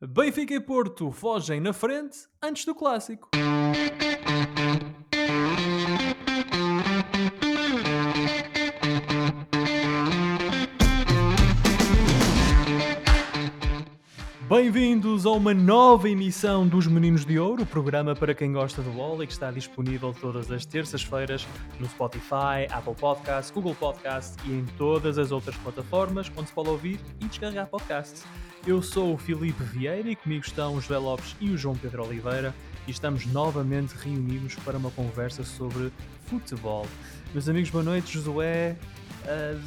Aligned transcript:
Benfica 0.00 0.52
e 0.52 0.60
Porto 0.60 1.10
fogem 1.10 1.58
na 1.58 1.72
frente 1.72 2.28
antes 2.42 2.66
do 2.66 2.74
clássico. 2.74 3.30
Bem-vindos 14.56 15.26
a 15.26 15.30
uma 15.32 15.52
nova 15.52 16.08
emissão 16.08 16.66
dos 16.66 16.86
Meninos 16.86 17.26
de 17.26 17.38
Ouro, 17.38 17.64
o 17.64 17.66
programa 17.66 18.16
para 18.16 18.34
quem 18.34 18.54
gosta 18.54 18.80
de 18.80 18.88
bola 18.88 19.22
e 19.22 19.26
que 19.26 19.32
está 19.34 19.50
disponível 19.50 20.14
todas 20.18 20.50
as 20.50 20.64
terças-feiras 20.64 21.46
no 21.78 21.86
Spotify, 21.86 22.64
Apple 22.70 22.94
Podcasts, 22.94 23.50
Google 23.50 23.74
Podcasts 23.74 24.34
e 24.46 24.52
em 24.52 24.64
todas 24.78 25.18
as 25.18 25.30
outras 25.30 25.54
plataformas 25.56 26.32
onde 26.34 26.48
se 26.48 26.54
pode 26.54 26.70
ouvir 26.70 26.98
e 27.20 27.26
descarregar 27.26 27.66
podcasts. 27.66 28.24
Eu 28.66 28.80
sou 28.80 29.12
o 29.12 29.18
Filipe 29.18 29.62
Vieira 29.62 30.08
e 30.08 30.16
comigo 30.16 30.42
estão 30.46 30.74
o 30.74 30.80
José 30.80 30.96
Lopes 30.96 31.36
e 31.38 31.50
o 31.50 31.58
João 31.58 31.76
Pedro 31.76 32.06
Oliveira 32.06 32.54
e 32.88 32.90
estamos 32.90 33.26
novamente 33.26 33.92
reunidos 33.92 34.54
para 34.64 34.78
uma 34.78 34.90
conversa 34.90 35.44
sobre 35.44 35.92
futebol. 36.24 36.86
Meus 37.34 37.46
amigos, 37.46 37.68
boa 37.68 37.84
noite. 37.84 38.14
Josué, 38.14 38.74
uh, 39.26 39.60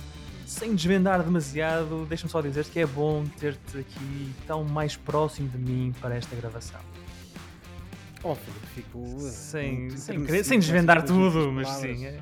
sem 0.59 0.75
desvendar 0.75 1.23
demasiado, 1.23 2.05
deixa-me 2.05 2.29
só 2.29 2.41
dizer 2.41 2.65
que 2.65 2.79
é 2.79 2.85
bom 2.85 3.23
ter-te 3.39 3.77
aqui 3.77 4.35
tão 4.45 4.65
mais 4.65 4.97
próximo 4.97 5.47
de 5.47 5.57
mim 5.57 5.95
para 6.01 6.15
esta 6.15 6.35
gravação. 6.35 6.81
Oh, 8.21 8.35
Filipe, 8.35 8.67
fico. 8.67 9.19
Sem, 9.21 9.89
sem, 9.91 10.43
sem 10.43 10.59
desvendar 10.59 11.05
tudo, 11.05 11.49
mas 11.49 11.69
sim, 11.69 12.05
é, 12.05 12.19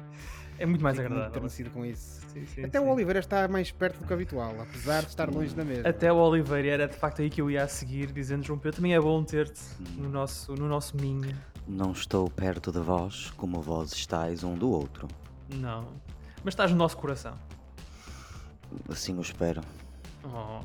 é 0.59 0.65
muito 0.67 0.83
mais 0.83 0.95
fico 0.95 1.07
agradável. 1.07 1.41
Muito 1.41 1.71
com 1.71 1.83
isso. 1.83 2.21
Sim, 2.31 2.45
sim, 2.45 2.63
Até 2.63 2.79
sim. 2.79 2.85
o 2.85 2.89
Oliveira 2.89 3.19
está 3.19 3.47
mais 3.47 3.71
perto 3.71 3.97
do 3.97 4.05
que 4.05 4.13
habitual, 4.13 4.55
apesar 4.61 5.01
de 5.01 5.07
estar 5.07 5.27
longe 5.31 5.55
da 5.55 5.65
mesa. 5.65 5.89
Até 5.89 6.13
o 6.13 6.17
Oliveira 6.17 6.67
era 6.67 6.87
de 6.87 6.95
facto 6.95 7.23
aí 7.23 7.31
que 7.31 7.41
eu 7.41 7.49
ia 7.49 7.63
a 7.63 7.67
seguir, 7.67 8.11
dizendo 8.11 8.45
João 8.45 8.59
Pedro, 8.59 8.75
também 8.75 8.93
é 8.93 9.01
bom 9.01 9.23
ter-te 9.23 9.61
no 9.95 10.09
nosso, 10.09 10.53
no 10.53 10.67
nosso 10.67 10.95
minho. 10.95 11.35
Não 11.67 11.91
estou 11.91 12.29
perto 12.29 12.71
de 12.71 12.79
vós 12.79 13.31
como 13.31 13.59
vós 13.63 13.93
estáis 13.93 14.43
um 14.43 14.53
do 14.53 14.69
outro. 14.69 15.07
Não, 15.49 15.87
mas 16.43 16.53
estás 16.53 16.69
no 16.69 16.77
nosso 16.77 16.97
coração. 16.97 17.33
Assim 18.89 19.17
o 19.17 19.21
espero. 19.21 19.61
Oh, 20.23 20.61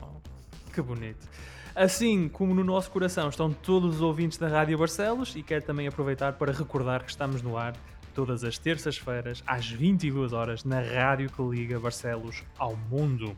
que 0.73 0.81
bonito. 0.81 1.29
Assim 1.75 2.29
como 2.29 2.55
no 2.55 2.63
nosso 2.63 2.91
coração 2.91 3.29
estão 3.29 3.51
todos 3.51 3.97
os 3.97 4.01
ouvintes 4.03 4.37
da 4.37 4.49
Rádio 4.49 4.77
Barcelos 4.77 5.35
e 5.37 5.43
quero 5.43 5.65
também 5.65 5.87
aproveitar 5.87 6.35
para 6.35 6.53
recordar 6.53 7.03
que 7.03 7.11
estamos 7.11 7.41
no 7.41 7.57
ar 7.57 7.75
todas 8.15 8.45
as 8.45 8.59
terças-feiras, 8.59 9.43
às 9.47 9.71
22 9.71 10.33
horas, 10.33 10.65
na 10.65 10.81
rádio 10.81 11.31
que 11.31 11.43
liga 11.43 11.81
Barcelos 11.81 12.45
ao 12.59 12.77
mundo. 12.77 13.35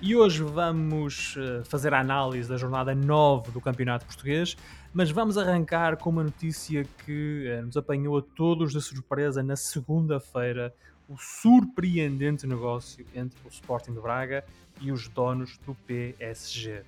E 0.00 0.14
hoje 0.14 0.42
vamos 0.42 1.34
eh, 1.38 1.64
fazer 1.64 1.94
a 1.94 2.00
análise 2.00 2.48
da 2.48 2.56
jornada 2.56 2.94
9 2.94 3.50
do 3.50 3.60
Campeonato 3.60 4.04
Português, 4.04 4.56
mas 4.92 5.10
vamos 5.10 5.38
arrancar 5.38 5.96
com 5.96 6.10
uma 6.10 6.22
notícia 6.22 6.84
que 7.04 7.46
eh, 7.48 7.62
nos 7.62 7.76
apanhou 7.76 8.18
a 8.18 8.22
todos 8.22 8.72
de 8.72 8.80
surpresa 8.80 9.42
na 9.42 9.56
segunda-feira: 9.56 10.72
o 11.08 11.16
surpreendente 11.16 12.46
negócio 12.46 13.06
entre 13.14 13.38
o 13.44 13.48
Sporting 13.48 13.92
de 13.92 14.00
Braga 14.00 14.44
e 14.80 14.90
os 14.90 15.08
donos 15.08 15.58
do 15.58 15.74
PSG. 15.74 16.82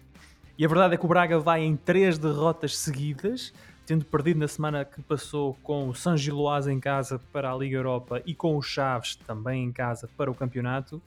E 0.56 0.64
a 0.64 0.68
verdade 0.68 0.94
é 0.94 0.96
que 0.96 1.04
o 1.04 1.08
Braga 1.08 1.38
vai 1.38 1.62
em 1.62 1.76
três 1.76 2.18
derrotas 2.18 2.76
seguidas, 2.76 3.52
tendo 3.86 4.04
perdido 4.04 4.40
na 4.40 4.48
semana 4.48 4.84
que 4.84 5.00
passou 5.00 5.54
com 5.62 5.88
o 5.88 5.94
San 5.94 6.16
Giloase 6.16 6.70
em 6.70 6.80
casa 6.80 7.20
para 7.32 7.52
a 7.52 7.56
Liga 7.56 7.76
Europa 7.76 8.20
e 8.26 8.34
com 8.34 8.56
o 8.56 8.62
Chaves 8.62 9.14
também 9.16 9.64
em 9.64 9.72
casa 9.72 10.08
para 10.16 10.30
o 10.30 10.34
campeonato. 10.34 11.00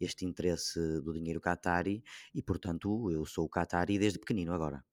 este 0.00 0.24
interesse 0.24 0.80
do 1.00 1.12
dinheiro 1.12 1.40
Qatari 1.40 2.02
e 2.34 2.42
portanto 2.42 3.10
eu 3.10 3.24
sou 3.24 3.46
o 3.46 3.48
Qatari 3.48 3.98
desde 3.98 4.18
pequenino 4.18 4.52
agora. 4.52 4.84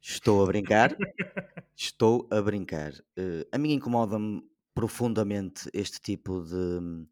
Estou 0.00 0.42
a 0.42 0.46
brincar, 0.46 0.96
estou 1.76 2.28
a 2.30 2.40
brincar. 2.42 2.92
Uh, 3.16 3.46
a 3.52 3.58
mim 3.58 3.72
incomoda-me 3.72 4.42
profundamente 4.74 5.68
este 5.72 6.00
tipo 6.00 6.42
de, 6.42 7.06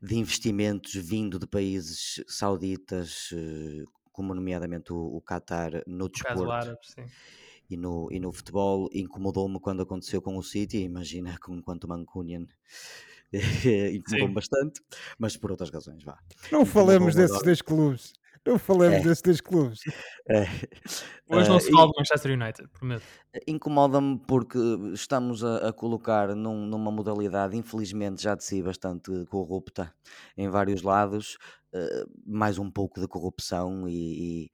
de 0.00 0.16
investimentos 0.16 0.94
vindo 0.94 1.38
de 1.38 1.46
países 1.46 2.22
sauditas, 2.26 3.30
uh, 3.32 4.01
como 4.12 4.34
nomeadamente 4.34 4.92
o, 4.92 4.98
o 4.98 5.20
Qatar 5.20 5.82
no 5.86 6.08
desporto 6.08 6.50
árabe, 6.50 6.78
e, 7.68 7.76
no, 7.76 8.08
e 8.10 8.20
no 8.20 8.32
futebol, 8.32 8.88
incomodou-me 8.92 9.58
quando 9.58 9.82
aconteceu 9.82 10.20
com 10.20 10.36
o 10.36 10.42
City, 10.42 10.78
imagina 10.78 11.36
com 11.40 11.60
quanto 11.62 11.88
Mancunian 11.88 12.46
incomodou-me 13.94 14.34
bastante, 14.34 14.82
mas 15.18 15.36
por 15.36 15.50
outras 15.50 15.70
razões, 15.70 16.04
vá. 16.04 16.18
Não 16.50 16.66
falemos 16.66 17.14
desses 17.14 17.42
dois 17.42 17.62
clubes. 17.62 18.12
Não 18.44 18.58
falemos 18.58 18.98
é. 18.98 19.02
desses 19.02 19.22
dois 19.22 19.40
clubes. 19.40 19.80
É. 20.28 20.44
Hoje 21.28 21.48
não 21.48 21.58
se 21.58 21.70
fala 21.72 21.88
do 21.88 21.94
Manchester 21.96 22.40
United, 22.40 22.68
prometo. 22.68 23.02
Incomoda-me 23.46 24.20
porque 24.20 24.58
estamos 24.92 25.42
a, 25.42 25.68
a 25.68 25.72
colocar 25.72 26.36
num, 26.36 26.64
numa 26.64 26.92
modalidade, 26.92 27.56
infelizmente, 27.56 28.22
já 28.22 28.36
de 28.36 28.44
si 28.44 28.62
bastante 28.62 29.10
corrupta 29.26 29.92
em 30.36 30.48
vários 30.48 30.82
lados, 30.82 31.38
mais 32.26 32.58
um 32.58 32.70
pouco 32.70 33.00
de 33.00 33.08
corrupção 33.08 33.88
e, 33.88 34.50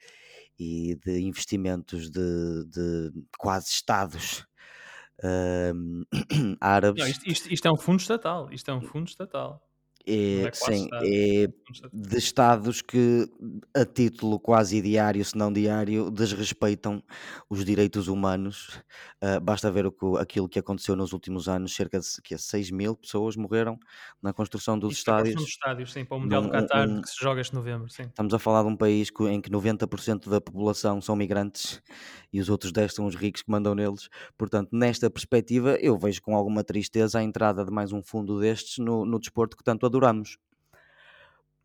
e, 0.59 0.93
e 0.93 0.95
de 0.97 1.21
investimentos 1.21 2.11
de, 2.11 2.65
de 2.67 3.13
quase 3.39 3.69
Estados 3.69 4.41
uh, 5.25 6.57
árabes. 6.61 7.03
Não, 7.03 7.11
isto, 7.11 7.29
isto, 7.29 7.53
isto, 7.53 7.69
é 7.69 7.73
um 7.73 7.77
fundo 7.77 8.01
estatal. 8.01 8.53
Isto 8.53 8.71
é 8.71 8.75
um 8.75 8.83
fundo 8.83 9.09
estatal. 9.09 9.68
É, 10.09 10.47
é 10.47 10.53
sim, 10.53 10.89
é 11.03 11.49
de 11.93 12.17
estados 12.17 12.81
que, 12.81 13.31
a 13.77 13.85
título 13.85 14.41
quase 14.41 14.81
diário, 14.81 15.23
se 15.23 15.37
não 15.37 15.53
diário, 15.53 16.11
desrespeitam 16.11 17.03
os 17.51 17.63
direitos 17.63 18.09
humanos. 18.09 18.81
Uh, 19.23 19.39
basta 19.39 19.71
ver 19.71 19.85
o 19.85 19.93
que, 19.93 20.07
aquilo 20.19 20.49
que 20.49 20.59
aconteceu 20.59 20.97
nos 20.97 21.13
últimos 21.13 21.47
anos: 21.47 21.75
cerca 21.75 22.01
de 22.01 22.07
que 22.25 22.39
6 22.39 22.71
mil 22.71 22.97
pessoas 22.97 23.37
morreram 23.37 23.79
na 24.23 24.33
construção 24.33 24.79
dos 24.79 24.93
Isto 24.93 25.01
estádios. 25.01 25.35
dos 25.35 25.49
estádios, 25.49 25.93
sim, 25.93 26.07
para 26.07 26.17
o 26.17 26.21
Mundial 26.21 26.43
do 26.43 26.51
Qatar, 26.51 26.89
um, 26.89 27.03
que 27.03 27.11
se 27.11 27.17
joga 27.21 27.43
este 27.43 27.55
novembro. 27.55 27.91
Sim. 27.91 28.05
Estamos 28.05 28.33
a 28.33 28.39
falar 28.39 28.63
de 28.63 28.69
um 28.69 28.77
país 28.77 29.11
em 29.29 29.41
que 29.43 29.51
90% 29.51 30.31
da 30.31 30.41
população 30.41 31.03
são 31.03 31.15
migrantes 31.15 31.83
e 32.33 32.41
os 32.41 32.49
outros 32.49 32.73
10 32.73 32.95
são 32.95 33.07
os 33.07 33.15
ricos 33.15 33.43
que 33.43 33.51
mandam 33.51 33.75
neles. 33.75 34.09
Portanto, 34.39 34.71
nesta 34.73 35.11
perspectiva, 35.11 35.77
eu 35.81 35.99
vejo 35.99 36.23
com 36.23 36.35
alguma 36.35 36.65
tristeza 36.65 37.19
a 37.19 37.23
entrada 37.23 37.63
de 37.63 37.71
mais 37.71 37.93
um 37.93 38.03
fundo 38.03 38.41
destes 38.41 38.79
no, 38.79 39.05
no 39.05 39.19
desporto 39.19 39.55
que 39.55 39.65
tanto 39.65 39.85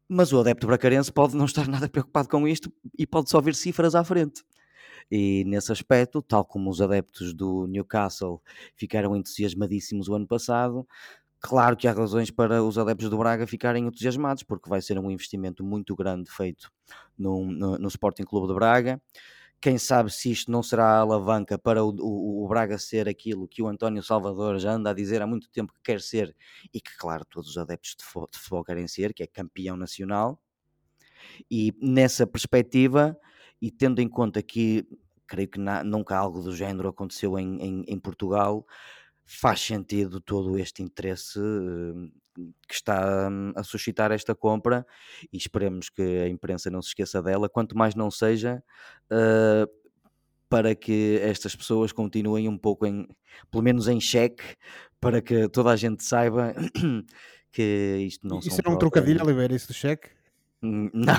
Mas 0.08 0.32
o 0.32 0.40
adepto 0.40 0.68
bracarense 0.68 1.12
pode 1.12 1.36
não 1.36 1.46
estar 1.46 1.68
nada 1.68 1.90
preocupado 1.90 2.28
com 2.30 2.48
isto 2.48 2.72
e 2.98 3.08
pode 3.08 3.30
só 3.30 3.42
ver 3.42 3.56
cifras 3.56 3.96
à 3.96 4.04
frente. 4.04 4.44
E 5.12 5.44
nesse 5.46 5.72
aspecto, 5.72 6.22
tal 6.22 6.46
como 6.46 6.70
os 6.70 6.82
adeptos 6.82 7.34
do 7.34 7.68
Newcastle 7.68 8.42
ficaram 8.76 9.16
entusiasmadíssimos 9.16 10.08
o 10.08 10.16
ano 10.16 10.28
passado, 10.28 10.88
claro 11.40 11.76
que 11.76 11.88
há 11.88 11.92
razões 11.92 12.32
para 12.32 12.64
os 12.64 12.78
adeptos 12.78 13.10
do 13.10 13.18
Braga 13.18 13.46
ficarem 13.46 13.86
entusiasmados, 13.86 14.44
porque 14.44 14.70
vai 14.70 14.82
ser 14.82 14.98
um 14.98 15.12
investimento 15.12 15.64
muito 15.64 15.96
grande 15.96 16.32
feito 16.32 16.72
no, 17.18 17.46
no, 17.46 17.78
no 17.78 17.88
Sporting 17.88 18.24
Clube 18.24 18.48
de 18.48 18.54
Braga. 18.54 19.02
Quem 19.64 19.78
sabe 19.78 20.12
se 20.12 20.30
isto 20.30 20.52
não 20.52 20.62
será 20.62 20.88
a 20.88 21.00
alavanca 21.00 21.58
para 21.58 21.86
o, 21.86 21.96
o, 21.98 22.44
o, 22.44 22.48
Braga 22.50 22.78
ser 22.78 23.08
aquilo 23.08 23.48
que 23.48 23.62
o 23.62 23.68
António 23.70 24.04
Salvador 24.04 24.60
já 24.60 24.74
anda 24.74 24.90
a 24.90 24.94
dizer 24.94 25.22
há 25.22 25.26
muito 25.26 25.50
tempo 25.50 25.72
que 25.72 25.80
quer 25.82 26.02
ser 26.02 26.36
e 26.74 26.82
que, 26.82 26.92
claro, 26.98 27.24
todos 27.24 27.52
os 27.52 27.58
adeptos 27.58 27.96
de 27.98 28.04
futebol, 28.04 28.30
de 28.30 28.40
futebol 28.40 28.64
querem 28.66 28.90
ser, 28.90 29.14
que 29.14 29.24
é 29.24 29.28
campeão 29.28 29.78
nacional. 29.78 30.38
E 31.50 31.74
nessa 31.82 32.28
perspectiva, 32.28 33.18
e 33.62 33.72
tendo 33.72 34.02
em 34.02 34.10
conta 34.10 34.44
que 34.44 34.86
creio 35.26 35.48
que 35.48 35.60
na, 35.62 35.82
nunca 35.82 36.18
algo 36.18 36.42
do 36.42 36.54
género 36.54 36.90
aconteceu 36.90 37.40
em, 37.40 37.56
em, 37.62 37.86
em 37.88 37.98
Portugal, 37.98 38.68
faz 39.24 39.62
sentido 39.62 40.20
todo 40.20 40.60
este 40.60 40.84
interesse 40.84 41.40
uh, 41.40 42.12
que 42.36 42.74
está 42.74 43.30
um, 43.30 43.54
a 43.56 43.64
suscitar 43.64 44.12
esta 44.12 44.34
compra 44.34 44.86
e 45.32 45.38
esperemos 45.38 45.90
que 45.90 46.02
a 46.02 46.28
imprensa 46.28 46.70
não 46.70 46.82
se 46.82 46.90
esqueça 46.90 47.22
dela, 47.22 47.50
quanto 47.50 47.78
mais 47.78 47.96
não 47.96 48.10
seja 48.10 48.64
uh, 49.12 49.70
para 50.50 50.76
que 50.76 51.20
estas 51.22 51.56
pessoas 51.56 51.92
continuem 51.92 52.48
um 52.48 52.58
pouco 52.58 52.86
em, 52.86 53.08
pelo 53.50 53.64
menos 53.64 53.88
em 53.88 54.00
xeque, 54.00 54.44
para 55.00 55.22
que 55.22 55.48
toda 55.50 55.72
a 55.72 55.76
gente 55.76 56.04
saiba 56.04 56.54
que 57.52 57.98
isto 58.08 58.28
não 58.28 58.40
Isso 58.40 58.60
era 58.60 58.70
um 58.70 58.78
trocadilho, 58.78 59.24
Oliveira, 59.24 59.56
isso 59.56 59.68
do 59.68 59.74
cheque? 59.74 60.10
Hum, 60.62 60.90
não. 60.94 61.16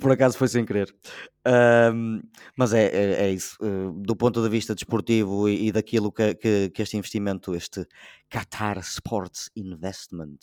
Por 0.00 0.12
acaso 0.12 0.38
foi 0.38 0.48
sem 0.48 0.64
querer. 0.64 0.94
Um, 1.92 2.22
mas 2.56 2.72
é, 2.72 2.86
é, 2.86 3.24
é 3.24 3.30
isso. 3.30 3.56
Uh, 3.60 3.92
do 3.92 4.16
ponto 4.16 4.42
de 4.42 4.48
vista 4.48 4.74
desportivo 4.74 5.48
e, 5.48 5.68
e 5.68 5.72
daquilo 5.72 6.10
que, 6.10 6.34
que, 6.34 6.70
que, 6.70 6.82
este 6.82 6.96
investimento, 6.96 7.54
este 7.54 7.86
Qatar 8.28 8.78
Sports 8.78 9.50
Investment, 9.54 10.38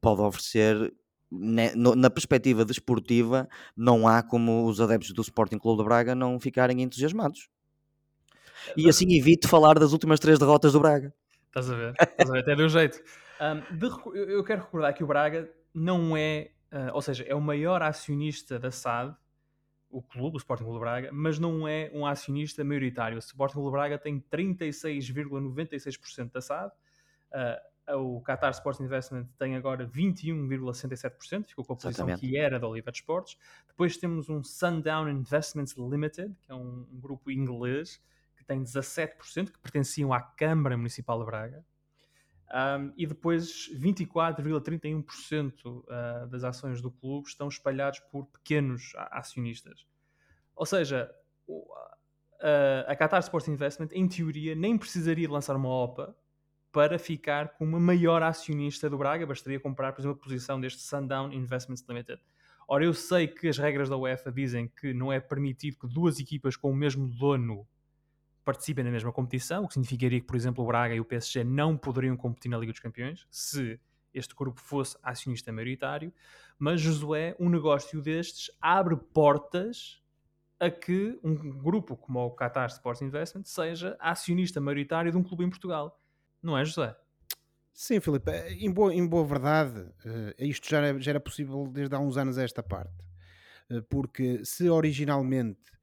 pode 0.00 0.20
oferecer, 0.20 0.92
ne, 1.30 1.74
no, 1.74 1.94
na 1.94 2.10
perspectiva 2.10 2.64
desportiva, 2.64 3.48
não 3.76 4.06
há 4.06 4.22
como 4.22 4.66
os 4.66 4.80
adeptos 4.80 5.12
do 5.12 5.22
Sporting 5.22 5.58
Clube 5.58 5.82
de 5.82 5.84
Braga 5.84 6.14
não 6.14 6.38
ficarem 6.38 6.82
entusiasmados. 6.82 7.48
E 8.76 8.88
assim 8.88 9.12
evito 9.16 9.48
falar 9.48 9.78
das 9.78 9.92
últimas 9.92 10.20
três 10.20 10.38
derrotas 10.38 10.72
do 10.72 10.80
Braga. 10.80 11.12
Estás 11.48 11.70
a 11.70 11.74
ver? 11.74 11.94
Estás 12.00 12.30
a 12.30 12.32
ver? 12.32 12.38
Até 12.40 12.56
deu 12.56 12.68
jeito. 12.68 13.00
Um, 13.40 13.76
de, 13.76 13.86
eu 14.30 14.44
quero 14.44 14.62
recordar 14.62 14.92
que 14.92 15.02
o 15.02 15.06
Braga 15.06 15.50
não 15.74 16.16
é 16.16 16.50
Uh, 16.72 16.90
ou 16.94 17.02
seja, 17.02 17.22
é 17.24 17.34
o 17.34 17.40
maior 17.40 17.82
acionista 17.82 18.58
da 18.58 18.70
SAD, 18.70 19.14
o 19.90 20.00
clube, 20.00 20.36
o 20.36 20.38
Sporting 20.38 20.64
Clube 20.64 20.80
Braga, 20.80 21.10
mas 21.12 21.38
não 21.38 21.68
é 21.68 21.90
um 21.92 22.06
acionista 22.06 22.64
maioritário. 22.64 23.16
O 23.16 23.18
Sporting 23.18 23.54
Clube 23.54 23.72
Braga 23.72 23.98
tem 23.98 24.18
36,96% 24.18 26.32
da 26.32 26.40
SAD. 26.40 26.72
Uh, 27.30 27.72
o 27.94 28.22
Qatar 28.22 28.50
Sports 28.52 28.80
Investment 28.80 29.26
tem 29.38 29.54
agora 29.54 29.86
21,67%, 29.86 31.48
ficou 31.48 31.62
com 31.64 31.74
a 31.74 31.76
posição 31.76 32.06
Exatamente. 32.06 32.20
que 32.20 32.38
era 32.38 32.58
da 32.58 32.66
Olivet 32.66 32.96
Sports. 32.96 33.36
Depois 33.68 33.98
temos 33.98 34.30
um 34.30 34.42
Sundown 34.42 35.10
Investments 35.10 35.74
Limited, 35.76 36.34
que 36.40 36.50
é 36.50 36.54
um, 36.54 36.86
um 36.90 37.00
grupo 37.00 37.30
inglês, 37.30 38.02
que 38.36 38.44
tem 38.44 38.62
17%, 38.62 39.50
que 39.50 39.58
pertenciam 39.58 40.10
à 40.12 40.22
Câmara 40.22 40.76
Municipal 40.76 41.18
de 41.18 41.26
Braga. 41.26 41.64
Um, 42.52 42.92
e 42.98 43.06
depois 43.06 43.70
24,31% 43.74 45.64
uh, 45.64 45.84
ah, 45.88 46.26
das 46.30 46.44
ações 46.44 46.82
do 46.82 46.90
clube 46.90 47.26
estão 47.26 47.48
espalhados 47.48 48.00
por 48.10 48.26
pequenos 48.26 48.92
acionistas. 49.10 49.86
Ou 50.54 50.66
seja, 50.66 51.10
a 52.86 52.94
Qatar 52.94 53.20
Sports 53.20 53.48
Investment, 53.48 53.88
em 53.92 54.06
teoria, 54.06 54.54
nem 54.54 54.76
precisaria 54.76 55.30
lançar 55.30 55.56
uma 55.56 55.70
OPA 55.70 56.14
para 56.70 56.98
ficar 56.98 57.56
como 57.56 57.76
a 57.76 57.80
maior 57.80 58.22
acionista 58.22 58.90
do 58.90 58.98
Braga, 58.98 59.26
bastaria 59.26 59.58
comprar, 59.58 59.92
por 59.92 60.00
exemplo, 60.00 60.18
a 60.20 60.22
posição 60.22 60.60
deste 60.60 60.82
Sundown 60.82 61.32
Investments 61.32 61.84
Limited. 61.88 62.20
Ora, 62.66 62.84
eu 62.84 62.94
sei 62.94 63.28
que 63.28 63.48
as 63.48 63.58
regras 63.58 63.88
da 63.88 63.96
UEFA 63.96 64.32
dizem 64.32 64.68
que 64.68 64.94
não 64.94 65.12
é 65.12 65.20
permitido 65.20 65.78
que 65.78 65.86
duas 65.86 66.18
equipas 66.18 66.56
com 66.56 66.70
o 66.70 66.74
mesmo 66.74 67.06
dono 67.08 67.66
participem 68.44 68.84
na 68.84 68.90
mesma 68.90 69.12
competição, 69.12 69.64
o 69.64 69.68
que 69.68 69.74
significaria 69.74 70.20
que, 70.20 70.26
por 70.26 70.36
exemplo, 70.36 70.62
o 70.64 70.66
Braga 70.66 70.94
e 70.94 71.00
o 71.00 71.04
PSG 71.04 71.44
não 71.44 71.76
poderiam 71.76 72.16
competir 72.16 72.50
na 72.50 72.58
Liga 72.58 72.72
dos 72.72 72.80
Campeões 72.80 73.26
se 73.30 73.78
este 74.12 74.34
grupo 74.34 74.60
fosse 74.60 74.96
acionista 75.02 75.50
maioritário, 75.52 76.12
mas 76.58 76.80
Josué, 76.80 77.34
um 77.40 77.48
negócio 77.48 78.00
destes 78.02 78.50
abre 78.60 78.96
portas 78.96 80.02
a 80.60 80.70
que 80.70 81.18
um 81.24 81.34
grupo 81.58 81.96
como 81.96 82.20
o 82.20 82.30
Qatar 82.30 82.68
Sports 82.68 83.02
Investment 83.02 83.44
seja 83.44 83.96
acionista 83.98 84.60
maioritário 84.60 85.10
de 85.10 85.16
um 85.16 85.22
clube 85.22 85.44
em 85.44 85.50
Portugal. 85.50 86.00
Não 86.42 86.56
é, 86.56 86.64
José? 86.64 86.94
Sim, 87.72 88.00
Filipe, 88.00 88.30
em 88.30 88.70
boa, 88.70 88.94
em 88.94 89.06
boa 89.06 89.24
verdade, 89.24 89.86
eh, 90.04 90.34
isto 90.38 90.68
já 90.68 90.78
era, 90.78 91.00
já 91.00 91.12
era 91.12 91.20
possível 91.20 91.66
desde 91.66 91.94
há 91.94 91.98
uns 91.98 92.16
anos 92.16 92.36
a 92.36 92.42
esta 92.42 92.62
parte. 92.62 92.94
Eh, 93.70 93.80
porque 93.88 94.44
se 94.44 94.68
originalmente 94.68 95.58
eh, 95.72 95.81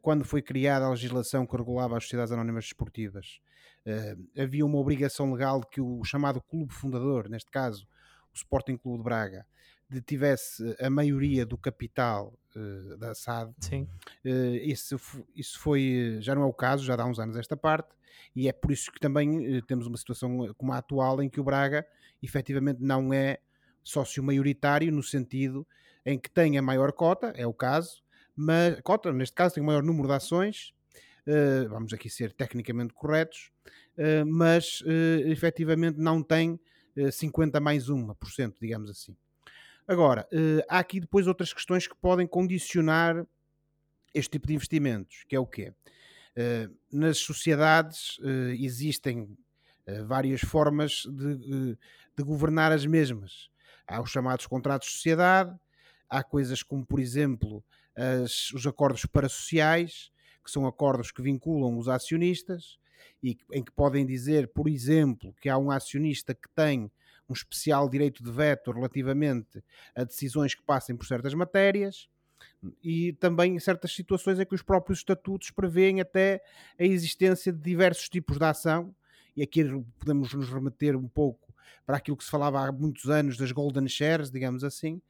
quando 0.00 0.24
foi 0.24 0.42
criada 0.42 0.86
a 0.86 0.90
legislação 0.90 1.46
que 1.46 1.56
regulava 1.56 1.96
as 1.96 2.04
sociedades 2.04 2.32
anónimas 2.32 2.64
desportivas, 2.64 3.40
eh, 3.86 4.16
havia 4.36 4.66
uma 4.66 4.78
obrigação 4.78 5.32
legal 5.32 5.60
de 5.60 5.68
que 5.68 5.80
o 5.80 6.02
chamado 6.02 6.40
clube 6.40 6.74
fundador, 6.74 7.28
neste 7.28 7.50
caso 7.50 7.86
o 8.32 8.36
Sporting 8.36 8.76
Clube 8.76 8.98
de 8.98 9.04
Braga, 9.04 9.46
tivesse 10.04 10.76
a 10.80 10.90
maioria 10.90 11.46
do 11.46 11.56
capital 11.56 12.36
uh, 12.56 12.96
da 12.96 13.14
SAD. 13.14 13.54
Sim. 13.60 13.88
Isso, 14.24 14.96
isso 15.34 15.60
foi, 15.60 16.18
já 16.20 16.34
não 16.34 16.42
é 16.42 16.46
o 16.46 16.52
caso, 16.52 16.84
já 16.84 17.00
há 17.00 17.06
uns 17.06 17.20
anos 17.20 17.36
esta 17.36 17.56
parte, 17.56 17.94
e 18.34 18.48
é 18.48 18.52
por 18.52 18.72
isso 18.72 18.90
que 18.90 18.98
também 18.98 19.62
temos 19.62 19.86
uma 19.86 19.96
situação 19.96 20.52
como 20.54 20.72
a 20.72 20.78
atual 20.78 21.22
em 21.22 21.28
que 21.28 21.40
o 21.40 21.44
Braga 21.44 21.86
efetivamente 22.20 22.82
não 22.82 23.14
é 23.14 23.38
sócio 23.82 24.22
maioritário 24.24 24.90
no 24.90 25.04
sentido 25.04 25.64
em 26.04 26.18
que 26.18 26.28
tem 26.28 26.58
a 26.58 26.62
maior 26.62 26.92
cota, 26.92 27.32
é 27.36 27.46
o 27.46 27.54
caso, 27.54 28.02
mas 28.36 28.80
cota, 28.82 29.12
neste 29.12 29.34
caso, 29.34 29.54
tem 29.54 29.62
o 29.62 29.66
maior 29.66 29.82
número 29.82 30.06
de 30.08 30.14
ações, 30.14 30.74
uh, 31.26 31.68
vamos 31.68 31.92
aqui 31.92 32.10
ser 32.10 32.32
tecnicamente 32.32 32.92
corretos, 32.92 33.50
uh, 33.98 34.26
mas 34.26 34.82
uh, 34.82 35.28
efetivamente 35.28 35.98
não 35.98 36.22
tem 36.22 36.60
uh, 36.96 37.10
50 37.10 37.58
mais 37.60 37.88
1%, 37.88 38.54
digamos 38.60 38.90
assim. 38.90 39.16
Agora, 39.88 40.28
há 40.68 40.80
aqui 40.80 40.98
depois 40.98 41.28
outras 41.28 41.52
questões 41.52 41.86
que 41.86 41.94
podem 41.94 42.26
condicionar 42.26 43.24
este 44.12 44.32
tipo 44.32 44.48
de 44.48 44.54
investimentos, 44.54 45.24
que 45.28 45.36
é 45.36 45.38
o 45.38 45.46
quê? 45.46 45.72
nas 46.92 47.16
sociedades 47.18 48.18
existem 48.58 49.38
várias 50.04 50.40
formas 50.40 51.04
de, 51.06 51.78
de 52.16 52.24
governar 52.24 52.72
as 52.72 52.84
mesmas. 52.84 53.48
Há 53.86 54.02
os 54.02 54.10
chamados 54.10 54.46
contratos 54.48 54.88
de 54.88 54.94
sociedade, 54.94 55.56
há 56.10 56.22
coisas 56.24 56.64
como, 56.64 56.84
por 56.84 56.98
exemplo, 56.98 57.64
as, 57.96 58.52
os 58.52 58.66
acordos 58.66 59.06
parasociais, 59.06 60.10
que 60.44 60.50
são 60.50 60.66
acordos 60.66 61.10
que 61.10 61.22
vinculam 61.22 61.76
os 61.76 61.88
acionistas 61.88 62.78
e 63.22 63.36
em 63.52 63.62
que 63.64 63.72
podem 63.72 64.06
dizer, 64.06 64.48
por 64.48 64.68
exemplo, 64.68 65.34
que 65.40 65.48
há 65.48 65.58
um 65.58 65.70
acionista 65.70 66.34
que 66.34 66.48
tem 66.54 66.90
um 67.28 67.32
especial 67.32 67.88
direito 67.88 68.22
de 68.22 68.30
veto 68.30 68.70
relativamente 68.70 69.62
a 69.94 70.04
decisões 70.04 70.54
que 70.54 70.62
passem 70.62 70.96
por 70.96 71.06
certas 71.06 71.34
matérias 71.34 72.08
e 72.82 73.12
também 73.14 73.56
em 73.56 73.58
certas 73.58 73.92
situações 73.92 74.38
em 74.38 74.46
que 74.46 74.54
os 74.54 74.62
próprios 74.62 74.98
estatutos 75.00 75.50
prevêem 75.50 76.00
até 76.00 76.42
a 76.78 76.84
existência 76.84 77.52
de 77.52 77.60
diversos 77.60 78.08
tipos 78.08 78.38
de 78.38 78.44
ação. 78.44 78.94
E 79.36 79.42
aqui 79.42 79.64
podemos 79.98 80.32
nos 80.32 80.48
remeter 80.48 80.96
um 80.96 81.08
pouco 81.08 81.54
para 81.84 81.96
aquilo 81.96 82.16
que 82.16 82.24
se 82.24 82.30
falava 82.30 82.60
há 82.60 82.72
muitos 82.72 83.10
anos 83.10 83.36
das 83.36 83.52
golden 83.52 83.88
shares, 83.88 84.30
digamos 84.30 84.64
assim, 84.64 85.00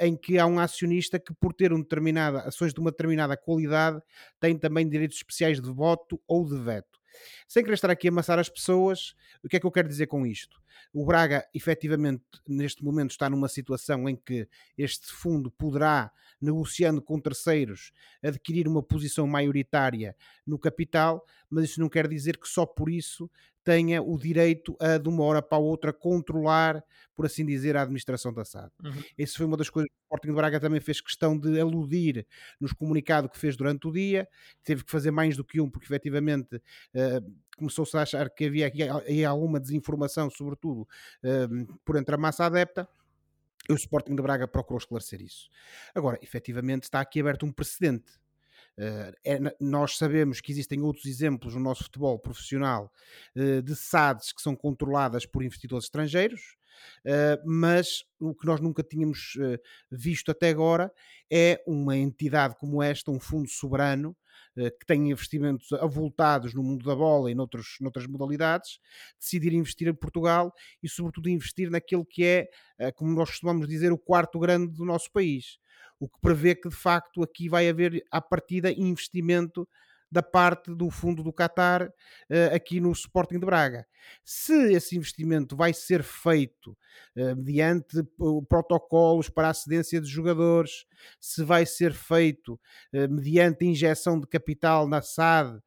em 0.00 0.16
que 0.16 0.38
há 0.38 0.46
um 0.46 0.58
acionista 0.58 1.18
que, 1.18 1.34
por 1.34 1.52
ter 1.52 1.72
um 1.72 1.80
determinada, 1.80 2.40
ações 2.40 2.72
de 2.72 2.80
uma 2.80 2.90
determinada 2.90 3.36
qualidade, 3.36 4.00
tem 4.38 4.56
também 4.56 4.88
direitos 4.88 5.16
especiais 5.16 5.60
de 5.60 5.70
voto 5.70 6.20
ou 6.26 6.44
de 6.44 6.58
veto. 6.58 7.00
Sem 7.46 7.62
querer 7.62 7.74
estar 7.74 7.90
aqui 7.90 8.08
a 8.08 8.10
amassar 8.10 8.38
as 8.38 8.48
pessoas, 8.48 9.14
o 9.42 9.48
que 9.48 9.56
é 9.56 9.60
que 9.60 9.66
eu 9.66 9.70
quero 9.70 9.88
dizer 9.88 10.06
com 10.06 10.26
isto? 10.26 10.60
O 10.92 11.04
Braga, 11.04 11.46
efetivamente, 11.54 12.24
neste 12.48 12.84
momento 12.84 13.10
está 13.10 13.28
numa 13.28 13.48
situação 13.48 14.08
em 14.08 14.16
que 14.16 14.48
este 14.76 15.06
fundo 15.12 15.50
poderá, 15.50 16.10
negociando 16.40 17.00
com 17.02 17.20
terceiros, 17.20 17.92
adquirir 18.22 18.68
uma 18.68 18.82
posição 18.82 19.26
maioritária 19.26 20.16
no 20.46 20.58
capital, 20.58 21.24
mas 21.48 21.64
isso 21.64 21.80
não 21.80 21.88
quer 21.88 22.08
dizer 22.08 22.36
que 22.36 22.48
só 22.48 22.66
por 22.66 22.90
isso 22.90 23.30
tenha 23.64 24.02
o 24.02 24.18
direito 24.18 24.76
a, 24.78 24.98
de 24.98 25.08
uma 25.08 25.24
hora 25.24 25.40
para 25.40 25.56
a 25.56 25.60
outra, 25.60 25.92
controlar, 25.92 26.84
por 27.14 27.24
assim 27.24 27.44
dizer, 27.46 27.76
a 27.76 27.82
administração 27.82 28.32
da 28.32 28.44
SAD. 28.44 28.70
Uhum. 28.84 29.02
Isso 29.16 29.38
foi 29.38 29.46
uma 29.46 29.56
das 29.56 29.70
coisas 29.70 29.88
que 29.88 29.96
o 29.96 30.04
Sporting 30.04 30.28
de 30.28 30.34
Braga 30.34 30.60
também 30.60 30.80
fez 30.80 31.00
questão 31.00 31.38
de 31.38 31.58
aludir 31.58 32.26
nos 32.60 32.72
comunicados 32.72 33.30
que 33.30 33.38
fez 33.38 33.56
durante 33.56 33.88
o 33.88 33.92
dia. 33.92 34.28
Teve 34.62 34.84
que 34.84 34.90
fazer 34.90 35.10
mais 35.10 35.36
do 35.36 35.44
que 35.44 35.60
um, 35.60 35.70
porque 35.70 35.86
efetivamente 35.86 36.56
uh, 36.56 37.34
começou-se 37.56 37.96
a 37.96 38.02
achar 38.02 38.28
que 38.28 38.44
havia 38.44 38.66
aqui, 38.66 38.82
aqui 38.82 39.24
alguma 39.24 39.58
desinformação, 39.58 40.28
sobretudo 40.28 40.82
uh, 40.82 41.78
por 41.84 41.96
entre 41.96 42.14
a 42.14 42.18
massa 42.18 42.44
adepta. 42.44 42.86
O 43.70 43.74
Sporting 43.74 44.14
de 44.14 44.20
Braga 44.20 44.46
procurou 44.46 44.78
esclarecer 44.78 45.22
isso. 45.22 45.48
Agora, 45.94 46.18
efetivamente, 46.22 46.82
está 46.82 47.00
aqui 47.00 47.18
aberto 47.20 47.46
um 47.46 47.52
precedente 47.52 48.12
é, 48.76 49.38
nós 49.60 49.96
sabemos 49.96 50.40
que 50.40 50.50
existem 50.50 50.80
outros 50.82 51.06
exemplos 51.06 51.54
no 51.54 51.60
nosso 51.60 51.84
futebol 51.84 52.18
profissional 52.18 52.92
de 53.34 53.74
SADs 53.76 54.32
que 54.32 54.42
são 54.42 54.56
controladas 54.56 55.26
por 55.26 55.42
investidores 55.42 55.84
estrangeiros, 55.84 56.56
mas 57.44 58.04
o 58.18 58.34
que 58.34 58.46
nós 58.46 58.60
nunca 58.60 58.82
tínhamos 58.82 59.38
visto 59.90 60.30
até 60.30 60.48
agora 60.48 60.92
é 61.30 61.62
uma 61.66 61.96
entidade 61.96 62.56
como 62.56 62.82
esta, 62.82 63.10
um 63.10 63.20
fundo 63.20 63.48
soberano, 63.48 64.16
que 64.56 64.86
tem 64.86 65.10
investimentos 65.10 65.72
avultados 65.72 66.54
no 66.54 66.62
mundo 66.62 66.84
da 66.84 66.94
bola 66.94 67.30
e 67.30 67.34
noutros, 67.34 67.76
noutras 67.80 68.06
modalidades, 68.06 68.78
decidir 69.18 69.52
investir 69.52 69.88
em 69.88 69.94
Portugal 69.94 70.52
e, 70.82 70.88
sobretudo, 70.88 71.28
investir 71.28 71.70
naquilo 71.70 72.04
que 72.04 72.24
é, 72.24 72.92
como 72.92 73.12
nós 73.14 73.30
costumamos 73.30 73.66
dizer, 73.68 73.92
o 73.92 73.98
quarto 73.98 74.38
grande 74.38 74.72
do 74.72 74.84
nosso 74.84 75.10
país. 75.10 75.58
O 76.04 76.08
que 76.08 76.20
prevê 76.20 76.54
que, 76.54 76.68
de 76.68 76.76
facto, 76.76 77.22
aqui 77.22 77.48
vai 77.48 77.66
haver, 77.66 78.04
à 78.10 78.20
partida, 78.20 78.70
investimento 78.70 79.66
da 80.12 80.22
parte 80.22 80.74
do 80.74 80.90
fundo 80.90 81.22
do 81.22 81.32
Qatar 81.32 81.88
uh, 81.88 82.54
aqui 82.54 82.78
no 82.78 82.92
Sporting 82.92 83.38
de 83.38 83.46
Braga. 83.46 83.86
Se 84.22 84.74
esse 84.74 84.98
investimento 84.98 85.56
vai 85.56 85.72
ser 85.72 86.02
feito 86.02 86.76
uh, 87.16 87.34
mediante 87.34 88.02
protocolos 88.46 89.30
para 89.30 89.48
a 89.48 89.54
cedência 89.54 89.98
de 89.98 90.06
jogadores, 90.06 90.84
se 91.18 91.42
vai 91.42 91.64
ser 91.64 91.94
feito 91.94 92.60
uh, 92.92 93.10
mediante 93.10 93.64
injeção 93.64 94.20
de 94.20 94.26
capital 94.26 94.86
na 94.86 95.00
SAD, 95.00 95.58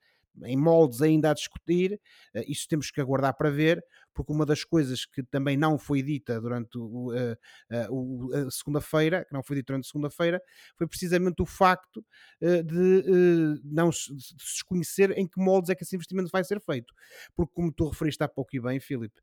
em 0.46 0.56
moldes 0.56 1.02
ainda 1.02 1.32
a 1.32 1.34
discutir, 1.34 2.00
isso 2.48 2.68
temos 2.70 2.92
que 2.92 3.02
aguardar 3.02 3.36
para 3.36 3.50
ver, 3.50 3.84
porque 4.18 4.34
uma 4.34 4.48
das 4.48 4.64
coisas 4.64 5.06
que 5.06 5.22
também 5.22 5.56
não 5.56 5.78
foi 5.78 6.02
dita 6.02 6.42
durante 6.42 6.76
o, 6.76 7.14
uh, 7.14 8.48
a 8.48 8.50
segunda-feira, 8.50 9.24
que 9.24 9.32
não 9.32 9.44
foi 9.44 9.58
dita 9.58 9.74
durante 9.74 9.86
a 9.86 9.90
segunda-feira, 9.90 10.42
foi 10.76 10.88
precisamente 10.88 11.40
o 11.40 11.46
facto 11.46 12.04
uh, 12.42 12.64
de 12.64 12.76
uh, 12.76 13.62
não 13.64 13.92
se, 13.92 14.12
de 14.16 14.24
se 14.24 14.36
desconhecer 14.36 15.12
em 15.12 15.28
que 15.28 15.40
moldes 15.40 15.70
é 15.70 15.76
que 15.76 15.84
esse 15.84 15.96
investimento 15.96 16.32
vai 16.32 16.44
ser 16.44 16.60
feito. 16.60 16.92
Porque, 17.36 17.54
como 17.54 17.72
tu 17.72 17.90
referiste 17.90 18.24
há 18.24 18.28
pouco 18.28 18.56
e 18.56 18.60
bem, 18.60 18.80
Filipe, 18.80 19.22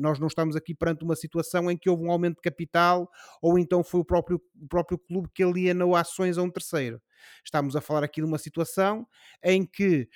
nós 0.00 0.18
não 0.18 0.26
estamos 0.26 0.56
aqui 0.56 0.74
perante 0.74 1.04
uma 1.04 1.14
situação 1.14 1.70
em 1.70 1.76
que 1.76 1.88
houve 1.88 2.02
um 2.02 2.10
aumento 2.10 2.36
de 2.36 2.42
capital 2.42 3.08
ou 3.40 3.58
então 3.58 3.84
foi 3.84 4.00
o 4.00 4.04
próprio, 4.04 4.42
o 4.60 4.66
próprio 4.66 4.98
clube 4.98 5.28
que 5.32 5.44
alienou 5.44 5.94
ações 5.94 6.36
a 6.36 6.42
um 6.42 6.50
terceiro. 6.50 7.00
Estamos 7.44 7.76
a 7.76 7.80
falar 7.80 8.02
aqui 8.02 8.20
de 8.20 8.26
uma 8.26 8.38
situação 8.38 9.06
em 9.42 9.64
que 9.64 10.08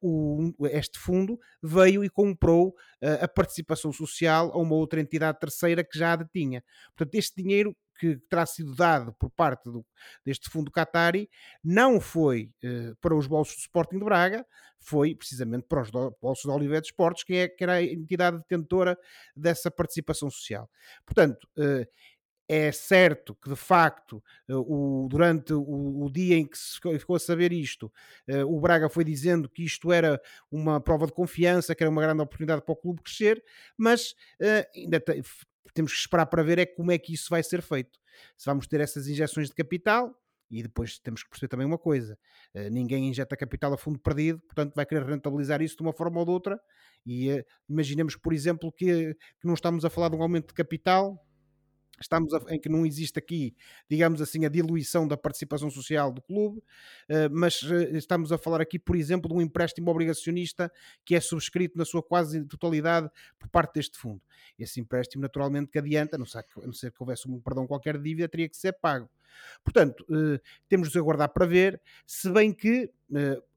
o, 0.00 0.52
este 0.68 0.98
fundo 0.98 1.38
veio 1.62 2.04
e 2.04 2.08
comprou 2.08 2.68
uh, 2.68 3.24
a 3.24 3.28
participação 3.28 3.92
social 3.92 4.50
a 4.52 4.58
uma 4.58 4.74
outra 4.74 5.00
entidade 5.00 5.38
terceira 5.38 5.84
que 5.84 5.98
já 5.98 6.12
a 6.12 6.16
detinha. 6.16 6.64
Portanto, 6.96 7.14
este 7.14 7.42
dinheiro 7.42 7.76
que 7.98 8.16
terá 8.30 8.46
sido 8.46 8.74
dado 8.74 9.12
por 9.18 9.30
parte 9.30 9.64
do, 9.64 9.84
deste 10.24 10.48
fundo 10.48 10.70
Qatari 10.70 11.28
não 11.62 12.00
foi 12.00 12.50
uh, 12.64 12.96
para 12.96 13.14
os 13.14 13.26
bolsos 13.26 13.56
do 13.56 13.60
Sporting 13.60 13.98
de 13.98 14.04
Braga, 14.04 14.46
foi 14.80 15.14
precisamente 15.14 15.66
para 15.68 15.82
os 15.82 15.90
do, 15.90 16.16
bolsos 16.20 16.46
da 16.46 16.54
Oliveira 16.54 16.82
Esportes, 16.82 17.24
que, 17.24 17.34
é, 17.34 17.48
que 17.48 17.62
era 17.62 17.74
a 17.74 17.82
entidade 17.82 18.38
detentora 18.38 18.98
dessa 19.36 19.70
participação 19.70 20.30
social. 20.30 20.70
Portanto, 21.04 21.46
uh, 21.58 21.86
é 22.52 22.72
certo 22.72 23.32
que, 23.36 23.48
de 23.48 23.54
facto, 23.54 24.20
eh, 24.48 24.54
o, 24.56 25.06
durante 25.08 25.54
o, 25.54 26.02
o, 26.02 26.10
dia 26.10 26.36
em 26.36 26.44
que 26.44 26.58
se 26.58 26.80
ficou 26.98 27.14
a 27.14 27.20
saber 27.20 27.52
isto, 27.52 27.92
uh, 28.28 28.44
o 28.44 28.60
Braga 28.60 28.88
foi 28.88 29.04
dizendo 29.04 29.48
que 29.48 29.64
isto 29.64 29.92
era 29.92 30.20
uma 30.50 30.80
prova 30.80 31.06
de 31.06 31.12
confiança, 31.12 31.76
que 31.76 31.84
era 31.84 31.88
uma 31.88 32.02
grande 32.02 32.22
oportunidade 32.22 32.62
para 32.62 32.72
o 32.72 32.76
clube 32.76 33.02
crescer, 33.02 33.40
mas 33.78 34.16
uh, 34.40 34.66
ainda 34.74 34.98
te, 34.98 35.22
temos 35.72 35.92
que 35.92 35.98
esperar 36.00 36.26
para 36.26 36.42
ver 36.42 36.58
é 36.58 36.66
como 36.66 36.90
é 36.90 36.98
que 36.98 37.14
isso 37.14 37.30
vai 37.30 37.40
ser 37.40 37.62
feito. 37.62 38.00
Se 38.36 38.46
vamos 38.46 38.66
ter 38.66 38.80
essas 38.80 39.06
injeções 39.06 39.48
de 39.48 39.54
capital, 39.54 40.12
e 40.50 40.64
depois 40.64 40.98
temos 40.98 41.22
que 41.22 41.30
perceber 41.30 41.50
também 41.50 41.64
uma 41.64 41.78
coisa: 41.78 42.18
ninguém 42.72 43.08
injeta 43.08 43.36
capital 43.36 43.72
a 43.72 43.78
fundo 43.78 44.00
perdido, 44.00 44.40
portanto 44.40 44.74
vai 44.74 44.84
querer 44.84 45.06
rentabilizar 45.06 45.62
isso 45.62 45.76
de 45.76 45.82
uma 45.82 45.92
forma 45.92 46.18
ou 46.18 46.24
de 46.24 46.32
outra. 46.32 46.60
E 47.06 47.44
imaginemos, 47.68 48.16
por 48.16 48.32
exemplo, 48.32 48.72
que, 48.72 49.14
que 49.14 49.46
não 49.46 49.54
estamos 49.54 49.84
a 49.84 49.90
falar 49.90 50.08
de 50.08 50.16
um 50.16 50.22
aumento 50.22 50.48
de 50.48 50.54
capital 50.54 51.24
estamos 52.00 52.32
a, 52.32 52.42
em 52.48 52.58
que 52.58 52.68
não 52.68 52.86
existe 52.86 53.18
aqui, 53.18 53.54
digamos 53.88 54.20
assim, 54.22 54.44
a 54.44 54.48
diluição 54.48 55.06
da 55.06 55.16
participação 55.16 55.70
social 55.70 56.12
do 56.12 56.22
clube, 56.22 56.62
eh, 57.08 57.28
mas 57.28 57.62
eh, 57.62 57.96
estamos 57.96 58.32
a 58.32 58.38
falar 58.38 58.60
aqui, 58.60 58.78
por 58.78 58.96
exemplo, 58.96 59.28
de 59.28 59.36
um 59.36 59.40
empréstimo 59.40 59.90
obrigacionista 59.90 60.72
que 61.04 61.14
é 61.14 61.20
subscrito 61.20 61.76
na 61.76 61.84
sua 61.84 62.02
quase 62.02 62.44
totalidade 62.46 63.10
por 63.38 63.48
parte 63.48 63.74
deste 63.74 63.98
fundo. 63.98 64.22
Esse 64.58 64.80
empréstimo, 64.80 65.22
naturalmente, 65.22 65.70
que 65.70 65.78
adianta, 65.78 66.16
a 66.16 66.18
não 66.18 66.26
ser 66.26 66.42
que, 66.90 67.00
houvesse 67.00 67.28
um 67.28 67.40
perdão 67.40 67.66
qualquer 67.66 68.00
dívida, 68.00 68.28
teria 68.28 68.48
que 68.48 68.56
ser 68.56 68.72
pago. 68.72 69.08
Portanto, 69.64 70.04
eh, 70.10 70.40
temos 70.68 70.90
de 70.90 70.98
aguardar 70.98 71.28
para 71.30 71.46
ver, 71.46 71.80
se 72.06 72.30
bem 72.30 72.52
que 72.52 72.90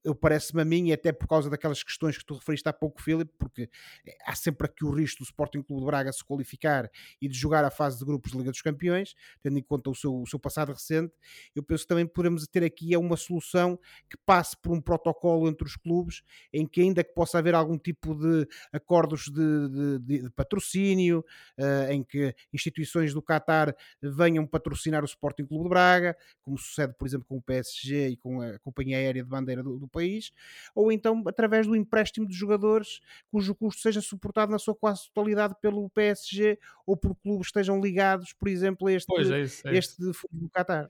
eu 0.03 0.13
parece-me 0.13 0.61
a 0.61 0.65
mim, 0.65 0.87
e 0.87 0.93
até 0.93 1.13
por 1.13 1.27
causa 1.27 1.49
daquelas 1.49 1.81
questões 1.81 2.17
que 2.17 2.25
tu 2.25 2.33
referiste 2.33 2.67
há 2.67 2.73
pouco, 2.73 3.01
Filipe, 3.01 3.31
porque 3.37 3.69
eh, 4.05 4.17
há 4.25 4.35
sempre 4.35 4.67
aqui 4.67 4.83
o 4.83 4.91
risco 4.91 5.19
do 5.19 5.25
Sporting 5.25 5.61
Clube 5.61 5.81
de 5.81 5.85
Braga 5.85 6.11
se 6.11 6.23
qualificar 6.23 6.89
e 7.21 7.27
de 7.27 7.37
jogar 7.37 7.63
a 7.63 7.71
fase 7.71 7.99
de 7.99 8.05
grupos 8.05 8.31
de 8.31 8.37
Liga 8.37 8.51
dos 8.51 8.61
Campeões, 8.61 9.15
tendo 9.41 9.57
em 9.57 9.61
conta 9.61 9.89
o 9.89 9.95
seu, 9.95 10.21
o 10.21 10.27
seu 10.27 10.37
passado 10.37 10.73
recente, 10.73 11.13
eu 11.55 11.63
penso 11.63 11.83
que 11.83 11.87
também 11.87 12.05
podemos 12.05 12.45
ter 12.47 12.63
aqui 12.63 12.93
é 12.93 12.97
uma 12.97 13.15
solução 13.15 13.79
que 14.09 14.17
passe 14.25 14.57
por 14.57 14.73
um 14.73 14.81
protocolo 14.81 15.47
entre 15.47 15.65
os 15.65 15.77
clubes, 15.77 16.21
em 16.51 16.67
que 16.67 16.81
ainda 16.81 17.03
que 17.03 17.13
possa 17.13 17.37
haver 17.37 17.55
algum 17.55 17.77
tipo 17.77 18.13
de 18.15 18.45
acordos 18.73 19.29
de, 19.29 19.99
de, 19.99 20.21
de 20.23 20.29
patrocínio, 20.31 21.23
uh, 21.57 21.91
em 21.91 22.03
que 22.03 22.35
instituições 22.51 23.13
do 23.13 23.21
Qatar 23.21 23.73
venham 24.01 24.45
patrocinar 24.45 25.01
o 25.03 25.05
Sporting 25.05 25.45
Clube 25.45 25.62
de 25.63 25.69
Braga, 25.69 26.15
como 26.41 26.57
sucede, 26.57 26.93
por 26.97 27.07
exemplo, 27.07 27.25
com 27.27 27.37
o 27.37 27.41
PSG 27.41 28.09
e 28.09 28.17
com 28.17 28.41
a 28.41 28.59
Companhia 28.59 28.97
Aérea 28.97 29.23
de 29.23 29.29
Bandeira 29.29 29.63
do, 29.63 29.79
do 29.79 29.87
país, 29.87 30.31
ou 30.75 30.91
então 30.91 31.23
através 31.27 31.65
do 31.65 31.75
empréstimo 31.75 32.27
de 32.27 32.33
jogadores 32.35 32.99
cujo 33.31 33.55
custo 33.55 33.81
seja 33.81 34.01
suportado 34.01 34.51
na 34.51 34.59
sua 34.59 34.75
quase 34.75 35.07
totalidade 35.07 35.55
pelo 35.61 35.89
PSG 35.89 36.59
ou 36.85 36.97
por 36.97 37.15
clubes 37.15 37.47
que 37.47 37.59
estejam 37.59 37.79
ligados, 37.79 38.33
por 38.33 38.47
exemplo, 38.47 38.87
a 38.87 38.93
este, 38.93 39.07
pois 39.07 39.29
é 39.29 39.41
isso, 39.41 39.67
é 39.67 39.75
este 39.75 39.95
fundo 40.13 40.33
do 40.33 40.49
Qatar. 40.49 40.89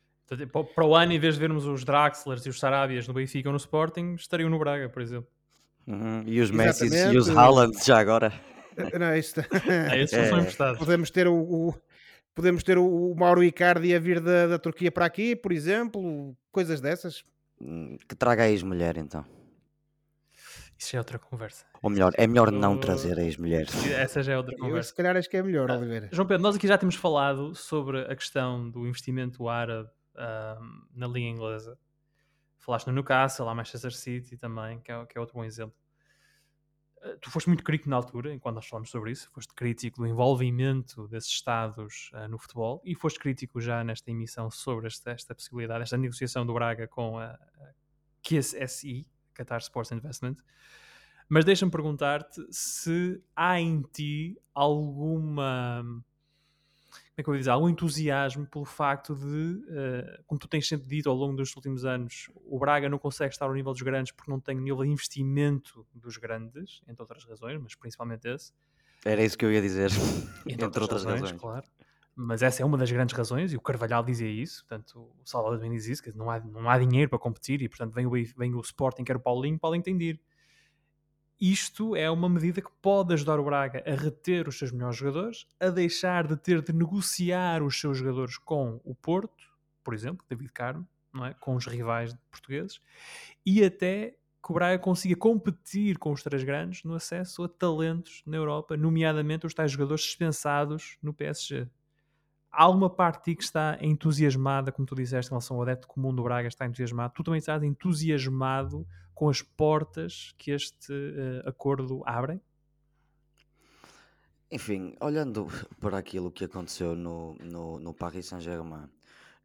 Para 0.74 0.86
o 0.86 0.96
ano, 0.96 1.12
em 1.12 1.20
vez 1.20 1.36
de 1.36 1.42
vermos 1.42 1.65
os 1.65 1.84
Draxlers 1.84 2.46
e 2.46 2.50
os 2.50 2.60
Sarabias 2.60 3.08
no 3.08 3.13
Benfica 3.13 3.50
ou 3.50 3.53
no 3.53 3.58
Sporting, 3.58 4.15
estariam 4.15 4.50
no 4.50 4.58
Braga, 4.58 4.89
por 4.89 5.01
exemplo. 5.01 5.30
Uhum. 5.86 6.24
E 6.25 6.39
os 6.39 6.50
Messi 6.50 6.88
e 6.88 7.18
os 7.18 7.30
Haaland 7.30 7.77
já 7.86 8.00
agora. 8.00 8.34
Não, 9.00 9.15
isto... 9.15 9.42
é, 9.70 10.01
esses 10.01 10.18
é. 10.18 10.30
são 10.30 10.39
emprestados. 10.39 10.80
Podemos 10.80 11.12
ter 11.12 11.27
o, 11.27 11.36
o, 11.36 11.75
podemos 12.34 12.63
ter 12.63 12.78
o 12.78 13.16
Mauro 13.16 13.44
Icardi 13.44 13.96
a 13.96 14.00
vir 14.00 14.20
da, 14.20 14.48
da 14.48 14.60
Turquia 14.60 14.92
para 14.92 15.06
aqui, 15.06 15.36
por 15.36 15.52
exemplo, 15.52 16.36
coisas 16.52 16.82
dessas. 16.82 17.24
Hum, 17.62 17.98
que 18.08 18.16
traga 18.16 18.44
a 18.44 18.50
ex-mulher 18.50 18.98
então. 18.98 19.25
Isso 20.78 20.96
é 20.96 21.00
outra 21.00 21.18
conversa. 21.18 21.66
Ou 21.82 21.90
melhor, 21.90 22.12
é 22.18 22.28
melhor 22.28 22.52
não 22.52 22.78
trazer 22.78 23.18
a 23.18 23.24
ex-mulher. 23.24 23.68
Essa 23.98 24.22
já 24.22 24.34
é 24.34 24.38
outra 24.38 24.56
conversa. 24.56 24.80
Eu, 24.80 24.84
se 24.84 24.94
calhar 24.94 25.16
acho 25.16 25.30
que 25.30 25.38
é 25.38 25.44
melhor, 25.44 25.72
ah, 25.72 25.78
Oliveira. 25.78 26.10
João 26.12 26.28
Pedro, 26.28 26.44
nós 26.44 26.56
aqui 26.56 26.68
já 26.68 26.78
temos 26.78 26.96
falado 26.96 27.56
sobre 27.56 28.02
a 28.02 28.16
questão 28.16 28.70
do 28.70 28.86
investimento 28.86 29.48
árabe 29.48 29.90
um, 30.16 30.82
na 30.94 31.08
Liga 31.08 31.28
Inglesa. 31.28 31.78
Falaste 32.58 32.88
no 32.88 32.94
Newcastle, 32.94 33.46
lá 33.46 33.56
Manchester 33.56 33.94
City 33.94 34.38
também, 34.38 34.80
que 34.82 34.92
é, 34.92 35.06
que 35.06 35.18
é 35.18 35.22
outro 35.22 35.36
bom 35.36 35.44
exemplo. 35.44 35.75
Eh, 37.04 37.18
tu 37.22 37.30
foste 37.30 37.48
muito 37.48 37.64
crítico 37.64 37.90
na 37.90 37.98
altura, 37.98 38.34
enquanto 38.34 38.56
nós 38.56 38.66
falamos 38.66 38.90
sobre 38.90 39.12
isso, 39.12 39.30
foste 39.32 39.54
crítico 39.54 40.02
do 40.02 40.08
envolvimento 40.08 41.08
desses 41.10 41.30
Estados 41.30 42.10
uh, 42.14 42.28
no 42.30 42.38
futebol 42.38 42.82
e 42.86 42.96
foste 42.96 43.20
crítico 43.20 43.60
já 43.60 43.84
nesta 43.84 44.10
emissão 44.10 44.50
sobre 44.50 44.88
esta, 44.88 45.12
esta 45.12 45.36
possibilidade, 45.36 45.84
esta 45.84 45.98
negociação 45.98 46.46
do 46.46 46.54
Braga 46.54 46.88
com 46.88 47.20
a, 47.20 47.26
a 47.26 47.74
Qatar 49.36 49.60
Sports 49.60 49.92
Investment. 49.92 50.38
Mas 51.28 51.44
deixa-me 51.44 51.72
perguntar-te 51.72 52.42
se 52.52 53.22
há 53.36 53.60
em 53.60 53.82
ti 53.82 54.40
alguma 54.54 55.84
é 57.15 57.24
que 57.24 57.29
eu 57.29 57.38
dizer, 57.38 57.51
algum 57.51 57.70
entusiasmo 57.70 58.46
pelo 58.48 58.65
facto 58.65 59.15
de, 59.15 59.25
uh, 59.25 60.24
como 60.25 60.39
tu 60.39 60.48
tens 60.48 60.67
sempre 60.67 60.88
dito 60.88 61.10
ao 61.10 61.15
longo 61.15 61.36
dos 61.36 61.55
últimos 61.55 61.86
anos, 61.86 62.29
o 62.46 62.58
Braga 62.58 62.89
não 62.89 62.98
consegue 62.98 63.32
estar 63.34 63.46
ao 63.46 63.53
nível 63.53 63.72
dos 63.72 63.82
grandes 63.82 64.12
porque 64.12 64.32
não 64.32 64.39
tem 64.39 64.55
nível 64.55 64.84
de 64.84 64.89
investimento 64.89 65.86
dos 65.93 66.17
grandes, 66.17 66.82
entre 66.88 67.01
outras 67.01 67.24
razões, 67.24 67.62
mas 67.62 67.75
principalmente 67.75 68.27
esse. 68.27 68.51
Era 69.05 69.24
isso 69.24 69.38
que 69.38 69.46
eu 69.46 69.51
ia 69.51 69.62
dizer, 69.62 69.91
entre, 69.91 70.53
entre 70.65 70.65
outras, 70.65 71.03
razões, 71.03 71.22
razões. 71.22 71.39
Claro. 71.39 71.65
Mas 72.15 72.41
essa 72.41 72.62
é 72.62 72.65
uma 72.65 72.77
das 72.77 72.91
grandes 72.91 73.15
razões, 73.15 73.53
e 73.53 73.58
o 73.58 73.62
Carvalhal 73.62 74.03
dizia 74.03 74.29
isso, 74.29 74.65
portanto, 74.65 75.00
o 75.00 75.27
Salvador 75.27 75.58
também 75.58 75.72
diz 75.72 75.88
isso, 75.88 76.01
que 76.01 76.12
não 76.12 76.29
há, 76.32 76.39
não 76.39 76.70
há 76.70 76.79
dinheiro 76.79 77.10
para 77.10 77.20
competir, 77.20 77.62
e 77.62 77.70
portanto 77.70 77.93
vem 77.93 78.05
o, 78.05 78.12
vem 78.12 78.55
o 78.55 78.62
Sporting, 78.62 79.03
quer 79.03 79.15
o 79.15 79.20
Paulinho, 79.20 79.60
Paulinho 79.60 79.84
tem 79.84 79.98
de 79.98 80.05
ir 80.05 80.22
isto 81.52 81.94
é 81.94 82.10
uma 82.10 82.30
medida 82.30 82.62
que 82.62 82.72
pode 82.82 83.14
ajudar 83.14 83.38
o 83.38 83.44
Braga 83.44 83.84
a 83.86 83.96
reter 83.96 84.48
os 84.48 84.58
seus 84.58 84.72
melhores 84.72 84.96
jogadores, 84.96 85.46
a 85.60 85.70
deixar 85.70 86.26
de 86.26 86.38
ter 86.38 86.62
de 86.62 86.72
negociar 86.72 87.62
os 87.62 87.78
seus 87.78 87.98
jogadores 87.98 88.38
com 88.38 88.80
o 88.86 88.96
Porto, 88.96 89.44
por 89.84 89.94
exemplo, 89.94 90.26
David 90.30 90.54
Carmo, 90.54 90.88
não 91.14 91.26
é? 91.26 91.34
com 91.34 91.56
os 91.56 91.66
rivais 91.66 92.16
portugueses, 92.32 92.80
e 93.46 93.62
até 93.62 94.16
que 94.42 94.52
o 94.52 94.54
Braga 94.54 94.80
consiga 94.80 95.18
competir 95.18 95.98
com 95.98 96.14
os 96.14 96.24
três 96.24 96.46
grandes 96.46 96.82
no 96.86 96.96
acesso 96.96 97.44
a 97.44 97.50
talentos 97.50 98.24
na 98.26 98.38
Europa, 98.38 98.78
nomeadamente 98.78 99.46
os 99.46 99.54
tais 99.54 99.70
jogadores 99.70 100.04
dispensados 100.04 100.98
no 101.04 101.14
PSG. 101.14 101.68
há 102.50 102.70
uma 102.70 102.90
parte 102.90 103.36
que 103.36 103.44
está 103.44 103.78
entusiasmada, 103.82 104.72
como 104.72 104.86
tu 104.86 104.96
disseste, 104.96 105.30
em 105.30 105.32
relação 105.32 105.58
ao 105.58 105.64
adepto 105.64 105.90
comum 105.90 106.16
do 106.16 106.24
Braga, 106.24 106.48
está 106.48 106.66
entusiasmado. 106.66 107.14
Tu 107.14 107.24
também 107.24 107.40
estás 107.40 107.64
entusiasmado 107.64 108.88
com 109.13 109.29
as 109.29 109.41
portas 109.41 110.34
que 110.38 110.51
este 110.51 110.93
uh, 110.93 111.48
acordo 111.48 112.01
abre? 112.05 112.41
Enfim, 114.51 114.96
olhando 115.01 115.48
para 115.82 115.98
aquilo 115.98 116.32
que 116.32 116.46
aconteceu 116.46 116.96
no, 116.96 117.36
no, 117.39 117.79
no 117.79 117.93
Paris 117.93 118.27
Saint-Germain, 118.27 118.88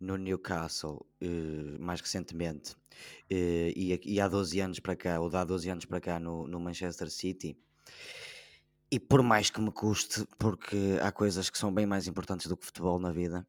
no 0.00 0.16
Newcastle, 0.16 1.04
eh, 1.20 1.78
mais 1.78 2.00
recentemente, 2.00 2.76
eh, 3.28 3.72
e, 3.74 3.98
e, 4.04 4.20
há 4.20 4.28
12 4.28 4.60
anos 4.60 4.80
para 4.80 4.94
cá, 4.94 5.18
ou 5.18 5.34
há 5.34 5.44
12 5.44 5.70
anos 5.70 5.84
para 5.86 6.00
cá 6.00 6.20
no, 6.20 6.46
no 6.46 6.60
Manchester 6.60 7.10
City, 7.10 7.58
e 8.90 9.00
por 9.00 9.22
mais 9.22 9.50
que 9.50 9.60
me 9.60 9.72
custe, 9.72 10.24
porque 10.38 10.98
há 11.02 11.10
coisas 11.10 11.50
que 11.50 11.58
são 11.58 11.72
bem 11.72 11.86
mais 11.86 12.06
importantes 12.06 12.46
do 12.46 12.56
que 12.56 12.66
futebol 12.66 12.98
na 12.98 13.10
vida, 13.10 13.46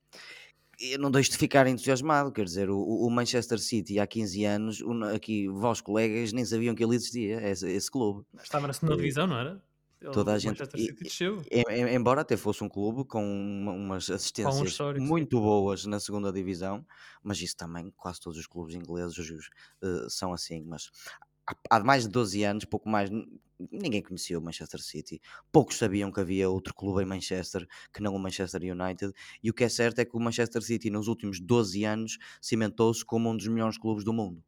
eu 0.79 0.99
não 0.99 1.11
deixo 1.11 1.31
de 1.31 1.37
ficar 1.37 1.67
entusiasmado. 1.67 2.31
Quer 2.31 2.45
dizer, 2.45 2.69
o, 2.69 2.79
o 2.79 3.09
Manchester 3.09 3.59
City 3.59 3.99
há 3.99 4.07
15 4.07 4.45
anos, 4.45 4.83
aqui 5.13 5.47
vós 5.47 5.81
colegas 5.81 6.31
nem 6.31 6.45
sabiam 6.45 6.75
que 6.75 6.83
ele 6.83 6.95
existia, 6.95 7.41
esse, 7.49 7.69
esse 7.69 7.91
clube. 7.91 8.25
Estava 8.41 8.67
na 8.67 8.73
segunda 8.73 8.95
divisão, 8.95 9.27
não 9.27 9.37
era? 9.37 9.61
toda 10.11 10.33
a 10.33 10.39
gente. 10.39 10.63
E, 11.51 11.93
embora 11.93 12.21
até 12.21 12.37
fosse 12.37 12.63
um 12.63 12.69
clube 12.69 13.03
com 13.03 13.21
umas 13.21 14.09
assistências 14.09 14.77
com 14.77 14.83
um 14.91 15.05
muito 15.05 15.39
boas 15.39 15.85
na 15.85 15.99
segunda 15.99 16.31
divisão, 16.31 16.85
mas 17.21 17.41
isso 17.41 17.57
também, 17.57 17.91
quase 17.97 18.21
todos 18.21 18.39
os 18.39 18.47
clubes 18.47 18.75
ingleses 18.75 19.17
uh, 19.17 20.09
são 20.09 20.33
assim. 20.33 20.63
Mas 20.65 20.89
há 21.69 21.79
mais 21.81 22.03
de 22.03 22.09
12 22.09 22.43
anos, 22.43 22.65
pouco 22.65 22.87
mais, 22.87 23.09
ninguém 23.71 24.01
conhecia 24.01 24.37
o 24.37 24.41
Manchester 24.41 24.81
City. 24.81 25.21
Poucos 25.51 25.77
sabiam 25.77 26.11
que 26.11 26.19
havia 26.19 26.49
outro 26.49 26.73
clube 26.73 27.03
em 27.03 27.05
Manchester 27.05 27.67
que 27.93 28.01
não 28.01 28.15
o 28.15 28.19
Manchester 28.19 28.61
United. 28.61 29.13
E 29.43 29.49
o 29.49 29.53
que 29.53 29.63
é 29.63 29.69
certo 29.69 29.99
é 29.99 30.05
que 30.05 30.15
o 30.15 30.19
Manchester 30.19 30.61
City, 30.61 30.89
nos 30.89 31.07
últimos 31.07 31.39
12 31.39 31.83
anos, 31.83 32.17
cimentou-se 32.41 33.03
como 33.03 33.29
um 33.29 33.37
dos 33.37 33.47
melhores 33.47 33.77
clubes 33.77 34.03
do 34.03 34.13
mundo. 34.13 34.43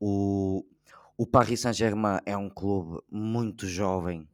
O, 0.00 0.64
o 1.16 1.26
Paris 1.26 1.60
Saint-Germain 1.60 2.18
é 2.26 2.36
um 2.36 2.50
clube 2.50 3.00
muito 3.10 3.66
jovem 3.66 4.28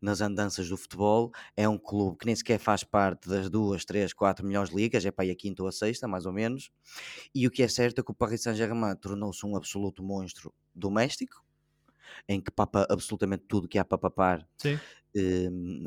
nas 0.00 0.20
andanças 0.20 0.68
do 0.68 0.76
futebol. 0.76 1.32
É 1.56 1.68
um 1.68 1.78
clube 1.78 2.18
que 2.18 2.26
nem 2.26 2.34
sequer 2.34 2.58
faz 2.58 2.82
parte 2.84 3.28
das 3.28 3.48
duas, 3.48 3.84
três, 3.84 4.12
quatro 4.12 4.46
melhores 4.46 4.72
ligas, 4.72 5.04
é 5.04 5.10
para 5.10 5.24
aí 5.24 5.30
a 5.30 5.36
quinta 5.36 5.62
ou 5.62 5.68
a 5.68 5.72
sexta, 5.72 6.08
mais 6.08 6.26
ou 6.26 6.32
menos. 6.32 6.70
E 7.34 7.46
o 7.46 7.50
que 7.50 7.62
é 7.62 7.68
certo 7.68 8.00
é 8.00 8.04
que 8.04 8.10
o 8.10 8.14
Paris 8.14 8.42
Saint-Germain 8.42 8.96
tornou-se 8.96 9.44
um 9.44 9.56
absoluto 9.56 10.02
monstro 10.02 10.52
doméstico, 10.74 11.45
em 12.28 12.40
que 12.40 12.50
papa 12.50 12.86
absolutamente 12.90 13.44
tudo 13.48 13.68
que 13.68 13.78
há 13.78 13.84
para 13.84 13.98
papar. 13.98 14.48
Sim. 14.58 14.78
Um, 15.16 15.84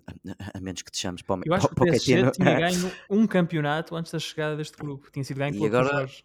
a 0.53 0.59
menos 0.59 0.81
que 0.81 0.91
te 0.91 0.97
chames 0.97 1.21
para, 1.21 1.41
Eu 1.45 1.53
acho 1.53 1.67
que 1.67 1.73
o 1.73 1.85
PSG 1.85 2.31
tinha 2.33 2.59
ganho 2.59 2.91
um 3.09 3.27
campeonato 3.27 3.95
antes 3.95 4.11
da 4.11 4.19
chegada 4.19 4.55
deste 4.55 4.75
clube. 4.75 5.03
Tinha 5.11 5.23
sido 5.23 5.37
ganho 5.37 5.53
pelo 5.53 5.65
agora, 5.67 5.99
Jorge. 5.99 6.23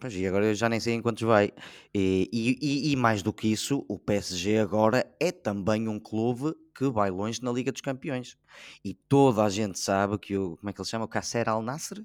Pois, 0.00 0.14
e 0.14 0.26
agora 0.26 0.46
eu 0.46 0.54
já 0.54 0.68
nem 0.68 0.80
sei 0.80 0.94
em 0.94 1.02
quantos 1.02 1.22
vai. 1.22 1.52
E, 1.94 2.28
e, 2.32 2.92
e, 2.92 2.96
mais 2.96 3.22
do 3.22 3.32
que 3.32 3.48
isso, 3.48 3.84
o 3.88 3.98
PSG 3.98 4.58
agora 4.58 5.06
é 5.20 5.32
também 5.32 5.88
um 5.88 5.98
clube 5.98 6.54
que 6.74 6.88
vai 6.88 7.10
longe 7.10 7.42
na 7.42 7.50
Liga 7.50 7.72
dos 7.72 7.80
Campeões. 7.80 8.36
E 8.84 8.94
toda 8.94 9.42
a 9.44 9.48
gente 9.48 9.78
sabe 9.78 10.18
que 10.18 10.36
o, 10.36 10.56
como 10.56 10.70
é 10.70 10.72
que 10.72 10.80
ele 10.80 10.88
chama? 10.88 11.04
O 11.04 11.08
Kasser 11.08 11.48
Al 11.48 11.62
Nasser? 11.62 12.04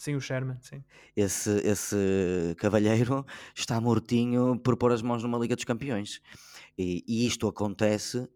Sim, 0.00 0.14
o 0.14 0.20
Sherman, 0.20 0.56
sim. 0.62 0.82
Esse, 1.14 1.50
esse 1.58 2.54
cavalheiro 2.56 3.22
está 3.54 3.78
mortinho 3.78 4.58
por 4.58 4.74
pôr 4.74 4.92
as 4.92 5.02
mãos 5.02 5.22
numa 5.22 5.36
Liga 5.36 5.54
dos 5.54 5.66
Campeões. 5.66 6.22
E, 6.78 7.04
e 7.06 7.26
isto 7.26 7.46
acontece 7.46 8.26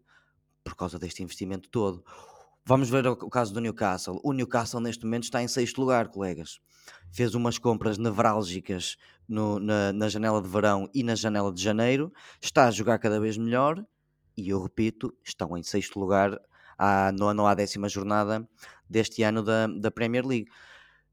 por 0.63 0.75
causa 0.75 0.99
deste 0.99 1.23
investimento 1.23 1.67
todo. 1.67 2.05
Vamos 2.63 2.87
ver 2.87 3.07
o 3.07 3.15
caso 3.31 3.51
do 3.51 3.59
Newcastle. 3.59 4.21
O 4.23 4.31
Newcastle 4.31 4.79
neste 4.79 5.05
momento 5.05 5.23
está 5.23 5.41
em 5.41 5.47
sexto 5.47 5.81
lugar, 5.81 6.09
colegas. 6.09 6.59
Fez 7.11 7.33
umas 7.33 7.57
compras 7.57 7.97
nevrálgicas 7.97 8.95
no, 9.27 9.59
na, 9.59 9.91
na, 9.91 10.07
janela 10.07 10.43
de 10.43 10.47
verão 10.47 10.87
e 10.93 11.01
na 11.01 11.15
janela 11.15 11.51
de 11.51 11.63
janeiro. 11.63 12.13
Está 12.39 12.67
a 12.67 12.71
jogar 12.71 12.99
cada 12.99 13.19
vez 13.19 13.37
melhor. 13.37 13.83
E 14.37 14.49
eu 14.49 14.61
repito, 14.61 15.11
estão 15.23 15.57
em 15.57 15.63
sexto 15.63 15.99
lugar 15.99 16.39
à 16.77 17.11
nona 17.11 17.41
ou 17.41 17.47
à 17.47 17.55
décima 17.55 17.89
jornada 17.89 18.47
deste 18.87 19.23
ano 19.23 19.41
da, 19.41 19.65
da 19.65 19.89
Premier 19.89 20.23
League. 20.23 20.47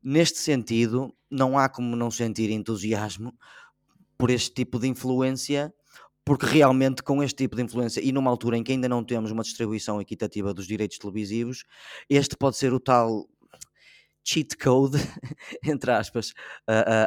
Neste 0.02 0.38
sentido, 0.38 1.14
não 1.30 1.58
há 1.58 1.68
como 1.68 1.94
não 1.96 2.10
sentir 2.10 2.50
entusiasmo 2.50 3.32
por 4.18 4.30
este 4.30 4.52
tipo 4.52 4.78
de 4.78 4.88
influência 4.88 5.72
porque 6.24 6.46
realmente 6.46 7.02
com 7.02 7.22
este 7.22 7.36
tipo 7.36 7.56
de 7.56 7.62
influência 7.62 8.00
e 8.00 8.12
numa 8.12 8.30
altura 8.30 8.56
em 8.56 8.62
que 8.62 8.72
ainda 8.72 8.88
não 8.88 9.02
temos 9.04 9.30
uma 9.30 9.42
distribuição 9.42 10.00
equitativa 10.00 10.54
dos 10.54 10.66
direitos 10.66 10.98
televisivos, 10.98 11.64
este 12.08 12.36
pode 12.36 12.56
ser 12.56 12.72
o 12.72 12.78
tal 12.78 13.28
cheat 14.24 14.56
code, 14.56 14.98
entre 15.64 15.90
aspas, 15.90 16.32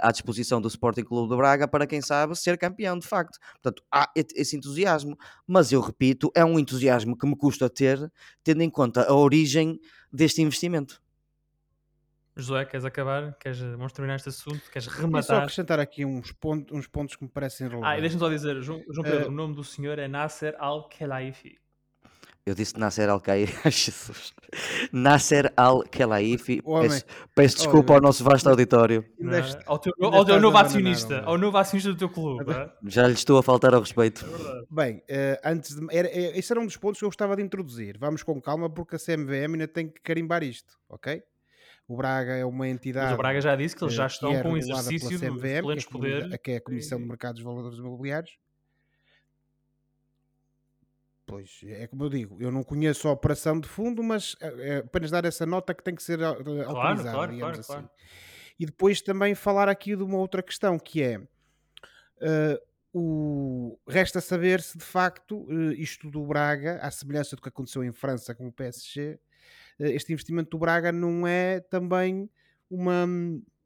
à 0.02 0.12
disposição 0.12 0.60
do 0.60 0.68
Sporting 0.68 1.04
Clube 1.04 1.30
de 1.30 1.38
Braga 1.38 1.68
para 1.68 1.88
quem 1.88 2.02
sabe 2.02 2.36
ser 2.36 2.58
campeão 2.58 3.00
de 3.00 3.08
facto. 3.08 3.40
Portanto, 3.54 3.84
há 3.92 4.12
esse 4.16 4.58
entusiasmo, 4.58 5.18
mas 5.48 5.72
eu 5.72 5.80
repito, 5.80 6.30
é 6.36 6.44
um 6.44 6.60
entusiasmo 6.60 7.18
que 7.18 7.26
me 7.26 7.38
custa 7.38 7.70
ter, 7.70 8.12
tendo 8.44 8.62
em 8.62 8.70
conta 8.70 9.04
a 9.10 9.16
origem 9.16 9.80
deste 10.12 10.42
investimento. 10.42 11.02
Josué, 12.38 12.66
queres 12.66 12.84
acabar? 12.84 13.34
Queres, 13.40 13.60
vamos 13.60 13.94
terminar 13.94 14.18
este 14.18 14.28
assunto? 14.28 14.62
Queres 14.70 14.88
rematar? 14.90 15.24
só 15.24 15.36
acrescentar 15.38 15.80
aqui 15.80 16.04
uns 16.04 16.34
pontos, 16.34 16.78
uns 16.78 16.86
pontos 16.86 17.16
que 17.16 17.24
me 17.24 17.30
parecem 17.30 17.66
relevantes. 17.68 17.94
Ah, 17.94 17.98
e 17.98 18.02
deixa-me 18.02 18.20
só 18.20 18.30
dizer, 18.30 18.62
João, 18.62 18.84
João 18.90 19.04
Pedro, 19.06 19.26
uh, 19.26 19.30
o 19.30 19.32
nome 19.32 19.56
do 19.56 19.64
senhor 19.64 19.98
é 20.00 20.08
Nasser 20.08 20.54
Al-Khelaifi. 20.60 21.58
Eu 22.46 22.54
disse 22.54 22.78
Nasser 22.78 23.10
Al-Khelaifi. 23.10 23.92
Nasser 24.92 25.54
Al-Khelaifi. 25.56 26.62
Peço, 26.62 27.06
peço 27.34 27.58
desculpa 27.58 27.94
ao 27.94 28.02
nosso 28.02 28.22
vasto 28.22 28.50
auditório. 28.50 29.06
É? 29.18 29.64
Ao, 29.66 29.80
teu, 29.80 29.94
ao 30.02 30.26
teu 30.26 30.40
novo 30.40 30.58
acionista. 30.58 31.22
Ao 31.22 31.38
novo 31.38 31.58
acionista 31.58 31.94
do 31.94 31.98
teu 31.98 32.10
clube. 32.10 32.52
É? 32.52 32.70
Já 32.86 33.08
lhe 33.08 33.14
estou 33.14 33.38
a 33.38 33.44
faltar 33.44 33.74
ao 33.74 33.80
respeito. 33.80 34.26
É 34.26 34.62
Bem, 34.70 34.98
uh, 34.98 35.40
antes 35.46 35.74
de, 35.74 35.88
era, 35.90 36.10
esse 36.12 36.52
era 36.52 36.60
um 36.60 36.66
dos 36.66 36.76
pontos 36.76 37.00
que 37.00 37.06
eu 37.06 37.10
gostava 37.10 37.38
de 37.38 37.42
introduzir. 37.42 37.98
Vamos 37.98 38.24
com 38.24 38.42
calma 38.42 38.70
porque 38.70 38.98
a 38.98 39.00
CMVM 39.00 39.54
ainda 39.54 39.68
tem 39.70 39.88
que 39.88 40.02
carimbar 40.02 40.44
isto, 40.44 40.78
ok? 40.90 41.24
O 41.88 41.96
Braga 41.96 42.36
é 42.36 42.44
uma 42.44 42.68
entidade. 42.68 43.08
Mas 43.08 43.14
o 43.14 43.18
Braga 43.18 43.42
já 43.42 43.56
disse 43.56 43.76
que 43.76 43.84
eles 43.84 43.94
já 43.94 44.08
estão 44.08 44.32
é 44.32 44.42
com 44.42 44.54
o 44.54 44.58
exercício 44.58 45.20
CMVM, 45.20 45.42
de 45.42 45.62
plenos 45.62 45.86
poderes. 45.86 46.38
Que 46.38 46.52
é 46.52 46.56
a 46.58 46.62
Comissão 46.62 47.00
de 47.00 47.06
Mercados 47.06 47.40
de 47.40 47.46
Valores 47.46 47.78
Imobiliários. 47.78 48.38
Pois, 51.28 51.62
é 51.64 51.88
como 51.88 52.04
eu 52.04 52.10
digo, 52.10 52.38
eu 52.40 52.52
não 52.52 52.64
conheço 52.64 53.08
a 53.08 53.12
operação 53.12 53.60
de 53.60 53.68
fundo, 53.68 54.04
mas 54.04 54.36
é, 54.40 54.70
é 54.70 54.78
apenas 54.78 55.10
dar 55.10 55.26
essa 55.26 55.46
nota 55.46 55.74
que 55.74 55.84
tem 55.84 55.96
que 55.96 56.04
ser 56.04 56.20
claro, 56.20 56.62
autorizada, 56.64 57.12
claro, 57.12 57.32
digamos 57.32 57.66
claro, 57.66 57.82
assim. 57.82 57.90
E 58.60 58.66
depois 58.66 59.02
também 59.02 59.34
falar 59.34 59.68
aqui 59.68 59.96
de 59.96 60.04
uma 60.04 60.18
outra 60.18 60.44
questão, 60.44 60.78
que 60.78 61.02
é 61.02 61.18
uh, 61.18 62.62
o... 62.94 63.80
resta 63.88 64.22
saber 64.22 64.62
se 64.62 64.78
de 64.78 64.84
facto 64.84 65.40
uh, 65.50 65.72
isto 65.74 66.12
do 66.12 66.24
Braga, 66.26 66.78
à 66.78 66.92
semelhança 66.92 67.36
do 67.36 67.42
que 67.42 67.50
aconteceu 67.50 67.84
em 67.84 67.92
França 67.92 68.36
com 68.36 68.48
o 68.48 68.52
PSG, 68.52 69.02
eh, 69.02 69.20
este 69.80 70.14
investimento 70.14 70.52
do 70.52 70.60
Braga 70.60 70.92
não 70.92 71.28
é 71.28 71.60
também 71.60 72.30
uma, 72.70 73.06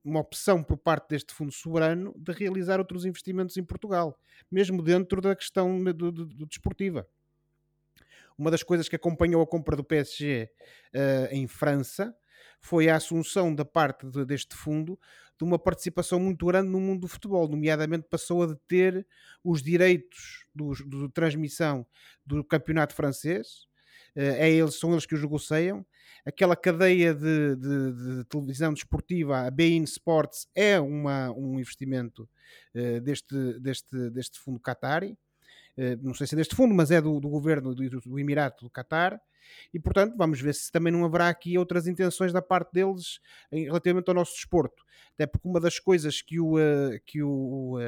uma 0.03 0.19
opção 0.19 0.63
por 0.63 0.77
parte 0.77 1.09
deste 1.09 1.33
fundo 1.33 1.51
soberano 1.51 2.13
de 2.17 2.31
realizar 2.31 2.79
outros 2.79 3.05
investimentos 3.05 3.57
em 3.57 3.63
Portugal, 3.63 4.17
mesmo 4.51 4.81
dentro 4.81 5.21
da 5.21 5.35
questão 5.35 5.83
do, 5.83 6.11
do, 6.11 6.25
do 6.25 6.45
desportiva. 6.45 7.07
Uma 8.37 8.49
das 8.49 8.63
coisas 8.63 8.87
que 8.87 8.95
acompanhou 8.95 9.41
a 9.41 9.47
compra 9.47 9.75
do 9.75 9.83
PSG 9.83 10.49
uh, 10.49 10.49
eh, 10.93 11.29
em 11.33 11.45
França 11.45 12.15
foi 12.61 12.87
a 12.87 12.95
assunção 12.95 13.53
da 13.53 13.65
parte 13.65 14.07
de, 14.07 14.23
deste 14.23 14.55
fundo 14.55 14.97
de 15.37 15.43
uma 15.43 15.59
participação 15.59 16.19
muito 16.19 16.45
grande 16.45 16.69
no 16.69 16.79
mundo 16.79 17.01
do 17.01 17.07
futebol, 17.07 17.47
nomeadamente 17.49 18.07
passou 18.09 18.43
a 18.43 18.47
deter 18.47 19.05
os 19.43 19.61
direitos 19.61 20.45
de 20.55 21.09
transmissão 21.13 21.85
do 22.25 22.43
campeonato 22.43 22.93
francês, 22.95 23.65
uh, 24.15 24.35
é 24.37 24.49
eles, 24.49 24.75
são 24.75 24.91
eles 24.93 25.05
que 25.05 25.15
os 25.15 25.21
negociam, 25.21 25.85
aquela 26.29 26.55
cadeia 26.55 27.13
de, 27.13 27.55
de, 27.55 28.17
de 28.17 28.23
televisão 28.25 28.73
desportiva, 28.73 29.39
a 29.39 29.51
Bein 29.51 29.83
Sports, 29.83 30.47
é 30.55 30.79
uma, 30.79 31.31
um 31.31 31.59
investimento 31.59 32.29
uh, 32.75 33.01
deste, 33.01 33.59
deste, 33.59 34.09
deste 34.11 34.39
fundo 34.39 34.59
Qatari. 34.59 35.17
Uh, 35.77 35.97
não 36.01 36.13
sei 36.13 36.27
se 36.27 36.35
é 36.35 36.37
deste 36.37 36.55
fundo, 36.55 36.73
mas 36.73 36.91
é 36.91 37.01
do, 37.01 37.19
do 37.19 37.29
governo 37.29 37.73
do, 37.73 37.89
do 38.01 38.19
Emirato 38.19 38.65
do 38.65 38.71
Qatar. 38.71 39.19
E, 39.73 39.79
portanto, 39.79 40.15
vamos 40.15 40.39
ver 40.39 40.53
se 40.53 40.71
também 40.71 40.93
não 40.93 41.03
haverá 41.03 41.27
aqui 41.29 41.57
outras 41.57 41.87
intenções 41.87 42.31
da 42.31 42.41
parte 42.41 42.71
deles 42.71 43.19
em, 43.51 43.65
relativamente 43.65 44.07
ao 44.07 44.13
nosso 44.13 44.33
desporto. 44.33 44.83
Até 45.15 45.25
porque 45.25 45.47
uma 45.47 45.59
das 45.59 45.79
coisas 45.79 46.21
que 46.21 46.39
o, 46.39 46.57
uh, 46.57 46.99
que 47.05 47.23
o, 47.23 47.79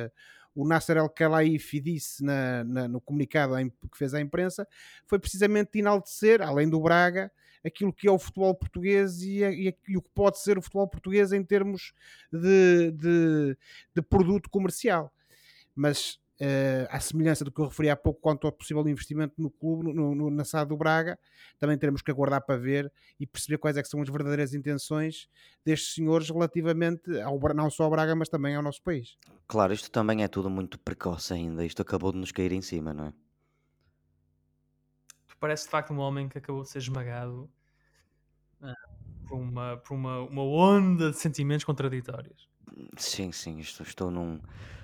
o 0.56 0.68
Nasser 0.68 0.98
El 0.98 1.10
Khelaifi 1.10 1.80
disse 1.80 2.24
na, 2.24 2.64
na, 2.64 2.88
no 2.88 3.00
comunicado 3.00 3.54
que 3.92 3.98
fez 3.98 4.16
à 4.16 4.20
imprensa 4.20 4.68
foi 5.06 5.20
precisamente 5.20 5.78
enaltecer, 5.78 6.42
além 6.42 6.68
do 6.68 6.82
Braga, 6.82 7.32
aquilo 7.66 7.94
que 7.94 8.08
é 8.08 8.12
o 8.12 8.20
futebol 8.20 8.54
português 8.56 9.22
e, 9.22 9.44
e, 9.44 9.76
e 9.88 9.98
o 9.98 10.02
que 10.02 10.10
pode 10.14 10.40
ser 10.40 10.58
o 10.58 10.62
futebol 10.62 10.88
português 10.88 11.32
em 11.32 11.44
termos 11.44 11.94
de, 12.32 12.92
de, 12.92 13.58
de 13.96 14.02
produto 14.02 14.50
comercial. 14.50 15.12
Mas 15.76 16.20
uh, 16.42 16.88
à 16.90 17.00
semelhança 17.00 17.46
do 17.46 17.52
que 17.52 17.62
eu 17.62 17.66
referi 17.66 17.90
há 17.90 17.96
pouco 17.96 18.20
quanto 18.20 18.48
ao 18.48 18.52
possível 18.52 18.86
investimento 18.88 19.36
no 19.38 19.50
clube, 19.50 19.94
no, 19.94 20.16
no, 20.16 20.30
na 20.32 20.44
SAD 20.44 20.70
do 20.70 20.78
Braga, 20.78 21.18
também 21.60 21.78
teremos 21.78 22.02
que 22.02 22.12
aguardar 22.12 22.44
para 22.46 22.58
ver 22.58 22.92
e 23.20 23.28
perceber 23.28 23.58
quais 23.58 23.78
é 23.78 23.84
são 23.84 24.02
as 24.02 24.10
verdadeiras 24.10 24.54
intenções 24.54 25.28
destes 25.66 25.96
senhores 25.96 26.30
relativamente 26.30 27.20
ao, 27.22 27.40
não 27.54 27.70
só 27.70 27.84
ao 27.84 27.92
Braga, 27.92 28.16
mas 28.16 28.30
também 28.30 28.56
ao 28.56 28.64
nosso 28.64 28.82
país. 28.82 29.18
Claro, 29.48 29.74
isto 29.74 29.92
também 29.92 30.24
é 30.24 30.28
tudo 30.28 30.50
muito 30.50 30.80
precoce 30.80 31.34
ainda, 31.34 31.66
isto 31.66 31.82
acabou 31.82 32.12
de 32.12 32.18
nos 32.18 32.32
cair 32.32 32.52
em 32.52 32.62
cima, 32.62 32.94
não 32.94 33.06
é? 33.06 33.14
Parece 35.42 35.66
de 35.66 35.72
facto 35.72 35.92
um 35.92 35.98
homem 35.98 36.30
que 36.30 36.38
acabou 36.38 36.62
de 36.62 36.70
ser 36.70 36.78
esmagado 36.78 37.50
uh, 38.62 39.28
por, 39.28 39.38
uma, 39.38 39.78
por 39.78 39.96
uma, 39.96 40.20
uma 40.22 40.44
onda 40.44 41.12
de 41.12 41.18
sentimentos 41.18 41.66
contraditórios. 41.66 42.48
Sim, 42.96 43.32
sim, 43.32 43.60
estou, 43.60 43.86
estou 43.86 44.12
num 44.12 44.40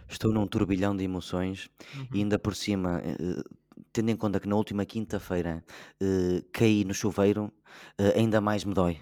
estou 0.09 0.31
num 0.33 0.47
turbilhão 0.47 0.95
de 0.95 1.03
emoções 1.03 1.69
uhum. 1.95 2.07
e 2.13 2.19
ainda 2.19 2.39
por 2.39 2.55
cima, 2.55 3.01
eh, 3.03 3.43
tendo 3.91 4.09
em 4.09 4.15
conta 4.15 4.39
que 4.39 4.47
na 4.47 4.55
última 4.55 4.85
quinta-feira 4.85 5.63
eh, 6.01 6.43
caí 6.51 6.83
no 6.85 6.93
chuveiro, 6.93 7.51
eh, 7.97 8.13
ainda 8.15 8.39
mais 8.39 8.63
me 8.63 8.73
dói, 8.73 8.99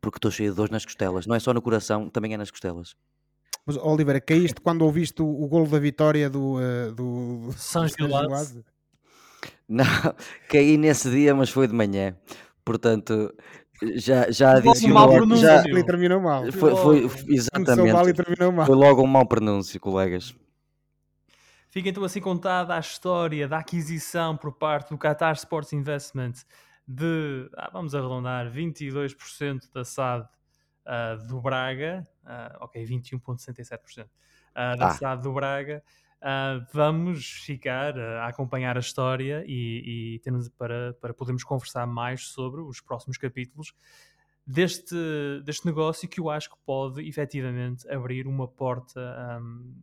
porque 0.00 0.18
estou 0.18 0.30
cheio 0.30 0.50
de 0.50 0.56
dores 0.56 0.70
nas 0.70 0.84
costelas. 0.84 1.26
Não 1.26 1.34
é 1.34 1.40
só 1.40 1.52
no 1.52 1.62
coração, 1.62 2.08
também 2.08 2.34
é 2.34 2.36
nas 2.36 2.50
costelas. 2.50 2.94
Mas, 3.64 3.76
Oliveira, 3.76 4.20
caíste 4.20 4.60
quando 4.60 4.82
ouviste 4.82 5.22
o, 5.22 5.26
o 5.26 5.48
golo 5.48 5.68
da 5.68 5.78
vitória 5.78 6.28
do, 6.28 6.56
uh, 6.56 6.92
do 6.92 7.52
São 7.56 7.86
Gilás? 7.88 8.58
Não, 9.72 9.84
caí 10.48 10.76
nesse 10.76 11.10
dia, 11.10 11.34
mas 11.34 11.50
foi 11.50 11.66
de 11.66 11.74
manhã. 11.74 12.16
Portanto, 12.64 13.34
já, 13.96 14.30
já 14.30 14.56
adicionou. 14.56 15.36
Já, 15.36 15.62
e 15.66 15.84
terminou 15.84 16.20
mal. 16.20 16.50
Foi, 16.52 16.76
foi, 16.76 17.10
exatamente. 17.28 17.92
Mal 17.92 18.08
e 18.08 18.14
terminou 18.14 18.52
mal. 18.52 18.66
Foi 18.66 18.76
logo 18.76 19.02
um 19.02 19.06
mau 19.06 19.26
pronúncio, 19.26 19.80
colegas. 19.80 20.34
Fica 21.68 21.88
então 21.88 22.04
assim 22.04 22.20
contada 22.20 22.76
a 22.76 22.78
história 22.78 23.48
da 23.48 23.58
aquisição 23.58 24.36
por 24.36 24.52
parte 24.52 24.90
do 24.90 24.98
Qatar 24.98 25.32
Sports 25.32 25.72
Investment 25.72 26.34
de, 26.86 27.48
ah, 27.56 27.70
vamos 27.72 27.94
arredondar, 27.94 28.50
22% 28.52 29.72
da 29.72 29.82
SAD 29.82 30.28
uh, 30.86 31.26
do 31.26 31.40
Braga, 31.40 32.06
uh, 32.24 32.64
ok, 32.64 32.84
21,67% 32.84 34.04
uh, 34.04 34.78
da 34.78 34.88
ah. 34.88 34.90
SAD 34.90 35.22
do 35.22 35.32
Braga. 35.32 35.82
Uh, 36.22 36.64
vamos 36.72 37.26
ficar 37.26 37.98
a 37.98 38.28
acompanhar 38.28 38.76
a 38.76 38.80
história 38.80 39.44
e, 39.44 40.14
e 40.14 40.18
temos 40.20 40.48
para, 40.50 40.94
para 41.00 41.12
podermos 41.12 41.42
conversar 41.42 41.84
mais 41.84 42.28
sobre 42.28 42.60
os 42.60 42.80
próximos 42.80 43.18
capítulos 43.18 43.74
deste, 44.46 44.94
deste 45.44 45.66
negócio 45.66 46.08
que 46.08 46.20
eu 46.20 46.30
acho 46.30 46.50
que 46.50 46.56
pode 46.64 47.06
efetivamente 47.08 47.88
abrir 47.90 48.28
uma 48.28 48.46
porta 48.46 49.40
um, 49.40 49.82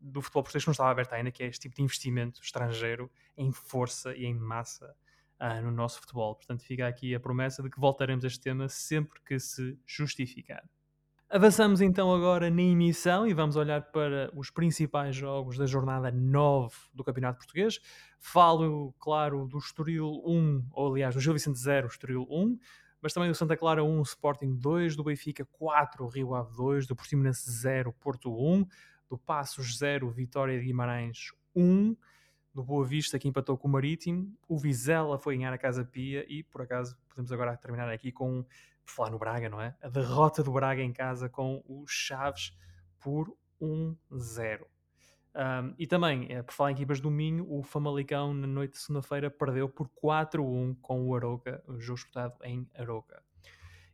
do 0.00 0.20
futebol 0.20 0.42
português 0.42 0.64
que 0.64 0.68
não 0.68 0.72
estava 0.72 0.90
aberta 0.90 1.16
ainda, 1.16 1.30
que 1.30 1.42
é 1.42 1.46
este 1.46 1.62
tipo 1.62 1.76
de 1.76 1.82
investimento 1.82 2.40
estrangeiro 2.42 3.10
em 3.36 3.50
força 3.50 4.14
e 4.14 4.26
em 4.26 4.34
massa 4.34 4.94
uh, 5.40 5.62
no 5.62 5.70
nosso 5.70 6.00
futebol. 6.00 6.34
Portanto, 6.34 6.62
fica 6.62 6.86
aqui 6.86 7.14
a 7.14 7.20
promessa 7.20 7.62
de 7.62 7.70
que 7.70 7.80
voltaremos 7.80 8.24
a 8.24 8.28
este 8.28 8.40
tema 8.40 8.68
sempre 8.68 9.20
que 9.24 9.38
se 9.38 9.78
justificar. 9.86 10.62
Avançamos 11.30 11.82
então 11.82 12.10
agora 12.14 12.48
na 12.48 12.62
emissão 12.62 13.26
e 13.26 13.34
vamos 13.34 13.54
olhar 13.54 13.82
para 13.92 14.30
os 14.34 14.50
principais 14.50 15.14
jogos 15.14 15.58
da 15.58 15.66
jornada 15.66 16.10
9 16.10 16.74
do 16.94 17.04
Campeonato 17.04 17.36
Português. 17.36 17.78
Falo, 18.18 18.94
claro, 18.98 19.46
do 19.46 19.58
Estoril 19.58 20.22
1, 20.24 20.68
ou 20.72 20.90
aliás, 20.90 21.14
do 21.14 21.20
Gil 21.20 21.34
Vicente 21.34 21.58
0, 21.58 21.86
Estoril 21.86 22.26
1, 22.30 22.58
mas 23.02 23.12
também 23.12 23.28
do 23.28 23.34
Santa 23.34 23.58
Clara 23.58 23.84
1, 23.84 24.00
Sporting 24.04 24.56
2, 24.56 24.96
do 24.96 25.04
Benfica 25.04 25.44
4, 25.44 26.06
Rio 26.06 26.34
Ave 26.34 26.56
2, 26.56 26.86
do 26.86 26.96
Portimonense 26.96 27.50
0, 27.50 27.92
Porto 28.00 28.34
1, 28.34 28.66
do 29.10 29.18
Passos 29.18 29.76
0, 29.76 30.10
Vitória 30.10 30.58
de 30.58 30.64
Guimarães 30.64 31.34
1, 31.54 31.94
do 32.54 32.64
Boa 32.64 32.86
Vista 32.86 33.18
que 33.18 33.28
empatou 33.28 33.58
com 33.58 33.68
o 33.68 33.70
Marítimo, 33.70 34.34
o 34.48 34.56
Vizela 34.56 35.18
foi 35.18 35.36
ganhar 35.36 35.52
a 35.52 35.58
Casa 35.58 35.84
Pia 35.84 36.24
e, 36.26 36.42
por 36.42 36.62
acaso, 36.62 36.96
podemos 37.06 37.30
agora 37.30 37.54
terminar 37.54 37.90
aqui 37.90 38.10
com 38.10 38.46
por 38.88 38.94
falar 38.94 39.10
no 39.10 39.18
Braga, 39.18 39.50
não 39.50 39.60
é? 39.60 39.76
A 39.82 39.88
derrota 39.88 40.42
do 40.42 40.50
Braga 40.50 40.82
em 40.82 40.92
casa 40.92 41.28
com 41.28 41.62
os 41.68 41.90
Chaves 41.90 42.56
por 42.98 43.30
1-0. 43.60 44.62
Um, 45.34 45.74
e 45.78 45.86
também, 45.86 46.26
é, 46.30 46.42
por 46.42 46.52
falar 46.52 46.70
em 46.70 46.74
equipas 46.74 46.98
do 46.98 47.10
Minho, 47.10 47.46
o 47.48 47.62
Famalicão 47.62 48.32
na 48.32 48.46
noite 48.46 48.72
de 48.72 48.78
segunda-feira 48.78 49.30
perdeu 49.30 49.68
por 49.68 49.88
4-1 50.02 50.76
com 50.80 51.06
o 51.06 51.14
Aroca, 51.14 51.62
o 51.68 51.78
jogo 51.78 51.98
disputado 51.98 52.34
em 52.42 52.66
Aroca. 52.76 53.22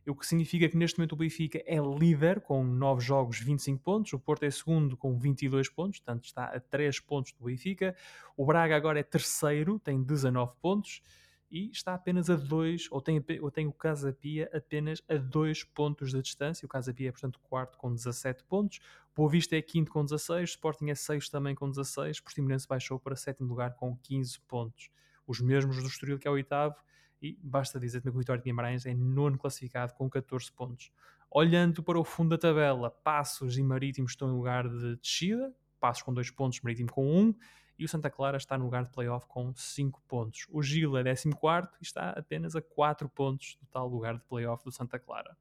O 0.07 0.15
que 0.15 0.25
significa 0.25 0.69
que 0.69 0.77
neste 0.77 0.99
momento 0.99 1.13
o 1.13 1.17
Benfica 1.17 1.61
é 1.65 1.77
líder 1.77 2.39
com 2.39 2.63
9 2.63 3.01
jogos, 3.01 3.39
25 3.39 3.83
pontos. 3.83 4.13
O 4.13 4.19
Porto 4.19 4.43
é 4.43 4.51
segundo 4.51 4.95
com 4.95 5.17
22 5.17 5.67
pontos, 5.67 5.99
portanto 5.99 6.25
está 6.25 6.45
a 6.45 6.59
3 6.59 6.99
pontos 6.99 7.33
do 7.33 7.45
Benfica. 7.45 7.95
O 8.37 8.45
Braga 8.45 8.75
agora 8.75 8.99
é 8.99 9.03
terceiro, 9.03 9.79
tem 9.79 10.01
19 10.01 10.53
pontos 10.61 11.01
e 11.49 11.69
está 11.71 11.93
apenas 11.93 12.29
a 12.29 12.35
2, 12.35 12.87
ou 12.91 13.01
tem, 13.01 13.23
ou 13.41 13.51
tem 13.51 13.67
o 13.67 13.73
Casa 13.73 14.11
Pia 14.11 14.49
apenas 14.53 15.01
a 15.07 15.15
2 15.15 15.63
pontos 15.63 16.11
de 16.11 16.21
distância. 16.21 16.65
O 16.65 16.69
Casa 16.69 16.93
Pia 16.93 17.09
é, 17.09 17.11
portanto, 17.11 17.39
quarto 17.39 17.77
com 17.77 17.93
17 17.93 18.43
pontos. 18.45 18.79
Boa 19.15 19.29
Vista 19.29 19.55
é 19.55 19.61
quinto 19.61 19.91
com 19.91 20.03
16, 20.03 20.49
Sporting 20.51 20.89
é 20.89 20.95
sexto 20.95 21.31
também 21.31 21.55
com 21.55 21.69
16, 21.69 22.19
Portimonense 22.19 22.67
baixou 22.67 22.99
para 22.99 23.15
sétimo 23.15 23.47
lugar 23.47 23.75
com 23.75 23.95
15 23.97 24.39
pontos. 24.41 24.89
Os 25.25 25.39
mesmos 25.39 25.81
do 25.81 25.87
Estoril, 25.87 26.19
que 26.19 26.27
é 26.27 26.31
o 26.31 26.33
oitavo, 26.33 26.75
e 27.21 27.39
basta 27.41 27.79
dizer 27.79 28.01
que 28.01 28.09
o 28.09 28.11
Vitória 28.11 28.41
de 28.41 28.45
Guimarães 28.49 28.85
é 28.85 28.93
nono 28.93 29.37
classificado 29.37 29.93
com 29.93 30.09
14 30.09 30.51
pontos. 30.51 30.91
Olhando 31.31 31.81
para 31.81 31.99
o 31.99 32.03
fundo 32.03 32.29
da 32.29 32.37
tabela, 32.37 32.89
Passos 32.89 33.57
e 33.57 33.63
Marítimos 33.63 34.11
estão 34.11 34.29
em 34.29 34.35
lugar 34.35 34.67
de 34.67 34.95
descida, 34.97 35.53
Passos 35.79 36.03
com 36.03 36.13
2 36.13 36.31
pontos, 36.31 36.59
Marítimo 36.61 36.91
com 36.91 37.07
1, 37.07 37.19
um, 37.19 37.35
e 37.77 37.85
o 37.85 37.89
Santa 37.89 38.09
Clara 38.09 38.37
está 38.37 38.57
no 38.57 38.65
lugar 38.65 38.85
de 38.85 38.91
playoff 38.91 39.27
com 39.27 39.53
5 39.53 40.01
pontos. 40.07 40.45
O 40.49 40.61
Gil 40.61 40.97
é 40.97 41.03
14 41.03 41.27
e 41.27 41.83
está 41.83 42.11
apenas 42.11 42.55
a 42.55 42.61
4 42.61 43.09
pontos 43.09 43.57
do 43.59 43.67
tal 43.67 43.87
lugar 43.87 44.15
de 44.15 44.23
playoff 44.23 44.63
do 44.63 44.71
Santa 44.71 44.97
Clara. 44.99 45.35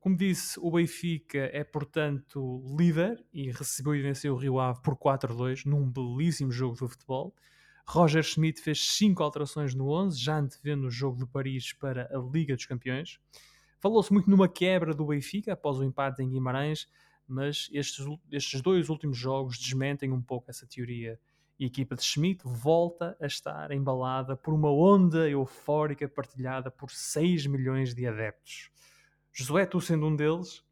Como 0.00 0.16
disse, 0.16 0.58
o 0.60 0.70
Benfica 0.70 1.50
é, 1.52 1.64
portanto, 1.64 2.62
líder 2.78 3.22
e 3.32 3.50
recebeu 3.50 3.96
e 3.96 4.00
venceu 4.02 4.34
o 4.34 4.36
Rio 4.36 4.60
Ave 4.60 4.80
por 4.80 4.96
4-2 4.96 5.66
num 5.66 5.90
belíssimo 5.90 6.52
jogo 6.52 6.74
de 6.74 6.80
futebol. 6.80 7.34
Roger 7.84 8.22
Schmidt 8.22 8.60
fez 8.60 8.80
5 8.96 9.22
alterações 9.22 9.74
no 9.74 9.90
11, 9.90 10.16
já 10.18 10.38
antevendo 10.38 10.86
o 10.86 10.90
jogo 10.90 11.18
de 11.18 11.26
Paris 11.26 11.72
para 11.72 12.08
a 12.14 12.18
Liga 12.18 12.54
dos 12.54 12.66
Campeões. 12.66 13.18
Falou-se 13.80 14.12
muito 14.12 14.30
numa 14.30 14.48
quebra 14.48 14.94
do 14.94 15.06
Benfica 15.06 15.54
após 15.54 15.78
o 15.78 15.84
empate 15.84 16.22
em 16.22 16.28
Guimarães, 16.28 16.86
mas 17.28 17.68
estes, 17.72 18.04
estes 18.30 18.60
dois 18.60 18.88
últimos 18.88 19.18
jogos 19.18 19.58
desmentem 19.58 20.10
um 20.10 20.22
pouco 20.22 20.50
essa 20.50 20.66
teoria. 20.66 21.20
E 21.58 21.64
a 21.64 21.66
equipa 21.66 21.96
de 21.96 22.04
Schmidt 22.04 22.42
volta 22.44 23.16
a 23.20 23.26
estar 23.26 23.70
embalada 23.72 24.36
por 24.36 24.54
uma 24.54 24.70
onda 24.70 25.28
eufórica 25.28 26.08
partilhada 26.08 26.70
por 26.70 26.90
6 26.90 27.46
milhões 27.46 27.94
de 27.94 28.06
adeptos. 28.06 28.70
Josué, 29.32 29.66
tu 29.66 29.80
sendo 29.80 30.06
um 30.06 30.14
deles, 30.14 30.62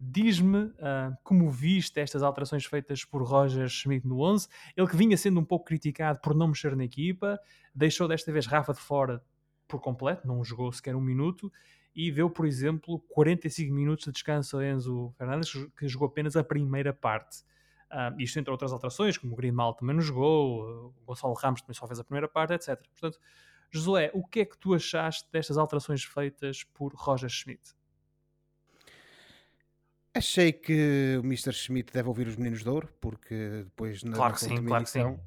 diz-me 0.00 0.64
uh, 0.64 1.16
como 1.22 1.50
viste 1.50 2.00
estas 2.00 2.22
alterações 2.22 2.64
feitas 2.64 3.04
por 3.04 3.22
Roger 3.22 3.68
Schmidt 3.68 4.06
no 4.06 4.20
11. 4.20 4.48
Ele 4.76 4.86
que 4.86 4.96
vinha 4.96 5.16
sendo 5.16 5.40
um 5.40 5.44
pouco 5.44 5.66
criticado 5.66 6.18
por 6.20 6.34
não 6.34 6.48
mexer 6.48 6.74
na 6.74 6.84
equipa, 6.84 7.38
deixou 7.74 8.08
desta 8.08 8.32
vez 8.32 8.46
Rafa 8.46 8.72
de 8.72 8.80
fora 8.80 9.22
por 9.68 9.80
completo, 9.80 10.26
não 10.26 10.44
jogou 10.44 10.70
sequer 10.72 10.96
um 10.96 11.00
minuto 11.00 11.50
e 11.94 12.10
deu, 12.10 12.28
por 12.28 12.46
exemplo, 12.46 12.98
45 13.10 13.72
minutos 13.72 14.04
de 14.06 14.12
descanso 14.12 14.58
a 14.58 14.66
Enzo 14.66 15.14
Fernandes, 15.16 15.52
que 15.76 15.86
jogou 15.86 16.08
apenas 16.08 16.36
a 16.36 16.42
primeira 16.42 16.92
parte. 16.92 17.42
Uh, 17.90 18.20
isto 18.20 18.38
entre 18.38 18.50
outras 18.50 18.72
alterações, 18.72 19.16
como 19.16 19.34
o 19.34 19.36
Grimal 19.36 19.74
também 19.74 19.94
não 19.94 20.02
jogou, 20.02 20.92
o 20.96 21.04
Gonçalo 21.06 21.34
Ramos 21.34 21.60
também 21.60 21.74
só 21.74 21.86
fez 21.86 22.00
a 22.00 22.04
primeira 22.04 22.26
parte, 22.26 22.52
etc. 22.52 22.76
Portanto, 22.90 23.20
Josué, 23.70 24.10
o 24.12 24.26
que 24.26 24.40
é 24.40 24.44
que 24.44 24.58
tu 24.58 24.74
achaste 24.74 25.28
destas 25.30 25.56
alterações 25.56 26.02
feitas 26.02 26.64
por 26.64 26.92
Roger 26.94 27.28
Schmidt? 27.28 27.72
Achei 30.12 30.52
que 30.52 31.16
o 31.18 31.24
Mr. 31.24 31.52
Schmidt 31.52 31.92
deve 31.92 32.08
ouvir 32.08 32.26
os 32.26 32.36
Meninos 32.36 32.62
de 32.62 32.68
Ouro, 32.68 32.88
porque 33.00 33.62
depois 33.64 34.02
na, 34.02 34.16
claro 34.16 34.34
que 34.34 34.40
sim, 34.40 34.64
claro 34.64 34.84
que 34.84 34.90
sim 34.90 35.18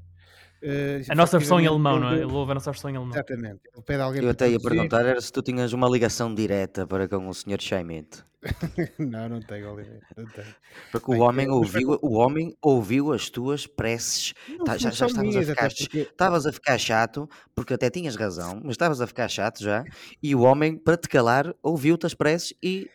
Uh, 0.61 1.03
a 1.09 1.15
nossa 1.15 1.37
versão 1.37 1.59
em 1.59 1.67
alemão, 1.67 1.99
não 1.99 2.09
é? 2.09 2.15
Ele 2.15 2.25
ouve 2.25 2.51
a 2.51 2.55
nossa 2.55 2.71
versão 2.71 2.89
em 2.89 2.95
alemão. 2.95 3.13
Exatamente. 3.13 3.61
Ele 3.73 3.83
pede 3.85 4.01
alguém 4.01 4.23
Eu 4.23 4.29
até 4.29 4.49
ia 4.49 4.59
perguntar 4.59 5.05
era 5.05 5.21
se 5.21 5.31
tu 5.31 5.41
tinhas 5.41 5.73
uma 5.73 5.87
ligação 5.87 6.33
direta 6.33 6.87
para 6.87 7.07
com 7.07 7.27
o 7.27 7.33
Sr. 7.33 7.61
Schmidt. 7.61 8.23
não, 8.97 9.29
não 9.29 9.41
tenho, 9.41 9.71
Oliveira. 9.71 10.01
Não 10.15 10.25
tenho. 10.25 10.55
Porque 10.91 11.11
Bem, 11.11 11.19
o 11.19 11.23
homem, 11.23 11.49
ouviu, 11.49 11.99
o 12.01 12.13
homem 12.13 12.55
ouviu 12.61 13.11
as 13.13 13.29
tuas 13.29 13.67
preces. 13.67 14.33
Tá, 14.65 14.77
já, 14.77 14.89
já 14.91 15.07
estavas, 15.07 15.35
a 15.35 15.43
ficar, 15.43 15.69
porque... 15.69 15.99
estavas 15.99 16.45
a 16.45 16.53
ficar 16.53 16.77
chato, 16.77 17.29
porque 17.55 17.73
até 17.73 17.89
tinhas 17.89 18.15
razão, 18.15 18.61
mas 18.63 18.71
estavas 18.71 19.01
a 19.01 19.07
ficar 19.07 19.27
chato 19.27 19.61
já. 19.61 19.83
E 20.21 20.35
o 20.35 20.41
homem, 20.41 20.77
para 20.77 20.97
te 20.97 21.07
calar, 21.09 21.53
ouviu-te 21.61 22.05
as 22.05 22.13
preces 22.13 22.53
e 22.61 22.89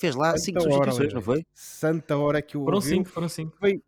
fez 0.00 0.14
lá 0.14 0.30
Santa 0.30 0.38
cinco 0.38 0.60
substituições, 0.60 1.12
não 1.12 1.22
foi? 1.22 1.44
Santa 1.52 2.16
hora 2.16 2.40
que 2.40 2.56
o 2.56 2.64
Foram 2.64 2.76
ouviu. 2.76 2.96
cinco, 2.96 3.08
foram 3.08 3.28
cinco. 3.28 3.56
Foi, 3.58 3.82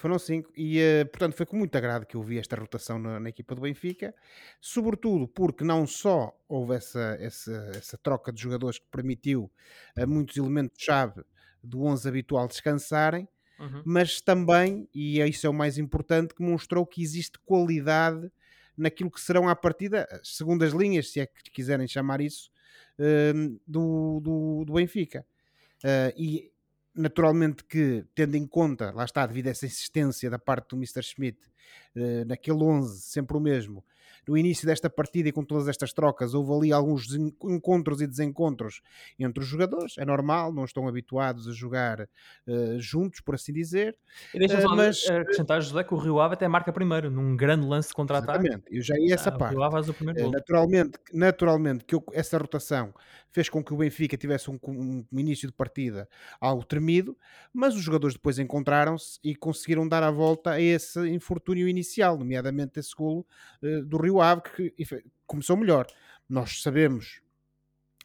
foram 0.00 0.18
cinco 0.18 0.50
e, 0.56 0.78
uh, 0.80 1.06
portanto, 1.10 1.34
foi 1.34 1.44
com 1.44 1.56
muito 1.56 1.76
agrado 1.76 2.06
que 2.06 2.16
eu 2.16 2.22
vi 2.22 2.38
esta 2.38 2.56
rotação 2.56 2.98
na, 2.98 3.20
na, 3.20 3.28
equipa 3.28 3.54
do 3.54 3.60
Benfica, 3.60 4.14
sobretudo 4.58 5.28
porque 5.28 5.62
não 5.62 5.86
só 5.86 6.34
houve 6.48 6.74
essa, 6.74 7.18
essa, 7.20 7.72
essa 7.76 7.98
troca 7.98 8.32
de 8.32 8.40
jogadores 8.40 8.78
que 8.78 8.86
permitiu 8.90 9.50
a 9.94 10.06
muitos 10.06 10.38
elementos-chave 10.38 11.22
do 11.62 11.82
11 11.82 12.08
habitual 12.08 12.48
descansarem, 12.48 13.28
uhum. 13.58 13.82
mas 13.84 14.22
também, 14.22 14.88
e 14.94 15.20
isso 15.20 15.46
é 15.46 15.50
o 15.50 15.54
mais 15.54 15.76
importante, 15.76 16.34
que 16.34 16.42
mostrou 16.42 16.86
que 16.86 17.02
existe 17.02 17.38
qualidade 17.40 18.32
naquilo 18.74 19.10
que 19.10 19.20
serão 19.20 19.50
à 19.50 19.54
partida 19.54 20.08
as 20.10 20.36
segundas 20.36 20.72
linhas, 20.72 21.10
se 21.12 21.20
é 21.20 21.26
que 21.26 21.50
quiserem 21.50 21.86
chamar 21.86 22.22
isso, 22.22 22.50
uh, 22.98 23.60
do, 23.66 24.20
do, 24.20 24.64
do, 24.64 24.72
Benfica. 24.72 25.26
Uh, 25.84 26.12
e 26.16 26.50
naturalmente 26.94 27.64
que, 27.64 28.04
tendo 28.14 28.36
em 28.36 28.46
conta, 28.46 28.90
lá 28.92 29.04
está, 29.04 29.26
devido 29.26 29.48
a 29.48 29.50
essa 29.50 29.66
insistência 29.66 30.30
da 30.30 30.38
parte 30.38 30.70
do 30.70 30.76
Mr. 30.76 31.02
Schmidt, 31.02 31.38
naquele 32.26 32.62
11, 32.62 33.00
sempre 33.02 33.36
o 33.36 33.40
mesmo, 33.40 33.84
no 34.26 34.36
início 34.36 34.66
desta 34.66 34.88
partida 34.88 35.28
e 35.28 35.32
com 35.32 35.44
todas 35.44 35.68
estas 35.68 35.92
trocas, 35.92 36.34
houve 36.34 36.52
ali 36.52 36.72
alguns 36.72 37.12
encontros 37.42 38.00
e 38.00 38.06
desencontros 38.06 38.80
entre 39.18 39.42
os 39.42 39.48
jogadores. 39.48 39.98
É 39.98 40.04
normal, 40.04 40.52
não 40.52 40.64
estão 40.64 40.86
habituados 40.86 41.48
a 41.48 41.52
jogar 41.52 42.02
uh, 42.02 42.78
juntos, 42.78 43.20
por 43.20 43.34
assim 43.34 43.52
dizer. 43.52 43.96
E 44.34 44.38
deixa-me 44.38 44.64
uh, 44.64 44.76
mas... 44.76 45.04
acrescentar, 45.08 45.60
José, 45.60 45.82
que 45.82 45.94
o 45.94 45.96
Rio 45.96 46.20
Ave 46.20 46.34
até 46.34 46.46
marca 46.46 46.72
primeiro, 46.72 47.10
num 47.10 47.36
grande 47.36 47.66
lance 47.66 47.88
de 47.88 47.94
contra-ataque. 47.94 48.46
Exatamente, 48.46 48.64
eu 48.70 48.82
já 48.82 48.94
ia 48.98 49.14
essa 49.14 49.30
ah, 49.30 49.36
parte. 49.36 49.56
Uh, 49.56 50.30
naturalmente, 50.30 50.98
naturalmente 51.12 51.84
que 51.84 51.94
eu, 51.94 52.04
essa 52.12 52.38
rotação 52.38 52.94
fez 53.32 53.48
com 53.48 53.62
que 53.62 53.72
o 53.72 53.76
Benfica 53.76 54.16
tivesse 54.16 54.50
um, 54.50 54.58
um, 54.66 55.04
um, 55.10 55.18
início 55.18 55.48
de 55.48 55.54
partida 55.54 56.08
algo 56.40 56.64
tremido, 56.64 57.16
mas 57.52 57.74
os 57.74 57.82
jogadores 57.82 58.14
depois 58.14 58.38
encontraram-se 58.38 59.18
e 59.22 59.34
conseguiram 59.34 59.88
dar 59.88 60.02
a 60.02 60.10
volta 60.10 60.52
a 60.52 60.60
esse 60.60 61.08
infortúnio 61.08 61.49
inicial, 61.56 62.18
nomeadamente 62.18 62.78
esse 62.78 62.94
golo 62.94 63.26
uh, 63.62 63.84
do 63.84 63.96
Rio 63.98 64.20
Ave, 64.20 64.42
que 64.42 64.74
começou 65.26 65.56
melhor. 65.56 65.86
Nós 66.28 66.62
sabemos 66.62 67.20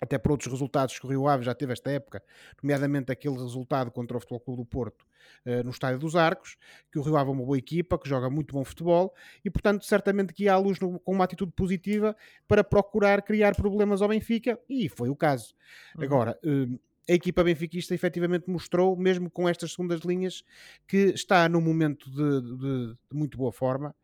até 0.01 0.17
por 0.17 0.31
outros 0.31 0.51
resultados 0.51 0.97
que 0.99 1.05
o 1.05 1.09
Rio 1.09 1.27
Ave 1.27 1.43
já 1.43 1.53
teve 1.53 1.73
esta 1.73 1.89
época, 1.89 2.21
nomeadamente 2.61 3.11
aquele 3.11 3.35
resultado 3.35 3.91
contra 3.91 4.17
o 4.17 4.19
Futebol 4.19 4.39
Clube 4.39 4.61
do 4.61 4.65
Porto 4.65 5.05
uh, 5.45 5.63
no 5.63 5.69
Estádio 5.69 5.99
dos 5.99 6.15
Arcos, 6.15 6.57
que 6.91 6.99
o 6.99 7.01
Rio 7.01 7.17
Ave 7.17 7.29
é 7.29 7.33
uma 7.33 7.45
boa 7.45 7.57
equipa, 7.57 7.97
que 7.97 8.07
joga 8.07 8.29
muito 8.29 8.53
bom 8.53 8.63
futebol 8.63 9.13
e, 9.43 9.49
portanto, 9.49 9.85
certamente 9.85 10.33
que 10.33 10.43
ia 10.43 10.53
à 10.53 10.57
luz 10.57 10.79
no, 10.79 10.99
com 10.99 11.13
uma 11.13 11.23
atitude 11.23 11.51
positiva 11.53 12.15
para 12.47 12.63
procurar 12.63 13.21
criar 13.21 13.55
problemas 13.55 14.01
ao 14.01 14.09
Benfica 14.09 14.59
e 14.69 14.89
foi 14.89 15.09
o 15.09 15.15
caso. 15.15 15.55
Uhum. 15.95 16.03
Agora, 16.03 16.39
uh, 16.43 16.79
a 17.07 17.13
equipa 17.13 17.43
benfiquista 17.43 17.93
efetivamente 17.93 18.49
mostrou, 18.49 18.95
mesmo 18.95 19.29
com 19.29 19.47
estas 19.47 19.71
segundas 19.71 20.01
linhas, 20.01 20.43
que 20.87 21.09
está 21.09 21.47
num 21.47 21.61
momento 21.61 22.09
de, 22.09 22.41
de, 22.41 22.97
de 23.11 23.17
muito 23.17 23.37
boa 23.37 23.51
forma 23.51 23.95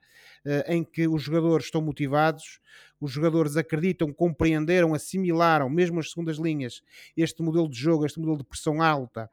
eh, 0.46 0.76
em 0.76 0.84
que 0.84 1.08
os 1.08 1.22
jogadores 1.22 1.66
estão 1.66 1.82
motivados, 1.82 2.60
os 3.00 3.12
jogadores 3.12 3.58
acreditam, 3.58 4.12
compreenderam, 4.14 4.94
assimilaram, 4.94 5.70
mesmo 5.70 6.00
as 6.00 6.10
segundas 6.10 6.38
linhas, 6.38 6.82
este 7.16 7.42
modelo 7.42 7.70
de 7.70 7.78
jogo, 7.78 8.06
este 8.06 8.20
modelo 8.20 8.38
de 8.38 8.44
pressão 8.44 8.82
alta 8.82 9.30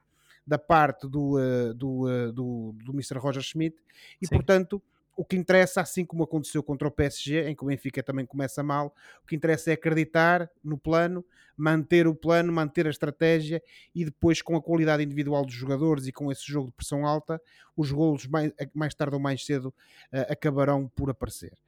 da 0.46 0.58
parte 0.58 1.06
do, 1.06 1.38
eh, 1.38 1.74
do, 1.74 2.08
eh, 2.08 2.32
do, 2.32 2.74
do 2.84 2.92
Mr. 2.92 3.18
Roger 3.18 3.42
Schmidt 3.42 3.76
e, 4.20 4.26
Sim. 4.26 4.34
portanto, 4.34 4.82
o 5.18 5.24
que 5.24 5.36
interessa, 5.36 5.80
assim 5.80 6.04
como 6.04 6.22
aconteceu 6.22 6.62
contra 6.62 6.86
o 6.86 6.92
PSG, 6.92 7.48
em 7.48 7.56
que 7.56 7.64
o 7.64 7.66
Benfica 7.66 8.00
também 8.04 8.24
começa 8.24 8.62
mal, 8.62 8.94
o 9.20 9.26
que 9.26 9.34
interessa 9.34 9.70
é 9.70 9.74
acreditar 9.74 10.48
no 10.62 10.78
plano, 10.78 11.26
manter 11.56 12.06
o 12.06 12.14
plano, 12.14 12.52
manter 12.52 12.86
a 12.86 12.90
estratégia 12.90 13.60
e 13.92 14.04
depois, 14.04 14.40
com 14.40 14.54
a 14.54 14.62
qualidade 14.62 15.02
individual 15.02 15.44
dos 15.44 15.56
jogadores 15.56 16.06
e 16.06 16.12
com 16.12 16.30
esse 16.30 16.46
jogo 16.46 16.68
de 16.68 16.74
pressão 16.74 17.04
alta, 17.04 17.42
os 17.76 17.90
golos 17.90 18.28
mais, 18.28 18.52
mais 18.72 18.94
tarde 18.94 19.16
ou 19.16 19.20
mais 19.20 19.44
cedo 19.44 19.74
uh, 20.12 20.32
acabarão 20.32 20.86
por 20.94 21.10
aparecer. 21.10 21.58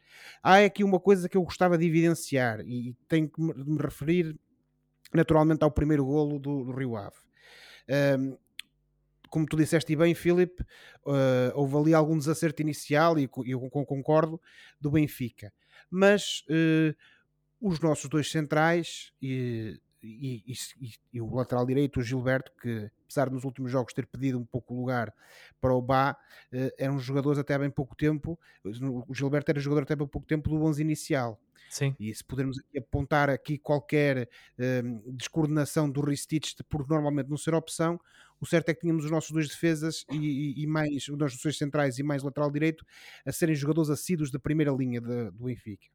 Há 0.40 0.58
aqui 0.58 0.84
uma 0.84 1.00
coisa 1.00 1.28
que 1.28 1.36
eu 1.36 1.42
gostava 1.42 1.76
de 1.76 1.84
evidenciar 1.84 2.60
e 2.60 2.94
tenho 3.08 3.28
que 3.28 3.42
me, 3.42 3.52
me 3.52 3.78
referir 3.82 4.38
naturalmente 5.12 5.64
ao 5.64 5.72
primeiro 5.72 6.04
golo 6.04 6.38
do, 6.38 6.66
do 6.66 6.72
Rio 6.72 6.96
Ave. 6.96 7.16
Um, 8.16 8.38
como 9.30 9.46
tu 9.46 9.56
disseste 9.56 9.94
bem, 9.94 10.14
Filipe, 10.14 10.62
uh, 11.06 11.52
houve 11.54 11.76
ali 11.76 11.94
algum 11.94 12.18
desacerto 12.18 12.60
inicial 12.60 13.18
e 13.18 13.30
eu 13.46 13.60
concordo 13.70 14.40
do 14.80 14.90
Benfica. 14.90 15.52
Mas 15.88 16.44
uh, 16.48 16.94
os 17.60 17.78
nossos 17.80 18.08
dois 18.08 18.30
centrais 18.30 19.12
e, 19.22 19.80
e, 20.02 20.42
e, 20.46 20.92
e, 21.12 21.20
o 21.20 21.34
lateral 21.34 21.64
direito, 21.64 22.00
o 22.00 22.02
Gilberto, 22.02 22.50
que 22.60 22.90
apesar 23.04 23.28
de 23.28 23.34
nos 23.34 23.44
últimos 23.44 23.70
jogos 23.70 23.92
ter 23.92 24.06
pedido 24.06 24.38
um 24.38 24.44
pouco 24.44 24.74
lugar 24.74 25.12
para 25.60 25.74
o 25.74 25.80
Bá, 25.80 26.12
uh, 26.52 26.70
eram 26.78 26.98
jogadores 26.98 27.38
até 27.38 27.54
há 27.54 27.58
bem 27.58 27.70
pouco 27.70 27.94
tempo. 27.94 28.38
O 29.08 29.14
Gilberto 29.14 29.50
era 29.50 29.60
jogador 29.60 29.82
até 29.82 29.94
há 29.94 29.96
bem 29.96 30.06
pouco 30.06 30.26
tempo 30.26 30.48
do 30.48 30.62
11 30.62 30.82
inicial. 30.82 31.40
Sim. 31.68 31.94
E 32.00 32.12
se 32.12 32.24
pudermos 32.24 32.60
apontar 32.76 33.30
aqui 33.30 33.56
qualquer 33.56 34.28
uh, 34.58 35.12
descoordenação 35.12 35.88
do 35.88 36.00
Ristich 36.00 36.56
por 36.64 36.88
normalmente 36.88 37.28
não 37.28 37.36
ser 37.36 37.54
opção, 37.54 38.00
o 38.40 38.46
certo 38.46 38.70
é 38.70 38.74
que 38.74 38.80
tínhamos 38.80 39.04
os 39.04 39.10
nossos 39.10 39.30
dois 39.30 39.48
defesas 39.48 40.04
e, 40.10 40.16
e, 40.16 40.62
e 40.62 40.66
mais, 40.66 41.08
os 41.08 41.18
nossos 41.18 41.40
dois 41.42 41.58
centrais 41.58 41.98
e 41.98 42.02
mais 42.02 42.22
lateral 42.22 42.50
direito 42.50 42.84
a 43.24 43.32
serem 43.32 43.54
jogadores 43.54 43.90
assíduos 43.90 44.30
da 44.30 44.38
primeira 44.38 44.72
linha 44.72 45.00
de, 45.00 45.30
do 45.30 45.44
Benfica. 45.44 45.86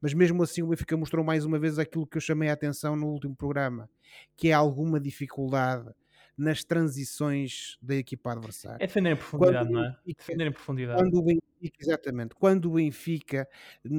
Mas 0.00 0.12
mesmo 0.12 0.42
assim 0.42 0.62
o 0.62 0.68
Benfica 0.68 0.96
mostrou 0.96 1.24
mais 1.24 1.44
uma 1.44 1.58
vez 1.58 1.78
aquilo 1.78 2.06
que 2.06 2.18
eu 2.18 2.20
chamei 2.20 2.48
a 2.50 2.52
atenção 2.52 2.94
no 2.94 3.06
último 3.06 3.34
programa, 3.34 3.88
que 4.36 4.48
é 4.48 4.52
alguma 4.52 5.00
dificuldade 5.00 5.90
nas 6.36 6.62
transições 6.62 7.78
da 7.80 7.94
equipa 7.94 8.32
adversária. 8.32 8.76
É 8.82 8.86
defender 8.86 9.12
em 9.12 9.16
profundidade, 9.16 9.68
quando 9.68 9.72
não 9.72 9.84
é? 9.84 9.96
defender 10.06 10.46
em 10.46 10.52
profundidade. 10.52 11.02
Quando 11.02 11.18
o 11.18 11.22
Benfica, 11.22 11.76
exatamente, 11.80 12.34
quando 12.34 12.66
o 12.66 12.74
Benfica, 12.74 13.48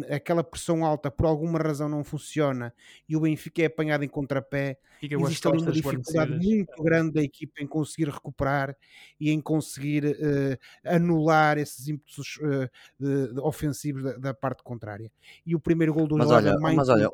aquela 0.09 0.43
pressão 0.43 0.85
alta 0.85 1.09
por 1.09 1.25
alguma 1.25 1.57
razão 1.57 1.89
não 1.89 2.03
funciona 2.03 2.73
e 3.09 3.15
o 3.15 3.21
Benfica 3.21 3.63
é 3.63 3.65
apanhado 3.65 4.03
em 4.03 4.07
contrapé, 4.07 4.79
Fica 4.99 5.15
existe 5.15 5.47
ali 5.47 5.61
uma 5.61 5.71
dificuldade 5.71 6.31
muito 6.31 6.83
grande 6.83 7.13
da 7.13 7.21
equipa 7.21 7.61
em 7.61 7.67
conseguir 7.67 8.09
recuperar 8.09 8.75
e 9.19 9.31
em 9.31 9.39
conseguir 9.39 10.05
uh, 10.05 10.57
anular 10.83 11.57
esses 11.57 11.87
ímpetos 11.87 12.37
uh, 12.37 12.69
de, 12.99 13.33
de 13.33 13.39
ofensivos 13.39 14.03
da, 14.03 14.17
da, 14.17 14.33
parte 14.33 14.63
contrária. 14.63 15.11
E 15.45 15.55
o 15.55 15.59
primeiro 15.59 15.93
gol 15.93 16.07
do 16.07 16.17
mas 16.17 16.31
olha, 16.31 16.57
mais 16.59 16.75
mas 16.75 16.89
olha, 16.89 17.09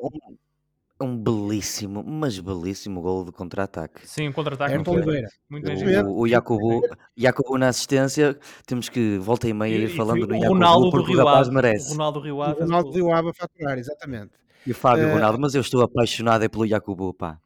um 1.00 1.04
um 1.04 1.16
belíssimo, 1.16 2.02
mas 2.02 2.38
belíssimo 2.38 3.00
gol 3.00 3.24
de 3.24 3.32
contra-ataque. 3.32 4.06
Sim, 4.06 4.28
um 4.28 4.32
contra-ataque 4.32 4.74
muito, 4.74 4.90
Oliveira. 4.90 5.28
muito 5.50 5.64
bem 5.64 6.04
O, 6.04 6.20
o 6.20 6.28
Jacobo, 6.28 6.82
Jacobo 7.16 7.58
na 7.58 7.68
assistência, 7.68 8.38
temos 8.66 8.88
que 8.88 9.18
volta 9.18 9.48
e 9.48 9.52
meia 9.52 9.76
ir 9.76 9.88
falando 9.88 10.26
no 10.26 10.34
Jacobo 10.34 10.54
Ronaldo 10.54 10.90
porque 10.90 11.14
o 11.14 11.18
rapaz 11.18 11.48
Ave. 11.48 11.56
merece. 11.56 11.90
Ronaldo 11.92 12.20
Rio 12.20 12.42
Ave. 12.42 12.60
Ronaldo 12.60 12.90
Rio 12.90 13.12
Ave 13.12 13.30
a 13.30 13.34
faturar, 13.34 13.78
exatamente. 13.78 14.32
E 14.66 14.70
o 14.70 14.74
Fábio 14.74 15.08
uh, 15.08 15.12
Ronaldo, 15.12 15.38
mas 15.38 15.54
eu 15.54 15.60
estou 15.60 15.82
apaixonado 15.82 16.44
é 16.44 16.48
pelo 16.48 16.66
Jacobo, 16.66 17.12
pá. 17.12 17.38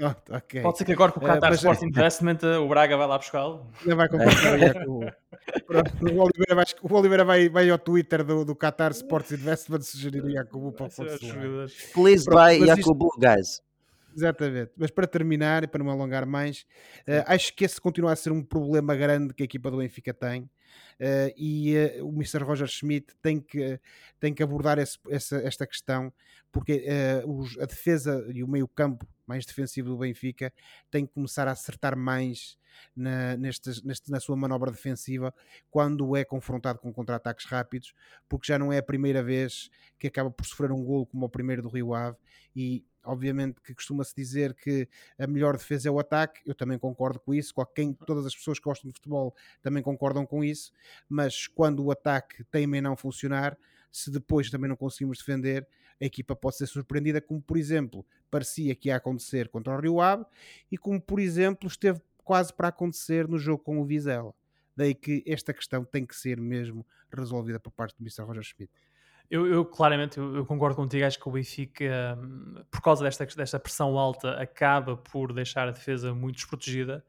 Oh, 0.00 0.14
okay. 0.36 0.62
Pode 0.62 0.78
ser 0.78 0.84
que 0.84 0.92
agora 0.92 1.12
com 1.12 1.20
o 1.20 1.22
Qatar 1.22 1.50
uh, 1.50 1.54
Sport 1.54 1.82
Investment 1.84 2.38
o 2.62 2.68
Braga 2.68 2.96
vai 2.96 3.06
lá 3.06 3.18
buscá-lo. 3.18 3.66
Não 3.84 3.96
vai 3.96 4.08
comprar 4.08 4.28
o 4.28 4.58
Jacobo. 4.58 5.12
o 6.02 6.22
Oliveira, 6.22 6.54
vai, 6.54 6.64
o 6.82 6.94
Oliveira 6.94 7.24
vai, 7.24 7.48
vai 7.48 7.70
ao 7.70 7.78
Twitter 7.78 8.24
do, 8.24 8.44
do 8.44 8.54
Qatar 8.54 8.92
Sports 8.92 9.32
Investment 9.32 9.80
sugerir 9.82 10.22
Jacobo 10.30 10.72
para 10.72 10.86
o 10.86 10.90
Porto 10.90 11.18
Please 11.92 12.24
buy 12.24 12.64
Jacobo, 12.66 13.10
guys. 13.18 13.62
Exatamente. 14.18 14.72
Mas 14.76 14.90
para 14.90 15.06
terminar 15.06 15.62
e 15.62 15.66
para 15.66 15.82
não 15.82 15.92
alongar 15.92 16.26
mais, 16.26 16.66
uh, 17.06 17.22
acho 17.26 17.54
que 17.54 17.64
esse 17.64 17.80
continua 17.80 18.12
a 18.12 18.16
ser 18.16 18.32
um 18.32 18.42
problema 18.42 18.94
grande 18.96 19.32
que 19.32 19.42
a 19.42 19.44
equipa 19.44 19.70
do 19.70 19.78
Benfica 19.78 20.12
tem. 20.12 20.42
Uh, 21.00 21.32
e 21.36 21.76
uh, 21.76 22.06
o 22.06 22.12
Mr. 22.12 22.42
Roger 22.42 22.66
Schmidt 22.66 23.14
tem 23.22 23.40
que, 23.40 23.78
tem 24.18 24.34
que 24.34 24.42
abordar 24.42 24.78
esse, 24.78 24.98
essa, 25.08 25.36
esta 25.36 25.66
questão, 25.66 26.12
porque 26.50 26.84
os, 27.26 27.56
a 27.58 27.66
defesa 27.66 28.26
e 28.34 28.42
o 28.42 28.48
meio-campo 28.48 29.06
mais 29.28 29.44
defensivo 29.44 29.90
do 29.90 29.98
Benfica 29.98 30.52
tem 30.90 31.06
que 31.06 31.12
começar 31.12 31.46
a 31.46 31.52
acertar 31.52 31.96
mais 31.96 32.58
na, 32.96 33.36
neste, 33.36 33.70
na 34.08 34.20
sua 34.20 34.36
manobra 34.36 34.70
defensiva 34.70 35.34
quando 35.70 36.16
é 36.16 36.24
confrontado 36.24 36.78
com 36.78 36.92
contra-ataques 36.92 37.46
rápidos, 37.46 37.94
porque 38.28 38.46
já 38.46 38.58
não 38.58 38.72
é 38.72 38.78
a 38.78 38.82
primeira 38.82 39.22
vez 39.22 39.70
que 39.98 40.06
acaba 40.06 40.30
por 40.30 40.46
sofrer 40.46 40.72
um 40.72 40.82
golo 40.82 41.06
como 41.06 41.26
o 41.26 41.28
primeiro 41.28 41.62
do 41.62 41.68
Rio 41.68 41.94
Ave 41.94 42.16
e 42.56 42.84
obviamente 43.04 43.60
que 43.60 43.74
costuma-se 43.74 44.14
dizer 44.14 44.54
que 44.54 44.88
a 45.18 45.26
melhor 45.26 45.56
defesa 45.56 45.88
é 45.88 45.90
o 45.90 45.98
ataque, 45.98 46.40
eu 46.44 46.54
também 46.54 46.78
concordo 46.78 47.18
com 47.18 47.34
isso, 47.34 47.54
quem, 47.74 47.92
todas 47.92 48.26
as 48.26 48.34
pessoas 48.34 48.58
que 48.58 48.64
gostam 48.64 48.88
de 48.88 48.94
futebol 48.94 49.34
também 49.62 49.82
concordam 49.82 50.26
com 50.26 50.44
isso, 50.44 50.72
mas 51.08 51.46
quando 51.46 51.84
o 51.84 51.90
ataque 51.90 52.44
tem 52.44 52.64
em 52.64 52.80
não 52.80 52.96
funcionar, 52.96 53.56
se 53.90 54.10
depois 54.10 54.50
também 54.50 54.68
não 54.68 54.76
conseguimos 54.76 55.18
defender, 55.18 55.66
a 56.00 56.04
equipa 56.04 56.36
pode 56.36 56.56
ser 56.56 56.66
surpreendida, 56.66 57.20
como 57.20 57.40
por 57.40 57.56
exemplo 57.56 58.04
parecia 58.30 58.74
que 58.74 58.88
ia 58.88 58.96
acontecer 58.96 59.48
contra 59.48 59.74
o 59.76 59.80
Rio 59.80 60.00
Ave 60.00 60.24
e 60.70 60.78
como 60.78 61.00
por 61.00 61.18
exemplo 61.18 61.66
esteve 61.66 62.00
quase 62.24 62.52
para 62.52 62.68
acontecer 62.68 63.26
no 63.26 63.38
jogo 63.38 63.62
com 63.62 63.80
o 63.80 63.84
Vizela. 63.84 64.34
Daí 64.76 64.94
que 64.94 65.24
esta 65.26 65.52
questão 65.52 65.84
tem 65.84 66.06
que 66.06 66.14
ser 66.14 66.40
mesmo 66.40 66.86
resolvida 67.10 67.58
por 67.58 67.72
parte 67.72 67.96
do 67.96 68.02
Mr. 68.02 68.22
Roger 68.22 68.42
Schmidt. 68.42 68.70
Eu, 69.30 69.46
eu 69.46 69.64
claramente 69.64 70.18
eu, 70.18 70.36
eu, 70.36 70.46
concordo 70.46 70.76
contigo, 70.76 71.04
acho 71.04 71.18
que 71.18 71.28
o 71.28 71.32
Benfica, 71.32 72.18
hum, 72.18 72.62
por 72.70 72.80
causa 72.80 73.04
desta, 73.04 73.26
desta 73.26 73.58
pressão 73.58 73.98
alta, 73.98 74.40
acaba 74.40 74.96
por 74.96 75.32
deixar 75.32 75.68
a 75.68 75.70
defesa 75.70 76.14
muito 76.14 76.36
desprotegida. 76.36 77.04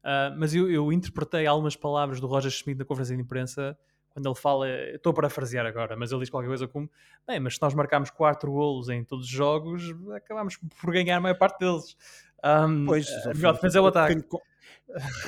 Uh, 0.00 0.34
mas 0.38 0.54
eu, 0.54 0.70
eu, 0.70 0.92
interpretei 0.92 1.46
algumas 1.46 1.76
palavras 1.76 2.20
do 2.20 2.26
Roger 2.26 2.50
Schmidt 2.50 2.78
na 2.78 2.84
conferência 2.84 3.14
de 3.14 3.22
imprensa 3.22 3.78
quando 4.10 4.26
ele 4.26 4.34
fala, 4.34 4.68
estou 4.68 5.10
a 5.10 5.14
parafrasear 5.14 5.64
agora, 5.66 5.96
mas 5.96 6.10
ele 6.12 6.20
diz 6.20 6.30
qualquer 6.30 6.48
coisa 6.48 6.68
como: 6.68 6.90
bem, 7.26 7.40
mas 7.40 7.54
se 7.54 7.62
nós 7.62 7.74
marcarmos 7.74 8.10
4 8.10 8.50
golos 8.50 8.88
em 8.88 9.04
todos 9.04 9.24
os 9.24 9.30
jogos, 9.30 9.94
acabamos 10.14 10.56
por 10.80 10.92
ganhar 10.92 11.16
a 11.16 11.20
maior 11.20 11.38
parte 11.38 11.60
deles. 11.60 11.96
Um, 12.44 12.86
Pois, 12.86 13.08
a 13.26 13.34
melhor 13.34 13.52
defesa 13.54 13.78
é 13.78 13.80
o 13.82 13.86
ataque. 13.86 14.24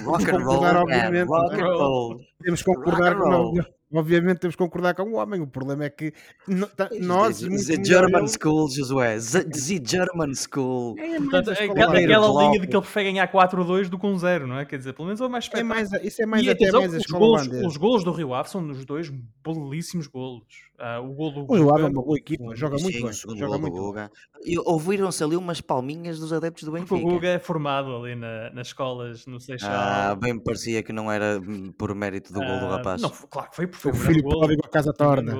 Rock 0.04 0.30
and 0.30 0.44
roll, 0.44 0.64
obviamente, 0.64 1.28
rock 1.28 1.54
and 1.54 1.66
roll. 1.66 2.20
Temos 2.42 2.62
que 2.62 2.74
concordar 2.74 3.16
não, 3.16 3.54
obviamente 3.92 4.38
temos 4.38 4.54
que 4.56 4.62
concordar 4.62 4.94
com 4.94 5.02
o 5.04 5.14
homem. 5.14 5.40
O 5.40 5.46
problema 5.46 5.84
é 5.84 5.90
que 5.90 6.12
no- 6.46 6.66
tá- 6.66 6.88
nós 7.00 7.40
The 7.40 7.48
melhor 7.48 7.84
German 7.84 8.26
School, 8.28 8.68
Josué. 8.70 9.18
The, 9.18 9.44
the 9.44 9.80
German 9.84 10.34
School. 10.34 10.94
é 10.98 11.18
Portanto, 11.18 11.50
é 11.50 11.64
aquela, 11.64 11.98
linha 11.98 12.60
de 12.60 12.66
que 12.66 12.74
ele 12.76 12.82
prefere 12.82 13.12
ganhar 13.12 13.26
4-2 13.30 13.88
do 13.88 13.98
que 13.98 14.06
um 14.06 14.16
0, 14.18 14.46
não 14.46 14.58
é? 14.58 14.64
Quer 14.64 14.78
dizer, 14.78 14.92
pelo 14.92 15.06
menos 15.06 15.20
é 15.20 15.26
o 15.26 15.30
mais 15.30 15.48
é 15.52 15.62
mais, 15.62 15.92
isso 16.02 16.22
é 16.22 16.26
mais 16.26 16.44
e 16.44 16.50
até 16.50 16.64
atenção, 16.64 16.80
mais 16.80 16.94
a 16.94 16.96
os, 16.96 17.02
escola 17.04 17.20
golos, 17.26 17.40
holandesa. 17.42 17.66
os 17.68 17.76
golos 17.76 18.04
do 18.04 18.12
Rio 18.12 18.34
Ave 18.34 18.48
são 18.50 18.66
dos 18.66 18.84
dois 18.84 19.12
belíssimos 19.44 20.06
golos. 20.06 20.44
Ah, 20.78 21.00
o 21.00 21.12
gol 21.12 21.30
do 21.32 21.40
O 21.48 21.54
Rio 21.54 21.72
Ave 21.72 21.84
é 21.84 21.86
uma 21.88 22.02
boa 22.02 22.18
equipa, 22.18 22.56
joga 22.56 22.76
muito 22.76 22.96
Sim, 22.96 23.04
bem. 23.04 23.38
Joga 23.38 23.58
muito 23.58 23.72
bem. 23.74 23.82
Guga. 23.82 24.10
E 24.44 24.58
ouviram-se 24.58 25.22
ali 25.22 25.36
umas 25.36 25.60
palminhas 25.60 26.18
dos 26.18 26.32
adeptos 26.32 26.64
do 26.64 26.72
porque 26.72 26.82
o 26.92 26.96
Benfica. 26.96 27.10
Guga 27.12 27.28
é 27.28 27.38
formado 27.38 27.94
ali 27.94 28.16
na- 28.16 28.50
nas 28.50 28.68
escolas 28.68 29.24
no 29.26 29.38
Seixal. 29.38 29.70
Ah, 29.72 30.14
bem 30.16 30.34
me 30.34 30.40
parecia 30.40 30.82
que 30.82 30.92
não 30.92 31.10
era 31.10 31.38
hum, 31.38 31.72
por 31.76 31.94
mérito 31.94 32.32
do 32.32 32.40
gol 32.40 32.58
do 32.58 32.66
Ah, 32.66 32.76
rapaz. 32.78 33.00
Não, 33.00 33.10
claro 33.10 33.50
que 33.50 33.56
foi, 33.56 33.66
porque 33.68 33.81
foi 33.82 33.92
O 33.92 33.94
filho 33.94 34.22
gol. 34.22 34.38
pródigo 34.38 34.62
a 34.64 34.68
casa 34.68 34.92
torna. 34.92 35.34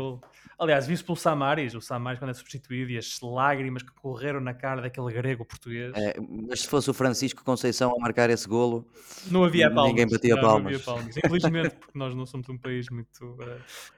Aliás, 0.59 0.87
vi-se 0.87 1.02
pelo 1.02 1.16
Samaris, 1.16 1.74
o 1.74 1.81
Samaris 1.81 2.20
quando 2.20 2.31
é 2.31 2.35
substituído 2.35 2.92
e 2.92 2.96
as 2.98 3.18
lágrimas 3.20 3.83
que 3.83 3.90
correram 3.92 4.40
na 4.40 4.55
cara 4.55 4.81
daquele 4.81 5.12
grego 5.12 5.44
português. 5.44 5.92
É, 5.96 6.14
mas 6.20 6.61
se 6.61 6.68
fosse 6.68 6.88
o 6.88 6.94
Francisco 6.94 7.42
Conceição 7.42 7.92
a 7.96 7.98
marcar 7.98 8.31
esse 8.31 8.46
golo, 8.46 8.87
Não 9.28 9.42
havia 9.42 9.68
palmas. 9.68 9.90
Ninguém 9.90 10.09
batia 10.09 10.37
não, 10.37 10.42
não 10.42 10.48
palmas. 10.48 10.66
havia 10.74 10.78
palmas. 10.85 11.16
Infelizmente, 11.16 11.74
porque 11.74 11.98
nós 11.98 12.14
não 12.14 12.24
somos 12.26 12.48
um 12.48 12.57
país 12.57 12.88
muito. 12.90 13.37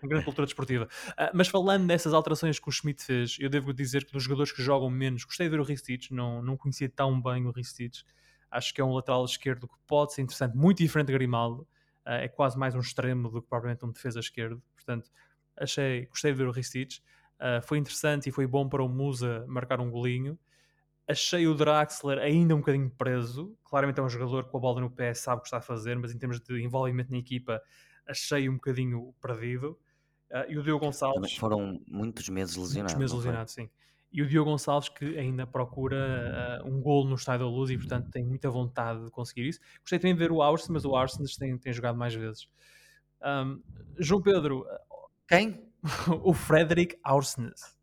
com 0.01 0.09
grande 0.09 0.25
cultura 0.25 0.47
desportiva. 0.47 0.89
Ah, 1.19 1.31
mas 1.35 1.49
falando 1.49 1.87
dessas 1.87 2.15
alterações 2.15 2.59
que 2.59 2.69
o 2.69 2.73
Schmidt 2.73 3.05
fez, 3.05 3.37
eu 3.41 3.51
devo 3.51 3.75
dizer 3.75 4.05
que 4.07 4.13
dos 4.13 4.23
jogadores 4.23 4.51
que 4.51 4.63
jogam 4.63 4.89
menos, 4.89 5.25
gostei 5.25 5.47
de 5.47 5.51
ver 5.51 5.61
o 5.61 5.65
Ristich, 5.65 6.15
não, 6.15 6.41
não 6.41 6.57
conhecia 6.57 6.89
tão 6.89 7.21
bem 7.21 7.45
o 7.45 7.51
Ristich. 7.51 8.05
Acho 8.51 8.73
que 8.73 8.81
é 8.81 8.85
um 8.85 8.93
lateral 8.95 9.23
esquerdo 9.27 9.69
que 9.69 9.75
pode 9.87 10.15
ser 10.15 10.23
interessante, 10.23 10.57
muito 10.57 10.79
diferente 10.79 11.09
de 11.09 11.13
Grimaldo. 11.13 11.67
Ah, 12.05 12.17
é 12.17 12.29
quase 12.29 12.59
mais 12.59 12.75
um 12.75 12.81
extremo 12.81 13.31
do 13.31 13.43
que 13.43 13.49
propriamente 13.49 13.85
um 13.85 13.91
defesa 13.91 14.21
esquerdo. 14.21 14.63
Portanto, 14.75 15.11
achei, 15.57 16.07
gostei 16.07 16.33
de 16.33 16.39
ver 16.39 16.47
o 16.47 16.51
Ristich. 16.51 17.03
Ah, 17.39 17.61
foi 17.63 17.79
interessante 17.79 18.29
e 18.29 18.33
foi 18.33 18.47
bom 18.47 18.69
para 18.69 18.83
o 18.83 18.89
Musa 18.89 19.45
marcar 19.49 19.81
um 19.81 19.91
golinho. 19.91 20.39
Achei 21.07 21.47
o 21.47 21.55
Draxler 21.55 22.19
ainda 22.19 22.55
um 22.55 22.59
bocadinho 22.59 22.91
preso. 22.91 23.57
Claramente 23.65 24.01
é 24.01 24.03
um 24.03 24.09
jogador 24.09 24.45
que 24.45 24.51
com 24.51 24.57
a 24.57 24.61
bola 24.61 24.81
no 24.81 24.91
pé 24.91 25.13
sabe 25.13 25.39
o 25.39 25.41
que 25.43 25.49
está 25.49 25.59
a 25.59 25.63
fazer, 25.63 25.99
mas 25.99 26.15
em 26.15 26.19
termos 26.19 26.41
de 26.41 26.63
envolvimento 26.63 27.11
na 27.11 27.19
equipa, 27.19 27.63
achei 28.07 28.49
um 28.49 28.55
bocadinho 28.55 29.15
perdido. 29.21 29.79
Ah, 30.31 30.47
e 30.49 30.57
o 30.57 30.63
Diogo 30.63 30.81
também 30.81 30.91
Gonçalves, 30.91 31.37
foram 31.37 31.81
muitos 31.87 32.29
meses 32.29 32.57
lesionados. 32.57 32.95
muitos 32.95 33.13
meses 33.13 33.13
não 33.13 33.21
foi? 33.21 33.31
lesionado, 33.31 33.51
sim. 33.51 33.71
E 34.15 34.23
o 34.23 34.29
Diogo 34.29 34.49
Gonçalves 34.49 34.89
que 34.89 35.19
ainda 35.19 35.45
procura 35.45 36.61
ah, 36.63 36.63
um 36.65 36.81
golo 36.81 37.09
no 37.09 37.17
Estádio 37.17 37.47
da 37.47 37.51
Luz 37.51 37.69
e, 37.69 37.77
portanto, 37.77 38.09
tem 38.13 38.25
muita 38.25 38.49
vontade 38.49 39.05
de 39.05 39.11
conseguir 39.11 39.49
isso. 39.49 39.59
Gostei 39.81 39.99
também 39.99 40.15
de 40.15 40.21
ver 40.21 40.31
o 40.31 40.41
Arsene, 40.41 40.73
mas 40.73 40.85
o 40.85 40.95
Arsene 40.95 41.27
tem, 41.37 41.59
tem 41.59 41.73
jogado 41.73 41.99
mais 41.99 42.15
vezes. 42.15 42.49
Ahm, 43.21 43.59
João 43.99 44.23
Pedro, 44.23 44.65
Quem? 45.27 45.69
o 46.23 46.33
Frederick 46.33 46.97
Aursnes. 47.03 47.77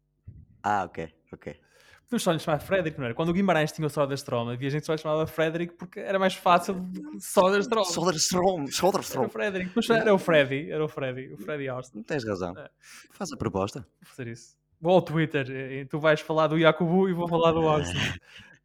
Ah, 0.64 0.86
ok, 0.86 1.14
ok. 1.34 1.60
Podemos 2.06 2.24
só 2.24 2.32
lhe 2.32 2.40
chamar 2.40 2.60
Frederick, 2.60 2.98
não 2.98 3.06
era? 3.06 3.14
Quando 3.14 3.30
o 3.30 3.34
Guimarães 3.34 3.72
tinha 3.74 3.86
o 3.86 3.90
Soderstrom, 3.90 4.50
havia 4.50 4.70
gente 4.70 4.82
que 4.82 4.86
só 4.86 4.94
lhe 4.94 5.00
chamava 5.00 5.28
Frederick 5.28 5.76
porque 5.76 6.00
era 6.00 6.18
mais 6.18 6.34
fácil 6.34 6.76
do 6.76 7.12
que 7.12 7.20
Soderstrom. 7.22 7.84
Soderstrom, 7.84 8.56
Era 8.56 8.64
o 8.64 8.72
Soderstrom. 8.72 9.30
Frederick. 9.30 9.72
Mas 9.76 9.90
era 9.90 10.14
o 10.14 10.18
Freddy, 10.18 10.72
era 10.72 10.84
o 10.84 10.88
Freddy, 10.88 11.34
o 11.34 11.38
Freddy 11.38 11.68
Austin. 11.68 12.04
Tens 12.04 12.26
razão. 12.26 12.58
É. 12.58 12.70
Faz 13.12 13.32
a 13.34 13.38
proposta. 13.38 13.80
Vou 14.02 14.10
fazer 14.10 14.28
isso. 14.28 14.61
Vou 14.82 14.94
ao 14.96 15.02
Twitter, 15.02 15.48
e 15.50 15.86
tu 15.86 16.00
vais 16.00 16.20
falar 16.20 16.48
do 16.48 16.58
Yakubu 16.58 17.08
e 17.08 17.14
vou 17.14 17.28
falar 17.28 17.52
do 17.52 17.68
Austin. 17.68 17.98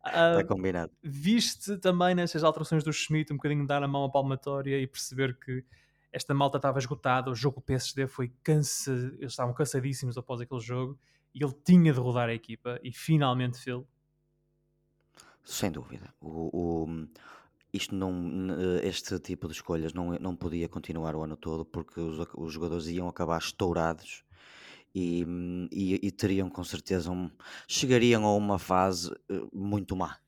Está 0.06 0.44
combinado. 0.44 0.92
viste 1.02 1.76
também 1.78 2.14
nessas 2.14 2.44
alterações 2.44 2.84
do 2.84 2.92
Schmidt 2.92 3.32
um 3.32 3.36
bocadinho 3.36 3.66
dar 3.66 3.82
a 3.82 3.88
mão 3.88 4.04
à 4.04 4.08
palmatória 4.08 4.80
e 4.80 4.86
perceber 4.86 5.36
que 5.36 5.64
esta 6.12 6.32
malta 6.32 6.58
estava 6.58 6.78
esgotada, 6.78 7.28
o 7.28 7.34
jogo 7.34 7.60
PSD 7.60 8.06
foi 8.06 8.32
cansa, 8.42 8.92
eles 9.18 9.32
estavam 9.32 9.52
cansadíssimos 9.52 10.16
após 10.16 10.40
aquele 10.40 10.60
jogo 10.60 10.96
e 11.34 11.42
ele 11.42 11.52
tinha 11.64 11.92
de 11.92 11.98
rodar 11.98 12.28
a 12.28 12.34
equipa 12.34 12.78
e 12.84 12.92
finalmente 12.92 13.58
fez. 13.58 13.82
Sem 15.44 15.70
dúvida. 15.72 16.14
O, 16.20 16.84
o- 16.84 17.08
isto 17.72 17.94
não, 17.94 18.12
n- 18.12 18.80
este 18.84 19.18
tipo 19.18 19.46
de 19.48 19.54
escolhas 19.54 19.92
não, 19.92 20.12
não 20.20 20.34
podia 20.36 20.68
continuar 20.68 21.14
o 21.16 21.22
ano 21.22 21.36
todo 21.36 21.64
porque 21.64 22.00
os, 22.00 22.16
os 22.34 22.52
jogadores 22.52 22.86
iam 22.86 23.08
acabar 23.08 23.38
estourados 23.38 24.24
e, 24.96 25.24
hum, 25.26 25.68
e- 25.72 26.00
e 26.08 26.10
teriam 26.12 26.50
com 26.50 26.64
certeza 26.64 27.10
um, 27.12 27.30
chegariam 27.68 28.24
a 28.26 28.34
uma 28.36 28.58
fase 28.58 29.10
eh, 29.30 29.40
muito 29.52 29.96
má. 29.96 30.18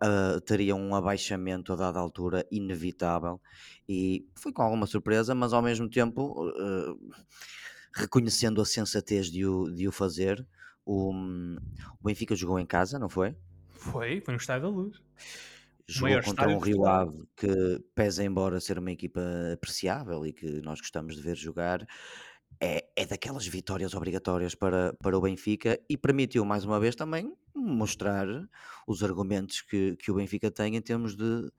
Ah, 0.00 0.40
teriam 0.44 0.78
um 0.80 0.94
abaixamento 0.94 1.72
a 1.72 1.76
dada 1.76 1.98
altura 1.98 2.46
inevitável 2.50 3.40
e 3.88 4.26
foi 4.34 4.52
com 4.52 4.62
alguma 4.62 4.86
surpresa, 4.86 5.34
mas 5.34 5.52
ao 5.52 5.62
mesmo 5.62 5.88
tempo 5.88 6.48
eh, 6.50 7.16
reconhecendo 7.94 8.60
a 8.60 8.64
sensatez 8.64 9.30
de 9.30 9.46
o, 9.46 9.70
de 9.70 9.88
o 9.88 9.92
fazer. 9.92 10.46
O, 10.84 11.12
hum, 11.12 11.56
o 12.00 12.04
Benfica 12.04 12.34
jogou 12.36 12.58
em 12.60 12.66
casa, 12.66 12.98
não 12.98 13.08
foi? 13.08 13.36
Foi, 13.70 14.20
foi 14.20 14.32
no 14.34 14.40
Estádio 14.40 14.62
da 14.70 14.76
Luz. 14.76 15.00
jogou 15.88 16.20
contra 16.20 16.48
um 16.48 16.58
Rio. 16.58 16.84
Ave 16.86 17.24
que, 17.36 17.48
pese 17.94 18.24
embora 18.24 18.60
ser 18.60 18.78
uma 18.78 18.90
equipa 18.90 19.20
apreciável 19.52 20.26
e 20.26 20.32
que 20.32 20.60
nós 20.62 20.80
gostamos 20.80 21.16
de 21.16 21.22
ver 21.22 21.36
jogar, 21.36 21.86
é, 22.60 22.86
é 22.96 23.06
daquelas 23.06 23.46
vitórias 23.46 23.94
obrigatórias 23.94 24.54
para, 24.54 24.94
para 25.02 25.16
o 25.16 25.20
Benfica 25.20 25.78
e 25.88 25.96
permitiu 25.96 26.44
mais 26.44 26.64
uma 26.64 26.80
vez 26.80 26.94
também 26.94 27.32
mostrar 27.54 28.26
os 28.86 29.02
argumentos 29.02 29.60
que, 29.62 29.96
que 29.96 30.10
o 30.10 30.14
Benfica 30.14 30.50
tem 30.50 30.76
em 30.76 30.82
termos 30.82 31.16
de 31.16 31.50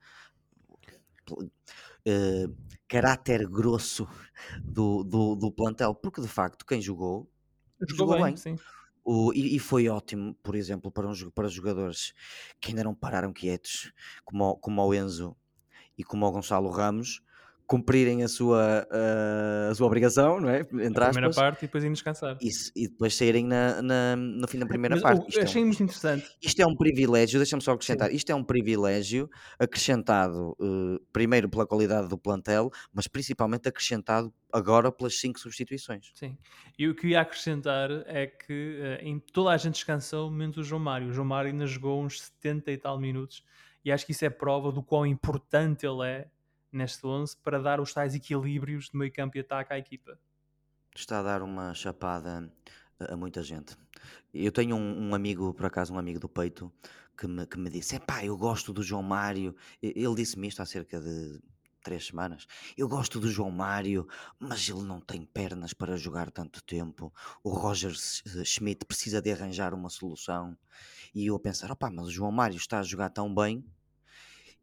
eh, 2.06 2.46
caráter 2.88 3.46
grosso 3.48 4.08
do, 4.62 5.04
do, 5.04 5.34
do 5.36 5.52
plantel, 5.52 5.94
porque 5.94 6.20
de 6.20 6.28
facto 6.28 6.64
quem 6.66 6.80
jogou 6.80 7.30
Jogou, 7.88 8.06
Jogou 8.06 8.16
bem, 8.16 8.42
bem. 8.44 8.60
o- 9.04 9.32
e, 9.34 9.56
e 9.56 9.58
foi 9.60 9.88
ótimo, 9.88 10.34
por 10.42 10.54
exemplo, 10.56 10.90
para, 10.92 11.08
um 11.08 11.14
para 11.32 11.48
jogadores 11.48 12.14
que 12.60 12.70
ainda 12.70 12.84
não 12.84 12.94
pararam 12.94 13.32
quietos, 13.32 13.92
como, 14.24 14.56
como 14.58 14.82
o 14.84 14.94
Enzo 14.94 15.36
e 15.98 16.04
como 16.04 16.26
o 16.26 16.32
Gonçalo 16.32 16.70
Ramos, 16.70 17.22
cumprirem 17.68 18.22
a 18.24 18.28
sua, 18.28 18.88
ah, 18.90 19.68
a 19.70 19.74
sua 19.74 19.86
obrigação, 19.86 20.40
não 20.40 20.48
é? 20.48 20.60
Entre 20.60 20.72
primeira 20.72 21.04
aspas, 21.28 21.36
parte 21.36 21.58
e 21.64 21.66
depois 21.68 21.84
ir 21.84 21.90
descansar. 21.92 22.38
e, 22.40 22.50
se- 22.50 22.72
e 22.74 22.88
depois 22.88 23.14
saírem 23.14 23.44
na, 23.44 23.80
na- 23.82 24.16
no 24.16 24.48
fim 24.48 24.58
da 24.58 24.66
primeira 24.66 24.96
Mas 24.96 25.02
parte. 25.02 25.20
o- 25.24 25.28
Isto 25.28 25.40
é, 25.40 25.42
achei 25.42 25.62
um, 25.62 25.66
muito 25.66 25.82
interessante. 25.82 26.26
isto 26.42 26.60
é 26.60 26.66
um 26.66 26.74
privilégio, 26.74 27.38
deixa-me 27.38 27.62
só 27.62 27.72
acrescentar, 27.72 28.10
isto 28.12 28.30
é 28.30 28.34
um 28.34 28.42
privilégio 28.42 29.28
acrescentado 29.58 30.56
eh, 30.60 30.98
primeiro 31.12 31.48
pela 31.48 31.66
qualidade 31.66 32.08
do 32.08 32.16
plantel, 32.18 32.70
mas 32.92 33.06
principalmente 33.06 33.68
acrescentado 33.68 34.32
agora 34.52 34.90
pelas 34.90 35.18
cinco 35.20 35.38
substituições. 35.38 36.10
Sim. 36.14 36.36
E 36.78 36.88
o 36.88 36.94
que 36.94 37.08
ia 37.08 37.20
acrescentar 37.20 37.90
é 38.06 38.26
que 38.26 38.78
eh, 38.80 39.00
em 39.02 39.18
toda 39.20 39.50
a 39.50 39.56
gente 39.58 39.74
descansou, 39.74 40.30
menos 40.30 40.56
o 40.56 40.62
João 40.62 40.80
Mário. 40.80 41.08
O 41.08 41.12
João 41.12 41.26
Mário 41.28 41.50
ainda 41.50 41.66
jogou 41.66 42.02
uns 42.02 42.22
70 42.22 42.72
e 42.72 42.78
tal 42.78 42.98
minutos 42.98 43.44
e 43.84 43.92
acho 43.92 44.06
que 44.06 44.12
isso 44.12 44.24
é 44.24 44.30
prova 44.30 44.72
do 44.72 44.82
quão 44.82 45.04
importante 45.06 45.86
ele 45.86 46.06
é 46.06 46.26
neste 46.72 47.06
11 47.06 47.36
para 47.38 47.60
dar 47.60 47.80
os 47.80 47.92
tais 47.92 48.14
equilíbrios 48.14 48.90
de 48.90 48.96
meio 48.98 49.12
campo 49.12 49.36
e 49.36 49.40
ataque 49.40 49.72
à 49.72 49.78
equipa. 49.78 50.18
está 50.94 51.20
a 51.20 51.22
dar 51.22 51.42
uma 51.42 51.74
chapada 51.74 52.52
a, 52.98 53.16
muita 53.16 53.42
gente. 53.42 53.76
Eu 54.32 54.52
tenho 54.52 54.76
um, 54.76 55.08
um 55.10 55.14
amigo, 55.14 55.54
por 55.54 55.66
acaso, 55.66 55.92
um 55.94 55.98
amigo 55.98 56.18
do 56.20 56.28
peito, 56.28 56.72
que 57.16 57.26
me, 57.26 57.46
que 57.46 57.58
me 57.58 57.70
disse: 57.70 57.96
Epá, 57.96 58.24
eu 58.24 58.36
gosto 58.36 58.72
do 58.72 58.82
João 58.82 59.02
Mário. 59.02 59.54
Ele 59.82 60.14
disse-me 60.14 60.48
isto 60.48 60.60
há 60.62 60.66
cerca 60.66 61.00
de 61.00 61.40
três 61.82 62.06
semanas. 62.06 62.46
Eu 62.76 62.88
gosto 62.88 63.20
do 63.20 63.30
João 63.30 63.50
Mário, 63.50 64.06
mas 64.38 64.68
ele 64.68 64.82
não 64.82 65.00
tem 65.00 65.24
pernas 65.24 65.72
para 65.72 65.96
jogar 65.96 66.30
tanto 66.30 66.62
tempo. 66.64 67.12
O 67.42 67.50
Roger 67.50 67.92
S- 67.92 68.22
Schmidt 68.44 68.84
precisa 68.84 69.22
de 69.22 69.32
arranjar 69.32 69.72
uma 69.74 69.88
solução. 69.88 70.56
E 71.14 71.26
eu 71.26 71.36
a 71.36 71.40
pensar: 71.40 71.70
opá, 71.70 71.90
mas 71.90 72.06
o 72.08 72.10
João 72.10 72.32
Mário 72.32 72.56
está 72.56 72.80
a 72.80 72.82
jogar 72.82 73.10
tão 73.10 73.32
bem. 73.34 73.64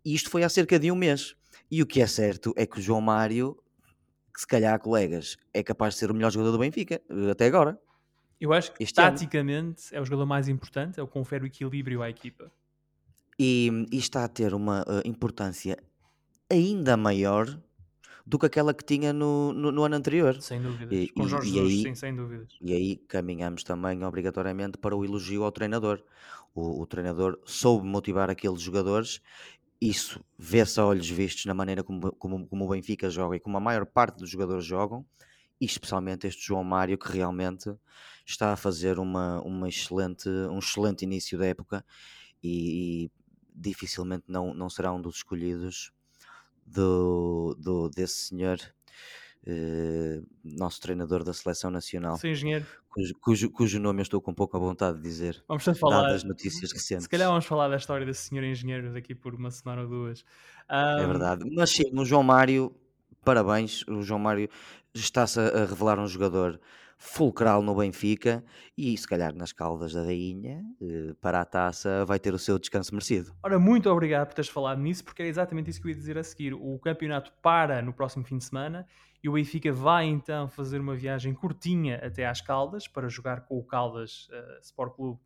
E 0.04 0.13
isto 0.13 0.30
foi 0.30 0.44
há 0.44 0.50
cerca 0.50 0.80
de 0.80 0.91
um 0.91 0.96
mês. 0.96 1.36
E 1.71 1.82
o 1.82 1.86
que 1.86 2.01
é 2.01 2.08
certo 2.08 2.54
é 2.56 2.65
que 2.65 2.80
o 2.80 2.82
João 2.82 3.01
Mário 3.01 3.58
que 4.34 4.41
se 4.41 4.47
calhar, 4.47 4.78
colegas, 4.82 5.38
é 5.54 5.63
capaz 5.63 5.93
de 5.93 6.01
ser 6.01 6.12
o 6.12 6.13
melhor 6.13 6.30
jogador 6.30 6.51
do 6.51 6.58
Benfica, 6.60 7.01
eh, 7.10 7.32
até 7.32 7.45
agora. 7.45 7.80
Eu 8.39 8.51
acho 8.51 8.73
que 8.73 8.84
Este 8.84 8.99
ano. 8.99 9.12
taticamente 9.12 9.95
é 9.95 10.01
o 10.01 10.04
jogador 10.04 10.25
mais 10.25 10.49
importante, 10.49 10.99
é 10.99 11.04
o 11.04 11.08
que 11.08 11.13
confere 11.13 11.45
o 11.45 11.47
equilíbrio 11.47 12.01
à 12.01 12.10
equipa. 12.10 12.51
E, 13.39 13.69
e 13.89 13.97
está 13.97 14.25
a 14.25 14.28
ter 14.28 14.54
uma 14.54 14.84
eh, 14.89 15.04
importância 15.06 15.78
ainda 16.51 16.97
maior 16.97 17.47
do 18.25 18.38
que 18.38 18.45
aquela 18.45 18.73
que 18.73 18.84
tinha 18.84 19.13
no, 19.13 19.54
no, 19.54 19.71
no 19.71 19.84
ano 19.86 19.95
anterior. 19.95 20.41
Sem 20.41 20.62
dúvidas. 20.62 20.91
E- 20.91 21.08
Com 21.10 21.28
Jorge 21.28 21.49
e 21.49 21.54
Jesus, 21.54 21.73
aí- 21.73 21.82
sim, 21.84 21.95
sem 21.95 22.13
dúvidas. 22.13 22.47
E 22.62 22.73
aí 22.73 22.97
caminhamos 22.97 23.63
também 23.63 24.03
obrigatoriamente 24.03 24.78
para 24.78 24.95
o 24.97 25.05
elogio 25.05 25.45
ao 25.45 25.51
treinador. 25.51 26.03
O, 26.53 26.82
o 26.82 26.86
treinador 26.86 27.39
soube 27.45 27.86
motivar 27.88 28.30
aqueles 28.30 28.59
jogadores. 28.61 29.22
Isso 29.80 30.23
vê-se 30.38 30.80
a 30.80 30.86
olhos 30.86 31.09
vistos 31.09 31.45
na 31.45 31.53
maneira 31.53 31.84
como, 31.84 32.11
como, 32.13 32.47
como 32.47 32.65
o 32.65 32.69
Benfica 32.69 33.09
joga 33.09 33.36
e 33.36 33.39
como 33.39 33.57
a 33.57 33.59
maior 33.59 33.86
parte 33.86 34.17
dos 34.17 34.30
jogadores 34.30 34.65
jogam, 34.65 35.05
e 35.59 35.65
especialmente 35.65 36.28
este 36.28 36.47
João 36.47 36.63
Mário 36.63 36.97
que 36.97 37.11
realmente 37.11 37.69
está 38.26 38.53
a 38.53 38.57
fazer 38.57 38.99
uma, 38.99 39.41
uma 39.41 39.69
excelente, 39.69 40.28
um 40.28 40.59
excelente 40.59 41.03
início 41.03 41.38
da 41.38 41.45
época 41.45 41.86
e, 42.43 43.11
dificilmente 43.55 44.26
não, 44.28 44.53
não 44.53 44.69
será 44.69 44.91
um 44.91 45.01
dos 45.01 45.17
escolhidos 45.17 45.91
do, 46.65 47.55
do, 47.59 47.89
desse 47.89 48.28
senhor, 48.28 48.59
uh, 49.48 50.26
nosso 50.43 50.82
treinador 50.82 51.24
da 51.24 51.34
seleção 51.34 51.70
nacional. 51.70 52.18
Sim, 52.18 52.30
engenheiro. 52.30 52.66
Cujo, 52.89 53.14
cujo, 53.20 53.52
cujo, 53.52 53.80
nome 53.80 54.00
eu 54.00 54.04
estou 54.04 54.22
com 54.22 54.34
pouca 54.34 54.58
vontade 54.58 54.98
de 54.98 55.04
dizer. 55.04 55.43
Vamos 55.48 55.64
falar 55.78 56.04
das 56.04 56.24
notícias 56.24 56.72
recentes. 56.72 57.04
Se 57.04 57.10
calhar 57.10 57.28
vamos 57.28 57.46
falar 57.46 57.68
da 57.68 57.76
história 57.76 58.06
desse 58.06 58.30
senhor 58.30 58.43
engenheiro 58.43 58.93
daqui 58.93 59.14
por 59.14 59.36
uma 59.36 59.52
semana 59.52 59.82
ou 59.82 59.88
duas. 59.88 60.24
Um... 60.70 61.00
É 61.00 61.08
verdade. 61.08 61.43
Mas 61.54 61.72
sim, 61.72 61.84
o 61.93 62.06
João 62.06 62.24
Mário, 62.24 62.74
parabéns. 63.24 63.86
O 63.88 64.02
João 64.02 64.20
Mário 64.20 64.50
está-se 64.93 65.39
a 65.39 65.66
revelar 65.66 66.00
um 66.00 66.08
jogador 66.08 66.60
fulcral 66.98 67.62
no 67.62 67.76
Benfica 67.76 68.43
e 68.78 68.98
se 68.98 69.08
calhar 69.08 69.36
nas 69.36 69.52
caldas 69.52 69.93
da 69.93 70.02
Rainha 70.02 70.64
eh, 70.82 71.14
para 71.20 71.41
a 71.41 71.46
taça 71.46 72.06
vai 72.06 72.20
ter 72.20 72.34
o 72.34 72.39
seu 72.39 72.58
descanso 72.58 72.93
merecido. 72.93 73.34
Ora, 73.43 73.60
muito 73.60 73.89
obrigado 73.89 74.28
por 74.28 74.34
teres 74.34 74.50
falado 74.50 74.80
nisso, 74.80 75.04
porque 75.04 75.22
é 75.22 75.28
exatamente 75.28 75.70
isso 75.70 75.82
que 75.82 75.88
eu 75.88 75.91
ia 75.91 75.96
dizer 75.96 76.18
a 76.18 76.24
seguir. 76.24 76.54
O 76.54 76.80
campeonato 76.80 77.32
para 77.41 77.82
no 77.82 77.93
próximo 77.93 78.24
fim 78.24 78.38
de 78.38 78.46
semana 78.46 78.88
e 79.26 79.30
o 79.30 79.32
Benfica 79.32 79.73
vai 79.73 80.05
então 80.05 80.47
fazer 80.47 80.80
uma 80.80 80.95
viagem 80.95 81.34
curtinha 81.34 81.95
até 82.05 82.28
às 82.28 82.41
Caldas 82.41 82.88
para 82.88 83.09
jogar 83.09 83.41
com 83.41 83.57
o 83.57 83.63
Caldas 83.63 84.30
uh, 84.30 84.59
Sport 84.61 84.93
Clube 84.95 85.19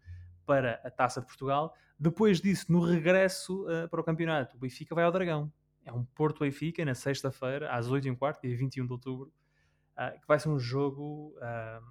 para 0.46 0.80
a 0.86 0.90
Taça 0.90 1.20
de 1.20 1.28
Portugal. 1.28 1.76
Depois 2.00 2.40
disso, 2.40 2.72
no 2.72 2.80
regresso 2.80 3.66
uh, 3.66 3.90
para 3.90 4.00
o 4.00 4.04
campeonato, 4.06 4.56
o 4.56 4.60
Benfica 4.62 4.96
vai 4.96 5.04
ao 5.04 5.12
Dragão. 5.12 5.52
É 5.84 5.92
um 5.92 6.06
Porto 6.06 6.46
Benfica 6.46 6.86
na 6.86 6.96
sexta-feira, 6.96 7.70
às 7.74 7.90
8h15, 7.90 8.40
dia 8.42 8.56
21 8.56 8.86
de 8.86 8.94
outubro 8.94 9.34
uh, 9.98 10.18
que 10.18 10.26
vai 10.26 10.40
ser 10.40 10.48
um 10.48 10.58
jogo 10.58 11.36
uh, 11.36 11.84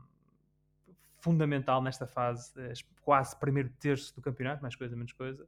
fundamental 1.21 1.83
nesta 1.83 2.07
fase, 2.07 2.59
uh, 2.59 2.73
quase 3.03 3.39
primeiro 3.39 3.69
terço 3.79 4.15
do 4.15 4.23
campeonato, 4.23 4.63
mais 4.63 4.75
coisa, 4.75 4.97
menos 4.97 5.13
coisa. 5.13 5.47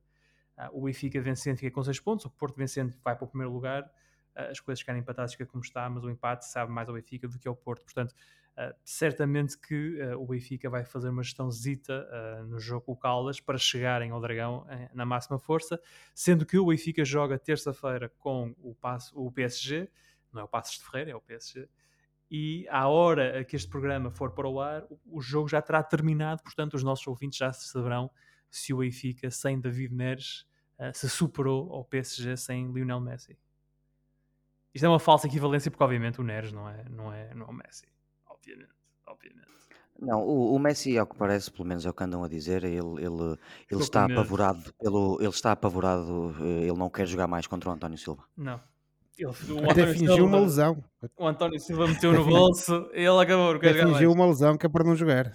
o 0.73 0.83
Benfica 0.83 1.19
vencendo 1.23 1.57
fica 1.57 1.71
com 1.71 1.83
6 1.83 2.01
pontos, 2.01 2.27
o 2.27 2.31
Porto 2.31 2.55
vencendo 2.59 2.95
vai 3.03 3.17
para 3.17 3.25
o 3.25 3.29
primeiro 3.29 3.51
lugar. 3.51 3.91
As 4.35 4.61
coisas 4.61 4.81
ficarem 4.81 5.01
empatadas 5.01 5.33
fica 5.33 5.47
como 5.47 5.63
está, 5.63 5.89
mas 5.89 6.05
o 6.05 6.11
empate 6.11 6.47
sabe 6.47 6.73
mais 6.73 6.89
ao 6.89 6.95
Benfica 6.95 7.29
do 7.29 7.39
que 7.39 7.49
ao 7.49 7.57
Porto. 7.57 7.85
Portanto, 7.85 8.15
certamente 8.85 9.59
que 9.59 10.01
o 10.19 10.27
Benfica 10.27 10.69
vai 10.69 10.85
fazer 10.85 11.09
uma 11.09 11.23
gestãozita 11.23 12.07
no 12.47 12.59
jogo 12.59 12.87
com 12.87 12.93
o 12.93 12.97
Caldas 12.97 13.41
para 13.41 13.57
chegarem 13.57 14.11
ao 14.11 14.21
Dragão 14.21 14.67
na 14.93 15.07
máxima 15.07 15.39
força, 15.39 15.81
sendo 16.15 16.45
que 16.45 16.59
o 16.59 16.67
Benfica 16.67 17.05
joga 17.05 17.39
terça-feira 17.39 18.11
com 18.19 18.55
o, 18.59 18.75
passo, 18.75 19.19
o 19.19 19.31
PSG, 19.33 19.89
não 20.33 20.43
é 20.43 20.45
o 20.45 20.49
Passos 20.49 20.79
de 20.79 20.85
Ferreira, 20.85 21.13
é 21.13 21.15
o 21.15 21.21
PSG, 21.21 21.69
e 22.31 22.65
à 22.71 22.87
hora 22.87 23.45
que 23.45 23.57
este 23.57 23.69
programa 23.69 24.11
for 24.11 24.31
para 24.33 24.49
o 24.49 24.61
ar, 24.61 24.87
o 25.05 25.21
jogo 25.21 25.49
já 25.49 25.61
terá 25.61 25.83
terminado, 25.83 26.43
portanto 26.43 26.75
os 26.75 26.85
nossos 26.85 27.07
ouvintes 27.09 27.39
já 27.39 27.53
saberão 27.53 28.11
se 28.49 28.73
o 28.73 28.79
Benfica 28.79 29.31
sem 29.31 29.61
David 29.61 29.93
Neres 29.93 30.47
uh, 30.79 30.93
se 30.95 31.09
superou 31.09 31.73
ao 31.73 31.85
PSG 31.85 32.37
sem 32.37 32.73
Lionel 32.73 33.01
Messi. 33.01 33.37
Isto 34.75 34.87
é 34.87 34.89
uma 34.89 35.01
falsa 35.01 35.27
equivalência 35.27 35.71
porque 35.71 35.83
obviamente 35.83 36.21
o 36.21 36.25
Neres 36.25 36.53
não 36.53 36.69
é, 36.69 36.85
não 36.89 37.13
é, 37.13 37.35
não 37.35 37.47
é 37.47 37.51
o 37.51 37.53
Messi, 37.53 37.87
obviamente, 38.29 38.71
obviamente. 39.07 39.51
Não, 40.01 40.23
o, 40.23 40.55
o, 40.55 40.59
Messi, 40.59 40.97
ao 40.97 41.07
que 41.07 41.15
parece, 41.15 41.51
pelo 41.51 41.69
menos 41.69 41.85
é 41.85 41.91
o 41.91 41.93
que 41.93 42.03
andam 42.03 42.25
a 42.25 42.29
dizer, 42.29 42.65
ele, 42.65 43.05
ele, 43.05 43.37
ele 43.71 43.83
está 43.83 44.07
apavorado 44.07 44.73
pelo, 44.81 45.19
ele 45.21 45.29
está 45.29 45.53
apavorado, 45.53 46.35
eh, 46.41 46.69
ele 46.69 46.79
não 46.79 46.89
quer 46.89 47.07
jogar 47.07 47.27
mais 47.27 47.47
contra 47.47 47.69
o 47.69 47.73
António 47.73 47.99
Silva. 47.99 48.25
Não, 48.35 48.59
ele, 49.19 49.71
Até 49.71 49.87
fingiu 49.89 50.15
Silva, 50.15 50.25
uma 50.25 50.41
lesão. 50.41 50.85
O 51.19 51.27
António 51.27 51.61
Silva 51.61 51.87
meteu 51.87 52.13
no 52.13 52.25
bolso 52.27 52.89
e 52.95 53.01
ele 53.01 53.21
acabou. 53.21 53.51
Até 53.57 53.75
fingiu 53.75 54.13
uma 54.13 54.27
lesão 54.27 54.57
que 54.57 54.65
é 54.65 54.69
para 54.69 54.85
não 54.85 54.97
jogar. 54.97 55.33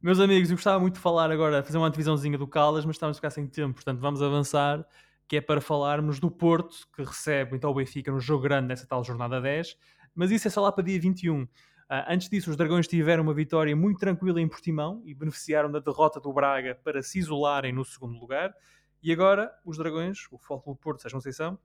Meus 0.00 0.20
amigos, 0.20 0.48
eu 0.48 0.56
gostava 0.56 0.78
muito 0.78 0.94
de 0.94 1.00
falar 1.00 1.30
agora, 1.30 1.62
fazer 1.64 1.76
uma 1.76 1.90
divisãozinha 1.90 2.38
do 2.38 2.46
Caldas, 2.46 2.84
mas 2.84 2.94
estamos 2.94 3.16
a 3.16 3.18
ficar 3.18 3.30
sem 3.30 3.48
tempo, 3.48 3.74
portanto 3.74 3.98
vamos 3.98 4.22
avançar, 4.22 4.86
que 5.28 5.36
é 5.36 5.40
para 5.40 5.60
falarmos 5.60 6.18
do 6.18 6.30
Porto, 6.30 6.88
que 6.96 7.02
recebe 7.02 7.54
então 7.54 7.70
o 7.70 7.74
Benfica 7.74 8.10
no 8.10 8.18
jogo 8.18 8.42
grande 8.42 8.68
nessa 8.68 8.86
tal 8.86 9.04
jornada 9.04 9.40
10, 9.40 9.76
mas 10.14 10.30
isso 10.30 10.48
é 10.48 10.50
só 10.50 10.62
lá 10.62 10.72
para 10.72 10.82
dia 10.82 10.98
21. 10.98 11.42
Uh, 11.42 11.48
ah, 11.90 12.12
antes 12.12 12.28
disso, 12.28 12.50
os 12.50 12.56
Dragões 12.56 12.88
tiveram 12.88 13.22
uma 13.22 13.34
vitória 13.34 13.74
muito 13.76 13.98
tranquila 13.98 14.40
em 14.40 14.48
Portimão 14.48 15.02
e 15.04 15.14
beneficiaram 15.14 15.70
da 15.70 15.80
derrota 15.80 16.18
do 16.18 16.32
Braga 16.32 16.74
para 16.82 17.02
se 17.02 17.18
isolarem 17.18 17.72
no 17.72 17.84
segundo 17.84 18.18
lugar. 18.18 18.54
E 19.02 19.12
agora, 19.12 19.52
os 19.64 19.76
Dragões, 19.76 20.26
o 20.30 20.38
Futebol 20.38 20.76
Porto, 20.76 21.02
Sérgio 21.02 21.18
Conceição, 21.18 21.58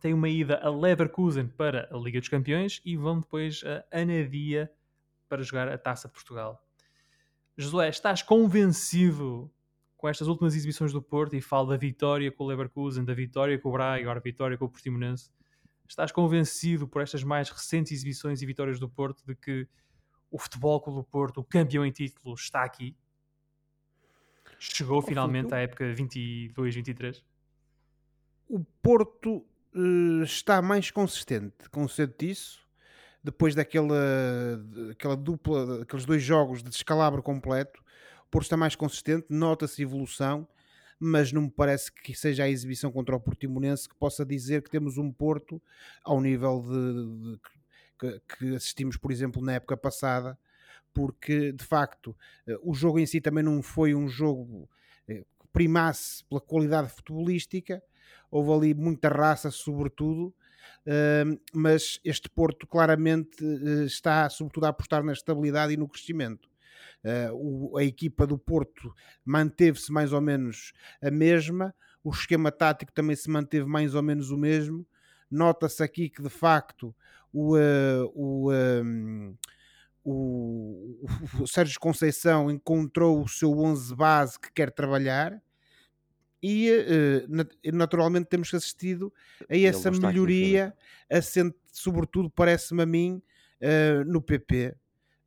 tem 0.00 0.12
uma 0.12 0.28
ida 0.28 0.60
a 0.62 0.70
Leverkusen 0.70 1.46
para 1.48 1.88
a 1.92 1.96
Liga 1.96 2.18
dos 2.18 2.28
Campeões 2.28 2.80
e 2.84 2.96
vão 2.96 3.20
depois 3.20 3.62
a 3.64 4.00
Anadia 4.00 4.70
para 5.28 5.42
jogar 5.42 5.68
a 5.68 5.78
Taça 5.78 6.08
de 6.08 6.14
Portugal. 6.14 6.64
Josué, 7.56 7.88
estás 7.88 8.22
convencido 8.22 9.52
com 10.00 10.08
estas 10.08 10.28
últimas 10.28 10.56
exibições 10.56 10.94
do 10.94 11.02
Porto 11.02 11.36
e 11.36 11.42
falo 11.42 11.68
da 11.68 11.76
vitória 11.76 12.32
com 12.32 12.44
o 12.44 12.46
Leverkusen, 12.46 13.04
da 13.04 13.12
vitória 13.12 13.58
com 13.58 13.68
o 13.68 13.72
Braga, 13.72 14.00
agora 14.00 14.18
a 14.18 14.22
vitória 14.22 14.56
com 14.56 14.64
o 14.64 14.68
Portimonense. 14.68 15.30
Estás 15.86 16.10
convencido 16.10 16.88
por 16.88 17.02
estas 17.02 17.22
mais 17.22 17.50
recentes 17.50 17.92
exibições 17.92 18.40
e 18.40 18.46
vitórias 18.46 18.80
do 18.80 18.88
Porto 18.88 19.22
de 19.26 19.34
que 19.34 19.68
o 20.30 20.38
Futebol 20.38 20.80
Clube 20.80 21.00
do 21.00 21.04
Porto, 21.04 21.40
o 21.40 21.44
campeão 21.44 21.84
em 21.84 21.90
título, 21.90 22.34
está 22.34 22.64
aqui? 22.64 22.96
Chegou 24.58 25.02
finalmente 25.02 25.52
à 25.52 25.58
época 25.58 25.84
22-23? 25.92 27.22
O 28.48 28.64
Porto 28.82 29.44
uh, 29.74 30.22
está 30.22 30.62
mais 30.62 30.90
consistente, 30.90 31.68
consciente 31.68 32.14
disso, 32.26 32.66
depois 33.22 33.54
daquela, 33.54 34.56
daquela 34.88 35.16
dupla, 35.16 35.80
daqueles 35.80 36.06
dois 36.06 36.22
jogos 36.22 36.62
de 36.62 36.70
descalabro 36.70 37.22
completo, 37.22 37.82
Porto 38.30 38.44
está 38.44 38.56
mais 38.56 38.76
consistente, 38.76 39.26
nota-se 39.28 39.82
evolução, 39.82 40.46
mas 40.98 41.32
não 41.32 41.42
me 41.42 41.50
parece 41.50 41.90
que 41.90 42.14
seja 42.14 42.44
a 42.44 42.48
exibição 42.48 42.92
contra 42.92 43.16
o 43.16 43.20
Portimonense 43.20 43.88
que 43.88 43.94
possa 43.94 44.24
dizer 44.24 44.62
que 44.62 44.70
temos 44.70 44.98
um 44.98 45.10
Porto 45.10 45.60
ao 46.04 46.20
nível 46.20 46.62
de, 46.62 47.32
de 47.32 47.40
que, 47.98 48.20
que 48.36 48.54
assistimos, 48.54 48.96
por 48.96 49.10
exemplo, 49.10 49.42
na 49.42 49.54
época 49.54 49.76
passada, 49.76 50.38
porque 50.92 51.52
de 51.52 51.64
facto 51.64 52.16
eh, 52.46 52.58
o 52.62 52.74
jogo 52.74 52.98
em 52.98 53.06
si 53.06 53.20
também 53.20 53.42
não 53.42 53.62
foi 53.62 53.94
um 53.94 54.08
jogo 54.08 54.68
eh, 55.08 55.24
que 55.40 55.48
primasse 55.52 56.24
pela 56.24 56.40
qualidade 56.40 56.90
futebolística, 56.90 57.82
houve 58.30 58.52
ali 58.52 58.74
muita 58.74 59.08
raça, 59.08 59.50
sobretudo, 59.50 60.34
uh, 60.86 61.40
mas 61.52 62.00
este 62.04 62.28
Porto 62.28 62.66
claramente 62.66 63.44
está, 63.86 64.28
sobretudo, 64.28 64.66
a 64.66 64.68
apostar 64.68 65.02
na 65.02 65.12
estabilidade 65.12 65.72
e 65.72 65.76
no 65.76 65.88
crescimento. 65.88 66.49
Uh, 67.02 67.72
o, 67.72 67.78
a 67.78 67.84
equipa 67.84 68.26
do 68.26 68.36
Porto 68.36 68.92
manteve-se 69.24 69.90
mais 69.90 70.12
ou 70.12 70.20
menos 70.20 70.72
a 71.02 71.10
mesma, 71.10 71.74
o 72.04 72.10
esquema 72.10 72.52
tático 72.52 72.92
também 72.92 73.16
se 73.16 73.30
manteve 73.30 73.66
mais 73.66 73.94
ou 73.94 74.02
menos 74.02 74.30
o 74.30 74.36
mesmo. 74.36 74.86
Nota-se 75.30 75.82
aqui 75.82 76.08
que, 76.10 76.22
de 76.22 76.28
facto, 76.28 76.94
o, 77.32 77.56
o, 78.14 78.52
um, 78.52 79.34
o, 80.04 81.06
o 81.40 81.46
Sérgio 81.46 81.78
Conceição 81.78 82.50
encontrou 82.50 83.22
o 83.22 83.28
seu 83.28 83.50
11 83.58 83.94
base 83.94 84.40
que 84.40 84.52
quer 84.52 84.70
trabalhar 84.70 85.40
e 86.42 86.70
uh, 86.70 87.72
naturalmente 87.72 88.26
temos 88.26 88.52
assistido 88.54 89.12
a 89.48 89.56
essa 89.56 89.90
melhoria, 89.90 90.74
assente 91.10 91.56
sobretudo, 91.72 92.30
parece-me 92.30 92.82
a 92.82 92.86
mim, 92.86 93.22
uh, 93.60 94.04
no 94.06 94.22
PP. 94.22 94.74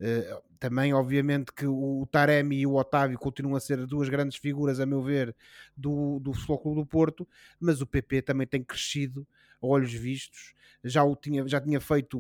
Eh, 0.06 0.38
também, 0.60 0.94
obviamente, 0.94 1.54
que 1.54 1.66
o 1.66 2.06
Taremi 2.12 2.58
e 2.58 2.68
o 2.68 2.76
Otávio 2.76 3.18
continuam 3.18 3.56
a 3.56 3.60
ser 3.62 3.86
duas 3.88 4.10
grandes 4.10 4.38
figuras, 4.38 4.82
a 4.82 4.86
meu 4.86 5.02
ver, 5.02 5.34
do, 5.78 6.20
do 6.20 6.34
Futebol 6.34 6.60
Clube 6.60 6.82
do 6.82 6.86
Porto, 6.86 7.28
mas 7.58 7.80
o 7.80 7.88
PP 7.88 8.22
também 8.22 8.46
tem 8.46 8.62
crescido 8.62 9.26
a 9.62 9.68
olhos 9.68 9.94
vistos. 9.94 10.54
Já, 10.84 11.06
o 11.06 11.16
tinha, 11.16 11.48
já 11.48 11.62
tinha 11.62 11.80
feito 11.80 12.20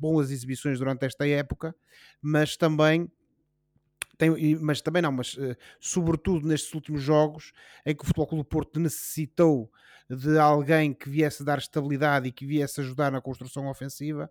boas 0.00 0.32
exibições 0.32 0.80
durante 0.80 1.06
esta 1.06 1.26
época, 1.28 1.72
mas 2.20 2.56
também 2.56 3.08
tem, 4.18 4.56
mas 4.56 4.80
também 4.80 5.02
não, 5.02 5.12
mas 5.12 5.34
uh, 5.34 5.56
sobretudo 5.80 6.46
nestes 6.46 6.72
últimos 6.74 7.02
jogos 7.02 7.52
em 7.84 7.94
que 7.94 8.02
o 8.02 8.06
Futebol 8.06 8.26
Clube 8.26 8.44
do 8.44 8.48
Porto 8.48 8.78
necessitou 8.78 9.70
de 10.08 10.38
alguém 10.38 10.92
que 10.92 11.08
viesse 11.08 11.44
dar 11.44 11.58
estabilidade 11.58 12.28
e 12.28 12.32
que 12.32 12.44
viesse 12.44 12.80
ajudar 12.80 13.10
na 13.10 13.20
construção 13.20 13.68
ofensiva, 13.68 14.30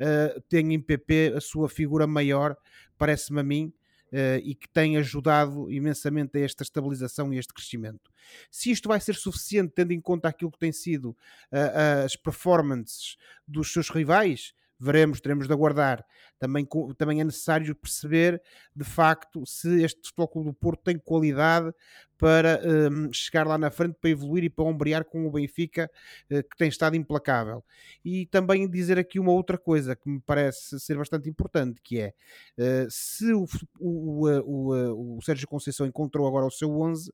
uh, 0.00 0.40
tem 0.48 0.74
em 0.74 0.80
PP 0.80 1.34
a 1.36 1.40
sua 1.40 1.68
figura 1.68 2.06
maior, 2.06 2.56
parece-me 2.98 3.40
a 3.40 3.42
mim, 3.42 3.72
Uh, 4.14 4.36
e 4.44 4.54
que 4.54 4.68
tem 4.68 4.98
ajudado 4.98 5.72
imensamente 5.72 6.36
a 6.36 6.42
esta 6.42 6.62
estabilização 6.62 7.32
e 7.32 7.38
este 7.38 7.54
crescimento. 7.54 8.12
Se 8.50 8.70
isto 8.70 8.86
vai 8.86 9.00
ser 9.00 9.14
suficiente, 9.14 9.72
tendo 9.74 9.90
em 9.90 10.02
conta 10.02 10.28
aquilo 10.28 10.50
que 10.50 10.58
tem 10.58 10.70
sido 10.70 11.16
uh, 11.50 12.04
as 12.04 12.14
performances 12.14 13.16
dos 13.48 13.72
seus 13.72 13.88
rivais, 13.88 14.52
veremos, 14.82 15.20
teremos 15.20 15.46
de 15.46 15.52
aguardar. 15.52 16.04
Também, 16.38 16.66
também 16.98 17.20
é 17.20 17.24
necessário 17.24 17.74
perceber, 17.74 18.42
de 18.74 18.84
facto, 18.84 19.46
se 19.46 19.82
este 19.82 20.08
Futebol 20.08 20.28
Clube 20.28 20.48
do 20.50 20.54
Porto 20.54 20.82
tem 20.82 20.98
qualidade 20.98 21.72
para 22.18 22.60
um, 22.64 23.12
chegar 23.12 23.46
lá 23.46 23.56
na 23.56 23.70
frente, 23.70 23.96
para 24.00 24.10
evoluir 24.10 24.44
e 24.44 24.50
para 24.50 24.64
ombrear 24.64 25.04
com 25.04 25.26
o 25.26 25.30
Benfica, 25.30 25.90
uh, 26.30 26.42
que 26.42 26.56
tem 26.56 26.68
estado 26.68 26.96
implacável. 26.96 27.64
E 28.04 28.26
também 28.26 28.68
dizer 28.68 28.98
aqui 28.98 29.20
uma 29.20 29.32
outra 29.32 29.56
coisa 29.56 29.94
que 29.94 30.08
me 30.08 30.20
parece 30.20 30.78
ser 30.80 30.96
bastante 30.96 31.28
importante, 31.28 31.80
que 31.82 32.00
é, 32.00 32.14
uh, 32.58 32.90
se 32.90 33.32
o, 33.32 33.46
o, 33.78 34.28
o, 34.28 35.16
o, 35.16 35.22
Sérgio 35.22 35.46
Conceição 35.46 35.86
encontrou 35.86 36.26
agora 36.26 36.46
o 36.46 36.50
seu 36.50 36.70
11, 36.70 37.12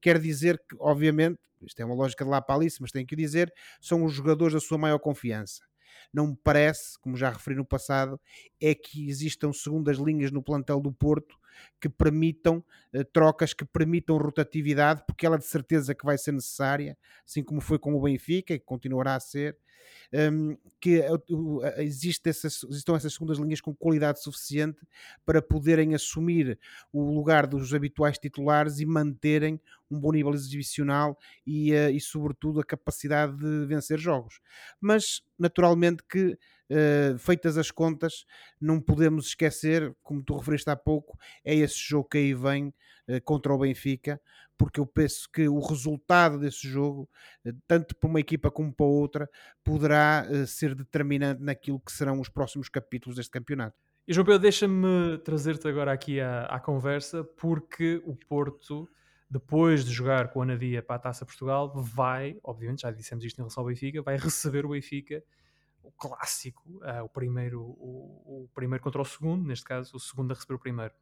quer 0.00 0.18
dizer 0.18 0.58
que, 0.68 0.76
obviamente, 0.78 1.40
isto 1.62 1.80
é 1.80 1.84
uma 1.84 1.94
lógica 1.94 2.24
de 2.24 2.30
lá 2.30 2.40
para 2.40 2.56
Alice, 2.56 2.80
mas 2.80 2.90
tenho 2.90 3.06
que 3.06 3.16
dizer, 3.16 3.52
são 3.80 4.04
os 4.04 4.12
jogadores 4.12 4.54
da 4.54 4.60
sua 4.60 4.76
maior 4.78 4.98
confiança 4.98 5.64
não 6.12 6.28
me 6.28 6.36
parece, 6.42 6.98
como 7.00 7.16
já 7.16 7.30
referi 7.30 7.56
no 7.56 7.64
passado, 7.64 8.20
é 8.60 8.74
que 8.74 9.08
existam 9.08 9.52
segundas 9.52 9.98
linhas 9.98 10.30
no 10.30 10.42
plantel 10.42 10.80
do 10.80 10.92
Porto 10.92 11.38
que 11.80 11.88
permitam 11.88 12.62
uh, 12.94 13.04
trocas, 13.12 13.54
que 13.54 13.64
permitam 13.64 14.16
rotatividade, 14.18 15.02
porque 15.06 15.26
ela 15.26 15.38
de 15.38 15.46
certeza 15.46 15.94
que 15.94 16.04
vai 16.04 16.18
ser 16.18 16.32
necessária, 16.32 16.96
assim 17.26 17.42
como 17.42 17.60
foi 17.60 17.78
com 17.78 17.94
o 17.94 18.02
Benfica 18.02 18.54
e 18.54 18.58
continuará 18.58 19.14
a 19.14 19.20
ser, 19.20 19.56
um, 20.12 20.56
que 20.80 21.00
uh, 21.00 21.62
existe 21.78 22.28
essas, 22.28 22.62
existam 22.64 22.96
essas 22.96 23.12
segundas 23.12 23.38
linhas 23.38 23.60
com 23.60 23.74
qualidade 23.74 24.22
suficiente 24.22 24.78
para 25.24 25.42
poderem 25.42 25.94
assumir 25.94 26.58
o 26.92 27.12
lugar 27.12 27.46
dos 27.46 27.72
habituais 27.74 28.18
titulares 28.18 28.80
e 28.80 28.86
manterem 28.86 29.60
um 29.90 30.00
bom 30.00 30.12
nível 30.12 30.34
exibicional 30.34 31.16
e, 31.46 31.72
uh, 31.72 31.90
e 31.90 32.00
sobretudo, 32.00 32.60
a 32.60 32.64
capacidade 32.64 33.36
de 33.36 33.66
vencer 33.66 33.98
jogos. 33.98 34.40
Mas, 34.80 35.22
naturalmente, 35.38 36.02
que 36.08 36.38
Uh, 36.68 37.16
feitas 37.16 37.56
as 37.56 37.70
contas, 37.70 38.26
não 38.60 38.80
podemos 38.80 39.28
esquecer, 39.28 39.94
como 40.02 40.20
tu 40.20 40.36
referiste 40.36 40.68
há 40.68 40.74
pouco, 40.74 41.16
é 41.44 41.54
esse 41.54 41.78
jogo 41.78 42.08
que 42.08 42.18
aí 42.18 42.34
vem 42.34 42.74
uh, 43.08 43.22
contra 43.24 43.54
o 43.54 43.58
Benfica, 43.58 44.20
porque 44.58 44.80
eu 44.80 44.86
penso 44.86 45.28
que 45.32 45.48
o 45.48 45.60
resultado 45.60 46.40
desse 46.40 46.66
jogo, 46.66 47.08
uh, 47.46 47.52
tanto 47.68 47.94
para 47.94 48.10
uma 48.10 48.18
equipa 48.18 48.50
como 48.50 48.74
para 48.74 48.84
outra, 48.84 49.30
poderá 49.62 50.26
ser 50.44 50.74
determinante 50.74 51.40
naquilo 51.40 51.78
que 51.78 51.92
serão 51.92 52.20
os 52.20 52.28
próximos 52.28 52.68
capítulos 52.68 53.16
deste 53.16 53.30
campeonato. 53.30 53.76
E 54.08 54.12
João 54.12 54.24
Pedro, 54.24 54.40
deixa-me 54.40 55.18
trazer-te 55.18 55.68
agora 55.68 55.92
aqui 55.92 56.20
à, 56.20 56.46
à, 56.46 56.58
conversa, 56.58 57.22
porque 57.22 58.02
o 58.04 58.14
Porto, 58.14 58.88
depois 59.28 59.84
de 59.84 59.92
jogar 59.92 60.28
com 60.28 60.42
a 60.42 60.46
Nadia 60.46 60.82
para 60.82 60.96
a 60.96 60.98
Taça 60.98 61.26
Portugal, 61.26 61.72
vai, 61.74 62.38
obviamente, 62.42 62.82
já 62.82 62.90
dissemos 62.90 63.24
isto 63.24 63.38
em 63.38 63.42
relação 63.42 63.62
ao 63.62 63.68
Benfica, 63.68 64.02
vai 64.02 64.16
receber 64.16 64.64
o 64.64 64.70
Benfica 64.70 65.22
o 65.86 65.92
clássico, 65.92 66.68
uh, 66.78 67.04
o, 67.04 67.08
primeiro, 67.08 67.60
o, 67.62 68.44
o, 68.44 68.50
primeiro 68.52 68.82
contra 68.82 69.00
o 69.00 69.04
segundo, 69.04 69.46
neste 69.46 69.64
caso, 69.64 69.96
o 69.96 70.00
segundo 70.00 70.32
a 70.32 70.34
receber 70.34 70.54
o 70.54 70.58
primeiro. 70.58 70.92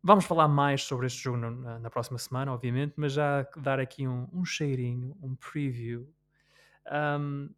Vamos 0.00 0.24
falar 0.24 0.46
mais 0.46 0.84
sobre 0.84 1.06
este 1.06 1.24
jogo 1.24 1.38
na, 1.38 1.78
na, 1.80 1.90
próxima 1.90 2.18
semana, 2.18 2.52
obviamente, 2.52 2.94
mas 2.96 3.14
já 3.14 3.42
dar 3.56 3.80
aqui 3.80 4.06
um, 4.06 4.28
um 4.32 4.44
cheirinho, 4.44 5.16
um 5.20 5.34
preview. 5.34 6.08
Um, 6.86 7.50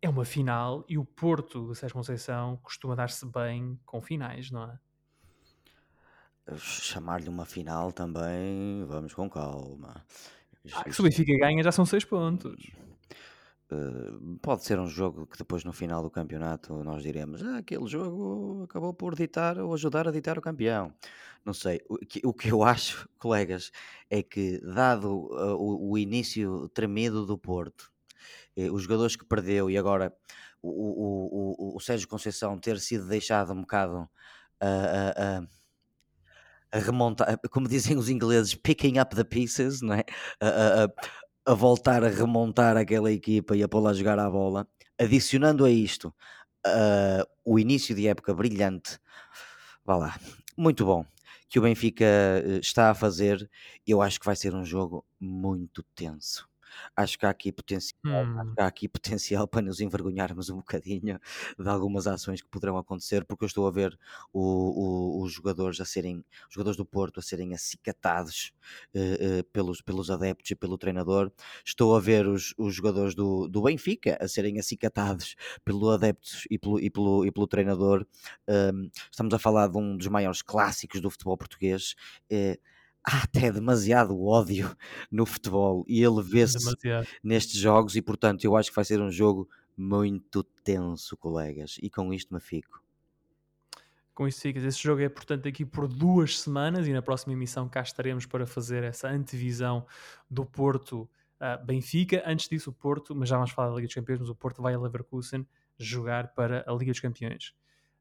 é 0.00 0.08
uma 0.08 0.24
final 0.24 0.84
e 0.88 0.96
o 0.96 1.04
Porto 1.04 1.68
de 1.68 1.76
Sérgio 1.76 1.94
Conceição 1.94 2.56
costuma 2.62 2.94
dar-se 2.94 3.26
bem 3.26 3.78
com 3.84 4.00
finais, 4.00 4.50
não 4.50 4.64
é? 4.64 4.78
Chamar-lhe 6.56 7.28
uma 7.28 7.44
final 7.44 7.92
também, 7.92 8.84
vamos 8.86 9.14
com 9.14 9.28
calma. 9.28 10.04
Ah, 10.72 10.90
se 10.90 11.00
o 11.00 11.04
Benfica 11.04 11.36
ganha 11.38 11.62
já 11.62 11.72
são 11.72 11.86
seis 11.86 12.04
pontos. 12.04 12.70
Uh, 13.72 14.36
pode 14.42 14.64
ser 14.64 14.80
um 14.80 14.86
jogo 14.88 15.28
que 15.28 15.38
depois 15.38 15.62
no 15.62 15.72
final 15.72 16.02
do 16.02 16.10
campeonato 16.10 16.82
nós 16.82 17.04
diremos 17.04 17.40
ah, 17.40 17.58
aquele 17.58 17.86
jogo 17.86 18.64
acabou 18.64 18.92
por 18.92 19.14
ditar 19.14 19.58
ou 19.58 19.72
ajudar 19.72 20.08
a 20.08 20.10
ditar 20.10 20.36
o 20.36 20.42
campeão. 20.42 20.92
Não 21.44 21.54
sei. 21.54 21.80
O 21.88 21.96
que, 21.98 22.20
o 22.24 22.34
que 22.34 22.50
eu 22.50 22.62
acho, 22.64 23.08
colegas, 23.18 23.70
é 24.10 24.22
que 24.22 24.60
dado 24.60 25.28
uh, 25.32 25.56
o, 25.56 25.92
o, 25.92 25.98
início 25.98 26.68
tremido 26.70 27.24
do 27.24 27.38
Porto, 27.38 27.92
eh, 28.56 28.70
os 28.70 28.82
jogadores 28.82 29.14
que 29.14 29.24
perdeu 29.24 29.70
e 29.70 29.78
agora 29.78 30.12
o, 30.60 30.68
o, 30.70 31.74
o, 31.74 31.76
o 31.76 31.80
Sérgio 31.80 32.08
Conceição 32.08 32.58
ter 32.58 32.78
sido 32.80 33.06
deixado 33.06 33.52
um 33.52 33.60
bocado 33.60 34.08
a, 34.60 35.42
a 36.72 36.78
remontar, 36.78 37.38
como 37.50 37.68
dizem 37.68 37.96
os 37.96 38.08
ingleses, 38.08 38.54
picking 38.54 38.98
up 38.98 39.14
the 39.14 39.24
pieces, 39.24 39.80
não 39.80 39.94
é? 39.94 40.04
A, 40.40 40.84
a, 40.84 41.52
a 41.52 41.54
voltar 41.54 42.04
a 42.04 42.08
remontar 42.08 42.76
aquela 42.76 43.10
equipa 43.10 43.56
e 43.56 43.62
a 43.62 43.68
pô-la 43.68 43.90
a 43.90 43.94
jogar 43.94 44.18
à 44.18 44.28
bola, 44.30 44.66
adicionando 44.98 45.64
a 45.64 45.70
isto 45.70 46.14
uh, 46.66 47.24
o 47.44 47.58
início 47.58 47.94
de 47.94 48.06
época 48.06 48.34
brilhante, 48.34 48.98
vá 49.84 49.96
lá, 49.96 50.20
muito 50.56 50.84
bom, 50.84 51.04
que 51.48 51.58
o 51.58 51.62
Benfica 51.62 52.04
eh, 52.04 52.58
está 52.60 52.90
a 52.90 52.94
fazer, 52.94 53.50
eu 53.86 54.00
acho 54.00 54.20
que 54.20 54.26
vai 54.26 54.36
ser 54.36 54.54
um 54.54 54.64
jogo 54.64 55.04
muito 55.18 55.82
tenso 55.94 56.49
acho 56.96 57.18
que 57.18 57.26
há 57.26 57.30
aqui 57.30 57.52
potencial, 57.52 58.00
hum. 58.04 58.54
há 58.58 58.66
aqui 58.66 58.88
potencial 58.90 59.46
para 59.46 59.62
nos 59.62 59.80
envergonharmos 59.80 60.50
um 60.50 60.56
bocadinho 60.56 61.18
de 61.58 61.68
algumas 61.68 62.06
ações 62.06 62.42
que 62.42 62.48
poderão 62.48 62.76
acontecer, 62.76 63.24
porque 63.24 63.44
eu 63.44 63.46
estou 63.46 63.66
a 63.66 63.70
ver 63.70 63.98
o, 64.32 64.40
o, 64.40 65.22
os 65.22 65.32
jogadores 65.32 65.80
a 65.80 65.84
serem, 65.84 66.24
os 66.48 66.54
jogadores 66.54 66.76
do 66.76 66.84
Porto 66.84 67.20
a 67.20 67.22
serem 67.22 67.54
acicatados 67.54 68.52
uh, 68.94 69.40
uh, 69.40 69.44
pelos, 69.52 69.80
pelos 69.80 70.10
adeptos 70.10 70.50
e 70.50 70.54
pelo 70.54 70.78
treinador, 70.78 71.32
estou 71.64 71.96
a 71.96 72.00
ver 72.00 72.26
os, 72.26 72.54
os 72.58 72.74
jogadores 72.74 73.14
do, 73.14 73.48
do 73.48 73.62
Benfica 73.62 74.18
a 74.20 74.28
serem 74.28 74.58
acicatados 74.58 75.36
pelos 75.64 75.94
adeptos 75.94 76.44
e 76.50 76.58
pelo, 76.58 76.80
e 76.80 76.90
pelo, 76.90 77.24
e 77.24 77.30
pelo 77.30 77.46
treinador. 77.46 78.06
Um, 78.48 78.90
estamos 79.10 79.34
a 79.34 79.38
falar 79.38 79.68
de 79.68 79.78
um 79.78 79.96
dos 79.96 80.06
maiores 80.08 80.42
clássicos 80.42 81.00
do 81.00 81.10
futebol 81.10 81.36
português. 81.36 81.94
Uh, 82.30 82.58
há 83.04 83.22
até 83.22 83.50
demasiado 83.50 84.20
ódio 84.22 84.76
no 85.10 85.24
futebol 85.26 85.84
e 85.88 86.02
ele 86.02 86.22
vê-se 86.22 86.58
nestes 87.22 87.58
jogos 87.58 87.96
e 87.96 88.02
portanto 88.02 88.44
eu 88.44 88.56
acho 88.56 88.70
que 88.70 88.76
vai 88.76 88.84
ser 88.84 89.00
um 89.00 89.10
jogo 89.10 89.48
muito 89.76 90.42
tenso, 90.62 91.16
colegas, 91.16 91.78
e 91.80 91.88
com 91.88 92.12
isto 92.12 92.34
me 92.34 92.40
fico. 92.40 92.82
Com 94.12 94.28
isto 94.28 94.42
ficas. 94.42 94.62
Esse 94.62 94.82
jogo 94.82 95.00
é, 95.00 95.08
portanto, 95.08 95.48
aqui 95.48 95.64
por 95.64 95.88
duas 95.88 96.40
semanas 96.40 96.86
e 96.86 96.92
na 96.92 97.00
próxima 97.00 97.32
emissão 97.32 97.66
cá 97.66 97.80
estaremos 97.80 98.26
para 98.26 98.46
fazer 98.46 98.84
essa 98.84 99.08
antevisão 99.08 99.86
do 100.28 100.44
Porto 100.44 101.08
uh, 101.40 101.64
Benfica. 101.64 102.22
Antes 102.26 102.46
disso, 102.46 102.68
o 102.68 102.72
Porto, 102.74 103.16
mas 103.16 103.30
já 103.30 103.36
vamos 103.36 103.52
falar 103.52 103.70
da 103.70 103.76
Liga 103.76 103.86
dos 103.86 103.94
Campeões, 103.94 104.20
mas 104.20 104.28
o 104.28 104.34
Porto 104.34 104.60
vai 104.60 104.74
a 104.74 104.78
Leverkusen 104.78 105.46
jogar 105.78 106.34
para 106.34 106.62
a 106.66 106.74
Liga 106.74 106.92
dos 106.92 107.00
Campeões. 107.00 107.54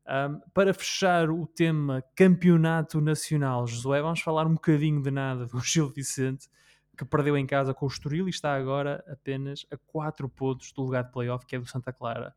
Um, 0.07 0.39
para 0.53 0.73
fechar 0.73 1.29
o 1.29 1.45
tema 1.45 2.03
campeonato 2.15 2.99
nacional, 2.99 3.67
Josué, 3.67 4.01
vamos 4.01 4.21
falar 4.21 4.47
um 4.47 4.53
bocadinho 4.53 5.01
de 5.01 5.11
nada 5.11 5.45
do 5.45 5.59
Gil 5.61 5.89
Vicente, 5.89 6.49
que 6.97 7.05
perdeu 7.05 7.37
em 7.37 7.45
casa 7.45 7.73
com 7.73 7.85
o 7.85 7.87
Estoril 7.87 8.27
e 8.27 8.29
está 8.29 8.55
agora 8.55 9.03
apenas 9.07 9.65
a 9.71 9.77
4 9.77 10.27
pontos 10.27 10.71
do 10.71 10.81
lugar 10.81 11.03
de 11.03 11.11
playoff, 11.11 11.45
que 11.45 11.55
é 11.55 11.59
do 11.59 11.65
Santa 11.65 11.93
Clara. 11.93 12.35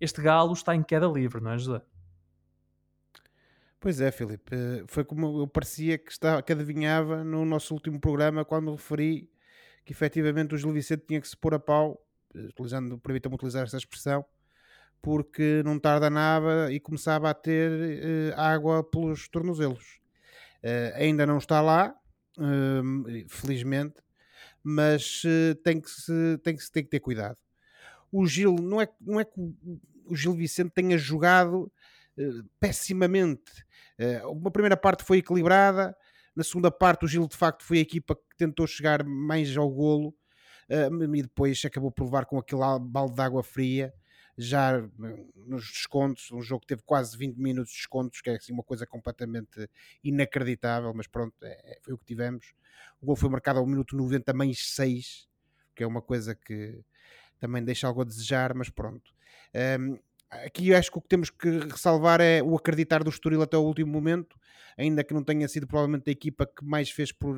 Este 0.00 0.22
galo 0.22 0.52
está 0.52 0.74
em 0.74 0.82
queda 0.82 1.06
livre, 1.06 1.42
não 1.42 1.50
é, 1.50 1.58
José? 1.58 1.82
Pois 3.80 4.00
é, 4.00 4.10
Filipe. 4.10 4.56
Foi 4.86 5.04
como 5.04 5.40
eu 5.40 5.46
parecia 5.46 5.98
que, 5.98 6.10
estava, 6.10 6.42
que 6.42 6.52
adivinhava 6.52 7.22
no 7.22 7.44
nosso 7.44 7.74
último 7.74 8.00
programa 8.00 8.44
quando 8.44 8.72
referi 8.72 9.30
que 9.84 9.92
efetivamente 9.92 10.54
o 10.54 10.58
Gil 10.58 10.72
Vicente 10.72 11.04
tinha 11.06 11.20
que 11.20 11.28
se 11.28 11.36
pôr 11.36 11.54
a 11.54 11.58
pau, 11.58 11.98
utilizando, 12.34 12.98
permita-me 12.98 13.34
utilizar 13.34 13.64
esta 13.64 13.76
expressão, 13.76 14.24
porque 15.00 15.62
não 15.64 15.78
tarda 15.78 16.10
nada 16.10 16.72
e 16.72 16.80
começava 16.80 17.30
a 17.30 17.34
ter 17.34 17.70
uh, 17.70 18.40
água 18.40 18.82
pelos 18.82 19.28
tornozelos. 19.28 20.00
Uh, 20.62 20.94
ainda 20.96 21.24
não 21.24 21.38
está 21.38 21.60
lá, 21.60 21.94
uh, 22.38 23.28
felizmente, 23.28 23.96
mas 24.62 25.22
eh, 25.24 25.54
tem, 25.64 25.80
que 25.80 25.88
se, 25.88 26.38
tem, 26.42 26.54
que 26.54 26.62
se, 26.62 26.70
tem 26.70 26.82
que 26.82 26.90
ter 26.90 27.00
cuidado. 27.00 27.38
O 28.12 28.26
Gil, 28.26 28.56
não 28.56 28.82
é, 28.82 28.88
não 29.00 29.18
é 29.18 29.24
que 29.24 29.40
o 30.04 30.14
Gil 30.14 30.34
Vicente 30.34 30.72
tenha 30.74 30.98
jogado 30.98 31.72
pessimamente. 32.60 33.64
uma 34.24 34.50
primeira 34.50 34.76
parte 34.76 35.04
foi 35.04 35.18
equilibrada, 35.18 35.96
na 36.34 36.42
segunda 36.42 36.70
parte 36.70 37.04
o 37.04 37.08
Gil 37.08 37.26
de 37.28 37.36
facto 37.36 37.64
foi 37.64 37.78
a 37.78 37.82
equipa 37.82 38.14
que 38.14 38.36
tentou 38.36 38.66
chegar 38.66 39.04
mais 39.04 39.56
ao 39.56 39.70
golo 39.70 40.14
e 40.68 41.22
depois 41.22 41.64
acabou 41.64 41.90
por 41.90 42.04
levar 42.04 42.26
com 42.26 42.38
aquele 42.38 42.60
balde 42.80 43.14
de 43.14 43.22
água 43.22 43.42
fria 43.42 43.94
já 44.38 44.80
nos 45.34 45.66
descontos, 45.66 46.30
um 46.30 46.40
jogo 46.40 46.60
que 46.60 46.68
teve 46.68 46.82
quase 46.82 47.18
20 47.18 47.36
minutos 47.36 47.72
de 47.72 47.78
descontos, 47.78 48.20
que 48.20 48.30
é 48.30 48.36
assim 48.36 48.52
uma 48.52 48.62
coisa 48.62 48.86
completamente 48.86 49.68
inacreditável, 50.02 50.94
mas 50.94 51.08
pronto, 51.08 51.34
é, 51.42 51.72
é 51.72 51.78
foi 51.82 51.92
o 51.92 51.98
que 51.98 52.04
tivemos. 52.04 52.54
O 53.02 53.06
gol 53.06 53.16
foi 53.16 53.28
marcado 53.28 53.58
ao 53.58 53.66
minuto 53.66 53.96
90 53.96 54.32
mais 54.32 54.74
6, 54.74 55.28
que 55.74 55.82
é 55.82 55.86
uma 55.86 56.00
coisa 56.00 56.36
que 56.36 56.80
também 57.40 57.64
deixa 57.64 57.88
algo 57.88 58.02
a 58.02 58.04
desejar, 58.04 58.54
mas 58.54 58.70
pronto. 58.70 59.12
Um, 59.80 59.98
aqui 60.30 60.72
acho 60.72 60.92
que 60.92 60.98
o 60.98 61.00
que 61.00 61.08
temos 61.08 61.30
que 61.30 61.48
ressalvar 61.58 62.20
é 62.20 62.40
o 62.40 62.54
acreditar 62.54 63.02
do 63.02 63.10
Estoril 63.10 63.42
até 63.42 63.56
o 63.56 63.62
último 63.62 63.90
momento, 63.90 64.38
ainda 64.76 65.02
que 65.02 65.12
não 65.12 65.24
tenha 65.24 65.48
sido 65.48 65.66
provavelmente 65.66 66.08
a 66.08 66.12
equipa 66.12 66.46
que 66.46 66.64
mais 66.64 66.90
fez 66.90 67.10
por, 67.10 67.36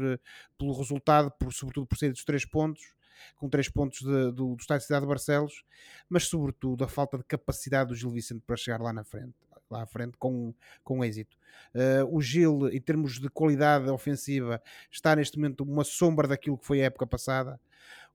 pelo 0.59 0.77
resultado, 0.77 1.31
por, 1.39 1.51
sobretudo 1.51 1.87
por 1.87 1.97
sair 1.97 2.11
dos 2.11 2.25
três 2.25 2.45
pontos, 2.45 2.93
com 3.37 3.49
três 3.49 3.69
pontos 3.69 4.01
de, 4.01 4.33
do, 4.33 4.55
do 4.55 4.61
Estádio 4.61 4.81
de 4.81 4.87
Cidade 4.87 5.05
de 5.05 5.09
Barcelos, 5.09 5.65
mas 6.09 6.25
sobretudo 6.25 6.85
a 6.85 6.89
falta 6.89 7.19
de 7.19 7.25
capacidade 7.25 7.89
do 7.91 7.95
Gil 7.95 8.11
Vicente 8.11 8.43
para 8.47 8.57
chegar 8.57 8.81
lá 8.81 8.93
na 8.93 9.05
frente, 9.05 9.35
lá 9.71 9.83
à 9.83 9.87
frente 9.87 10.17
com, 10.19 10.55
com 10.83 11.05
êxito. 11.05 11.37
Uh, 11.75 12.17
o 12.17 12.21
Gil, 12.21 12.69
em 12.69 12.81
termos 12.81 13.19
de 13.19 13.29
qualidade 13.29 13.89
ofensiva, 13.91 14.63
está 14.91 15.15
neste 15.17 15.39
momento 15.39 15.65
uma 15.65 15.85
sombra 15.85 16.29
daquilo 16.29 16.59
que 16.59 16.67
foi 16.67 16.81
a 16.81 16.85
época 16.85 17.07
passada 17.07 17.61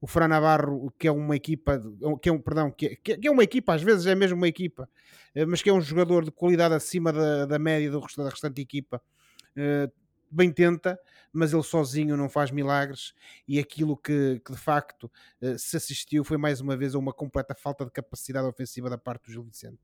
o 0.01 0.07
Fran 0.07 0.27
Navarro, 0.27 0.93
que 0.99 1.07
é 1.07 1.11
uma 1.11 1.35
equipa, 1.35 1.81
que 2.21 2.29
é 2.29 2.31
um, 2.31 2.39
perdão, 2.39 2.69
que 2.71 2.85
é, 2.85 2.95
que 2.95 3.27
é 3.27 3.31
uma 3.31 3.43
equipa, 3.43 3.73
às 3.73 3.81
vezes 3.81 4.05
é 4.05 4.15
mesmo 4.15 4.37
uma 4.37 4.47
equipa, 4.47 4.89
eh, 5.33 5.45
mas 5.45 5.61
que 5.61 5.69
é 5.69 5.73
um 5.73 5.81
jogador 5.81 6.23
de 6.23 6.31
qualidade 6.31 6.73
acima 6.75 7.11
da, 7.11 7.45
da 7.45 7.57
média 7.57 7.89
do, 7.89 7.99
da 7.99 8.29
restante 8.29 8.61
equipa, 8.61 9.01
eh, 9.55 9.89
bem 10.35 10.51
tenta, 10.51 10.99
mas 11.31 11.53
ele 11.53 11.63
sozinho 11.63 12.17
não 12.17 12.29
faz 12.29 12.51
milagres 12.51 13.13
e 13.47 13.59
aquilo 13.59 13.95
que, 13.95 14.41
que 14.43 14.51
de 14.51 14.57
facto 14.57 15.11
uh, 15.41 15.57
se 15.57 15.77
assistiu 15.77 16.23
foi 16.23 16.37
mais 16.37 16.61
uma 16.61 16.75
vez 16.75 16.95
a 16.95 16.99
uma 16.99 17.13
completa 17.13 17.55
falta 17.55 17.85
de 17.85 17.91
capacidade 17.91 18.47
ofensiva 18.47 18.89
da 18.89 18.97
parte 18.97 19.25
do 19.25 19.31
Gil 19.31 19.43
Vicente. 19.43 19.79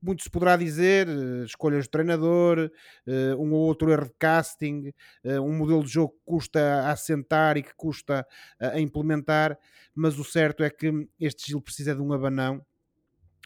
Muito 0.00 0.22
se 0.22 0.30
poderá 0.30 0.56
dizer, 0.56 1.08
uh, 1.08 1.44
escolhas 1.44 1.86
do 1.86 1.90
treinador, 1.90 2.70
uh, 3.06 3.42
um 3.42 3.52
ou 3.52 3.60
outro 3.60 3.90
erro 3.90 4.04
de 4.04 4.14
casting, 4.18 4.92
um 5.24 5.56
modelo 5.56 5.82
de 5.82 5.90
jogo 5.90 6.12
que 6.12 6.24
custa 6.24 6.60
a 6.60 6.92
assentar 6.92 7.56
e 7.56 7.62
que 7.62 7.74
custa 7.74 8.26
a 8.58 8.78
implementar, 8.78 9.58
mas 9.94 10.18
o 10.18 10.24
certo 10.24 10.62
é 10.62 10.70
que 10.70 11.08
este 11.18 11.48
Gil 11.48 11.60
precisa 11.60 11.94
de 11.94 12.02
um 12.02 12.12
abanão 12.12 12.64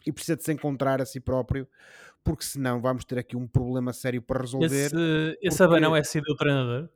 e 0.05 0.11
precisa 0.11 0.35
de 0.35 0.43
se 0.43 0.51
encontrar 0.51 1.01
a 1.01 1.05
si 1.05 1.19
próprio 1.19 1.67
porque 2.29 2.43
senão 2.43 2.79
vamos 2.79 3.03
ter 3.05 3.17
aqui 3.17 3.35
um 3.35 3.47
problema 3.47 3.91
sério 3.91 4.21
para 4.21 4.41
resolver. 4.41 4.67
Esse, 4.67 5.39
esse 5.41 5.63
abanão 5.63 5.95
é 5.95 6.03
sido 6.03 6.25
o 6.29 6.35
treinador? 6.35 6.87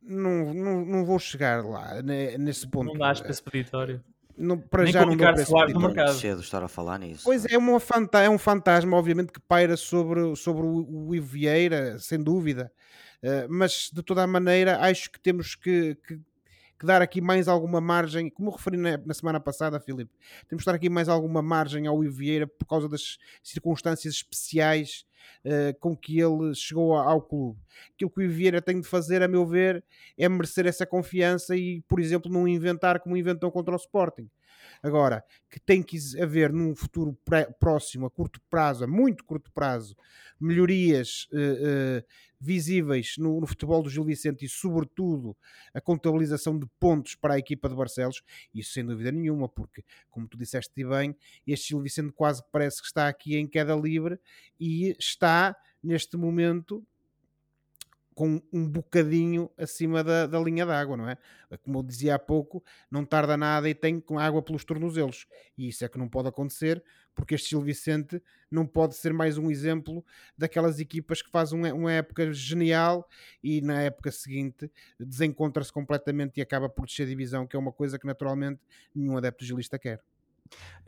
Não, 0.00 0.54
não, 0.54 0.84
não 0.84 1.04
vou 1.04 1.18
chegar 1.18 1.64
lá 1.64 2.00
nesse 2.38 2.68
ponto. 2.68 2.92
Não 2.92 2.94
dás 2.94 3.20
para 3.20 3.32
esse 3.32 3.42
peditório. 3.42 4.00
Não, 4.38 4.56
para 4.56 4.84
Nem 4.84 4.92
já 4.92 5.04
não 5.04 5.16
dou 5.16 5.26
para 5.26 5.68
no 5.70 5.80
mercado. 5.80 6.14
cedo 6.14 6.40
estar 6.40 6.62
a 6.62 6.68
falar 6.68 7.00
nisso. 7.00 7.22
Pois 7.24 7.44
é, 7.46 7.58
uma 7.58 7.80
fanta 7.80 8.20
é 8.20 8.30
um 8.30 8.38
fantasma, 8.38 8.96
obviamente, 8.96 9.32
que 9.32 9.40
paira 9.40 9.76
sobre, 9.76 10.36
sobre 10.36 10.62
o, 10.62 11.08
o 11.08 11.14
Ivo 11.16 11.26
Vieira, 11.26 11.98
sem 11.98 12.22
dúvida. 12.22 12.70
Uh, 13.20 13.48
mas 13.48 13.90
de 13.92 14.04
toda 14.04 14.22
a 14.22 14.26
maneira, 14.26 14.78
acho 14.82 15.10
que 15.10 15.18
temos 15.18 15.56
que, 15.56 15.96
que 16.06 16.20
que 16.84 16.86
dar 16.86 17.00
aqui 17.00 17.20
mais 17.20 17.48
alguma 17.48 17.80
margem, 17.80 18.28
como 18.28 18.50
referi 18.50 18.76
na, 18.76 18.98
na 18.98 19.14
semana 19.14 19.40
passada, 19.40 19.80
Filipe, 19.80 20.12
temos 20.48 20.62
que 20.62 20.66
dar 20.66 20.76
aqui 20.76 20.90
mais 20.90 21.08
alguma 21.08 21.40
margem 21.40 21.86
ao 21.86 22.00
Vieira 22.02 22.46
por 22.46 22.66
causa 22.66 22.88
das 22.88 23.16
circunstâncias 23.42 24.14
especiais 24.14 25.06
uh, 25.44 25.78
com 25.80 25.96
que 25.96 26.20
ele 26.20 26.54
chegou 26.54 26.94
ao 26.94 27.22
clube. 27.22 27.58
Aquilo 27.94 28.10
que 28.10 28.24
o 28.24 28.30
Vieira 28.30 28.60
tem 28.60 28.80
de 28.80 28.86
fazer, 28.86 29.22
a 29.22 29.28
meu 29.28 29.46
ver, 29.46 29.82
é 30.18 30.28
merecer 30.28 30.66
essa 30.66 30.86
confiança 30.86 31.56
e, 31.56 31.80
por 31.88 31.98
exemplo, 31.98 32.30
não 32.30 32.46
inventar 32.46 33.00
como 33.00 33.16
inventou 33.16 33.50
contra 33.50 33.72
o 33.72 33.78
Sporting. 33.78 34.28
Agora, 34.84 35.24
que 35.50 35.58
tem 35.58 35.82
que 35.82 35.96
haver 36.20 36.52
num 36.52 36.76
futuro 36.76 37.18
próximo, 37.58 38.04
a 38.04 38.10
curto 38.10 38.38
prazo, 38.50 38.84
a 38.84 38.86
muito 38.86 39.24
curto 39.24 39.50
prazo, 39.50 39.96
melhorias 40.38 41.26
uh, 41.32 41.38
uh, 41.38 42.04
visíveis 42.38 43.14
no, 43.16 43.40
no, 43.40 43.46
futebol 43.46 43.82
do 43.82 43.88
Gil 43.88 44.04
Vicente 44.04 44.44
e, 44.44 44.48
sobretudo, 44.48 45.34
a 45.72 45.80
contabilização 45.80 46.58
de 46.58 46.66
pontos 46.78 47.14
para 47.14 47.32
a 47.32 47.38
equipa 47.38 47.66
de 47.66 47.74
Barcelos, 47.74 48.22
isso 48.52 48.74
sem 48.74 48.84
dúvida 48.84 49.10
nenhuma, 49.10 49.48
porque, 49.48 49.82
como 50.10 50.28
tu 50.28 50.36
disseste 50.36 50.84
bem, 50.84 51.16
este 51.46 51.68
Gil 51.68 51.80
Vicente 51.80 52.12
quase 52.12 52.42
parece 52.52 52.82
que 52.82 52.86
está 52.86 53.08
aqui 53.08 53.36
em 53.36 53.46
queda 53.46 53.74
livre 53.74 54.20
e 54.60 54.94
está, 54.98 55.56
neste 55.82 56.18
momento, 56.18 56.86
com 58.14 58.40
um 58.52 58.68
bocadinho 58.68 59.50
acima 59.58 60.04
da, 60.04 60.26
da 60.26 60.38
linha 60.38 60.64
d'água, 60.64 60.96
não 60.96 61.08
é? 61.08 61.18
Como 61.62 61.78
eu 61.78 61.82
dizia 61.82 62.14
há 62.14 62.18
pouco, 62.18 62.62
não 62.90 63.04
tarda 63.04 63.36
nada 63.36 63.68
e 63.68 63.74
tem 63.74 64.00
com 64.00 64.18
água 64.18 64.42
pelos 64.42 64.64
tornozelos. 64.64 65.26
E 65.58 65.68
isso 65.68 65.84
é 65.84 65.88
que 65.88 65.98
não 65.98 66.08
pode 66.08 66.28
acontecer, 66.28 66.82
porque 67.14 67.34
este 67.34 67.50
Gil 67.50 67.60
Vicente 67.60 68.22
não 68.50 68.66
pode 68.66 68.94
ser 68.94 69.12
mais 69.12 69.36
um 69.36 69.50
exemplo 69.50 70.04
daquelas 70.36 70.78
equipas 70.78 71.22
que 71.22 71.30
fazem 71.30 71.58
uma, 71.58 71.72
uma 71.72 71.92
época 71.92 72.32
genial 72.32 73.08
e 73.42 73.60
na 73.60 73.82
época 73.82 74.10
seguinte 74.10 74.70
desencontra-se 74.98 75.72
completamente 75.72 76.38
e 76.38 76.42
acaba 76.42 76.68
por 76.68 76.86
descer 76.86 77.06
divisão, 77.06 77.46
que 77.46 77.56
é 77.56 77.58
uma 77.58 77.72
coisa 77.72 77.98
que 77.98 78.06
naturalmente 78.06 78.60
nenhum 78.94 79.16
adepto 79.16 79.44
gilista 79.44 79.78
quer. 79.78 80.02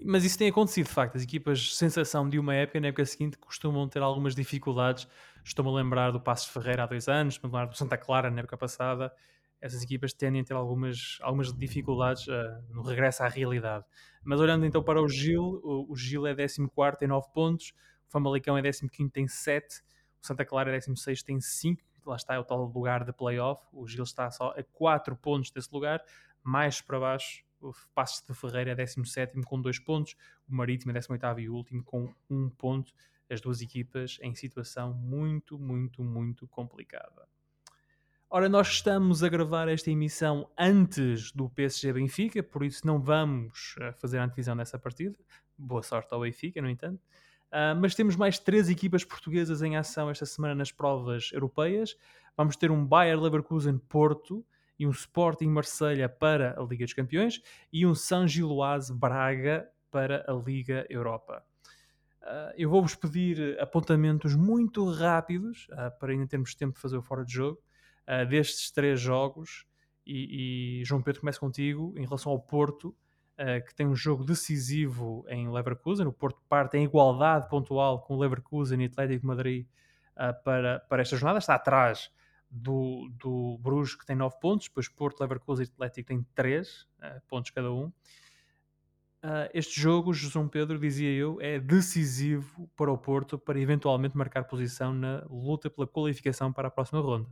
Mas 0.04 0.24
isso 0.24 0.36
tem 0.38 0.48
acontecido, 0.48 0.86
de 0.86 0.92
facto. 0.92 1.16
As 1.16 1.22
equipas 1.22 1.74
sensação 1.74 2.28
de 2.28 2.38
uma 2.38 2.54
época, 2.54 2.80
na 2.80 2.88
época 2.88 3.04
seguinte, 3.04 3.38
costumam 3.38 3.88
ter 3.88 4.02
algumas 4.02 4.34
dificuldades. 4.34 5.08
Estou-me 5.44 5.70
a 5.70 5.74
lembrar 5.74 6.10
do 6.10 6.20
Passos 6.20 6.48
Ferreira 6.48 6.84
há 6.84 6.86
dois 6.86 7.08
anos, 7.08 7.34
estou-me 7.34 7.54
a 7.54 7.60
lembrar 7.60 7.72
do 7.72 7.76
Santa 7.76 7.96
Clara 7.96 8.30
na 8.30 8.40
época 8.40 8.56
passada. 8.56 9.12
Essas 9.60 9.82
equipas 9.82 10.12
tendem 10.12 10.42
a 10.42 10.44
ter 10.44 10.54
algumas, 10.54 11.18
algumas 11.22 11.52
dificuldades 11.52 12.26
uh, 12.26 12.62
no 12.68 12.82
regresso 12.82 13.22
à 13.22 13.28
realidade. 13.28 13.84
Mas 14.22 14.38
olhando 14.38 14.66
então 14.66 14.82
para 14.82 15.00
o 15.00 15.08
Gil, 15.08 15.60
o, 15.64 15.90
o 15.90 15.96
Gil 15.96 16.26
é 16.26 16.34
14 16.34 16.58
em 17.02 17.06
9 17.06 17.28
pontos, 17.32 17.72
o 18.06 18.10
Famalicão 18.10 18.58
é 18.58 18.62
15 18.62 18.88
tem 19.10 19.26
7, 19.26 19.82
o 20.22 20.26
Santa 20.26 20.44
Clara 20.44 20.76
é 20.76 20.78
16 20.78 21.22
tem 21.22 21.40
5, 21.40 21.82
lá 22.04 22.16
está 22.16 22.34
é 22.34 22.38
o 22.38 22.44
tal 22.44 22.64
lugar 22.64 23.02
de 23.02 23.12
playoff. 23.14 23.64
O 23.72 23.88
Gil 23.88 24.04
está 24.04 24.30
só 24.30 24.50
a 24.50 24.62
4 24.62 25.16
pontos 25.16 25.50
desse 25.50 25.72
lugar, 25.72 26.02
mais 26.42 26.82
para 26.82 27.00
baixo 27.00 27.45
o 27.60 27.72
Passos 27.94 28.22
de 28.26 28.34
Ferreira 28.34 28.72
é 28.72 28.74
17 28.74 29.40
com 29.42 29.60
2 29.60 29.78
pontos, 29.80 30.16
o 30.48 30.54
Marítimo 30.54 30.92
é 30.92 30.94
18 30.94 31.40
e 31.40 31.48
último 31.48 31.82
com 31.82 32.04
1 32.04 32.14
um 32.30 32.50
ponto. 32.50 32.92
As 33.28 33.40
duas 33.40 33.60
equipas 33.60 34.18
em 34.22 34.34
situação 34.34 34.94
muito, 34.94 35.58
muito, 35.58 36.02
muito 36.04 36.46
complicada. 36.46 37.26
Ora, 38.28 38.48
nós 38.48 38.68
estamos 38.68 39.22
a 39.22 39.28
gravar 39.28 39.68
esta 39.68 39.90
emissão 39.90 40.50
antes 40.58 41.32
do 41.32 41.48
PSG 41.48 41.92
Benfica, 41.92 42.42
por 42.42 42.64
isso 42.64 42.86
não 42.86 43.00
vamos 43.00 43.76
eh, 43.80 43.92
fazer 43.92 44.18
a 44.18 44.24
antevisão 44.24 44.56
dessa 44.56 44.78
partida. 44.78 45.16
Boa 45.56 45.82
sorte 45.82 46.12
ao 46.12 46.20
Benfica, 46.20 46.60
no 46.60 46.68
entanto. 46.68 47.00
Uh, 47.46 47.78
mas 47.80 47.94
temos 47.94 48.16
mais 48.16 48.38
três 48.38 48.68
equipas 48.68 49.04
portuguesas 49.04 49.62
em 49.62 49.76
ação 49.76 50.10
esta 50.10 50.26
semana 50.26 50.54
nas 50.54 50.72
provas 50.72 51.30
europeias. 51.32 51.96
Vamos 52.36 52.56
ter 52.56 52.70
um 52.70 52.84
Bayer 52.84 53.18
Leverkusen 53.18 53.78
Porto, 53.78 54.44
e 54.78 54.86
um 54.86 54.90
Sporting 54.90 55.48
Marselha 55.48 56.08
para 56.08 56.58
a 56.58 56.62
Liga 56.62 56.84
dos 56.84 56.94
Campeões 56.94 57.40
e 57.72 57.86
um 57.86 57.94
San 57.94 58.26
Giloase 58.26 58.92
Braga 58.92 59.68
para 59.90 60.24
a 60.28 60.32
Liga 60.32 60.86
Europa. 60.88 61.42
Uh, 62.26 62.50
eu 62.56 62.68
vou-vos 62.68 62.96
pedir 62.96 63.56
apontamentos 63.60 64.34
muito 64.34 64.84
rápidos 64.90 65.68
uh, 65.70 65.96
para 65.98 66.10
ainda 66.10 66.26
termos 66.26 66.56
tempo 66.56 66.74
de 66.74 66.80
fazer 66.80 66.96
o 66.96 67.02
fora 67.02 67.24
de 67.24 67.32
jogo 67.32 67.60
uh, 68.08 68.26
destes 68.26 68.70
três 68.72 69.00
jogos. 69.00 69.64
E, 70.04 70.80
e, 70.80 70.84
João 70.84 71.00
Pedro, 71.00 71.20
começa 71.20 71.38
contigo 71.38 71.94
em 71.96 72.04
relação 72.04 72.30
ao 72.30 72.40
Porto, 72.40 72.94
que 73.66 73.74
tem 73.74 73.86
um 73.86 73.94
jogo 73.94 74.24
decisivo 74.24 75.26
em 75.28 75.50
Leverkusen. 75.50 76.06
O 76.06 76.12
Porto 76.12 76.40
parte 76.48 76.78
em 76.78 76.84
igualdade 76.84 77.48
pontual 77.50 78.00
com 78.00 78.14
o 78.14 78.18
Leverkusen 78.18 78.80
e 78.80 78.86
Atlético 78.86 79.20
de 79.20 79.26
Madrid 79.26 79.66
para, 80.42 80.80
para 80.88 81.02
esta 81.02 81.16
jornada. 81.16 81.40
Está 81.40 81.56
atrás 81.56 82.10
do, 82.50 83.08
do 83.18 83.58
Bruges, 83.58 83.94
que 83.94 84.06
tem 84.06 84.16
9 84.16 84.36
pontos, 84.40 84.68
depois 84.68 84.88
Porto, 84.88 85.20
Leverkusen 85.20 85.64
e 85.64 85.68
Atlético 85.68 86.08
têm 86.08 86.26
3 86.34 86.68
uh, 86.68 86.86
eh, 87.02 87.22
pontos 87.28 87.50
cada 87.50 87.70
um. 87.72 87.86
Uh, 89.24 89.50
este 89.52 89.80
jogo, 89.80 90.12
João 90.12 90.48
Pedro, 90.48 90.78
dizia 90.78 91.10
eu, 91.10 91.40
é 91.40 91.58
decisivo 91.58 92.70
para 92.76 92.92
o 92.92 92.98
Porto 92.98 93.38
para 93.38 93.58
eventualmente 93.58 94.16
marcar 94.16 94.44
posição 94.44 94.94
na 94.94 95.24
luta 95.28 95.68
pela 95.68 95.86
qualificação 95.86 96.52
para 96.52 96.68
a 96.68 96.70
próxima 96.70 97.00
ronda. 97.00 97.28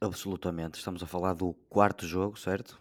Absolutamente. 0.00 0.78
Estamos 0.78 1.02
a 1.02 1.06
falar 1.06 1.32
do 1.32 1.54
quarto 1.68 2.06
jogo, 2.06 2.38
certo? 2.38 2.80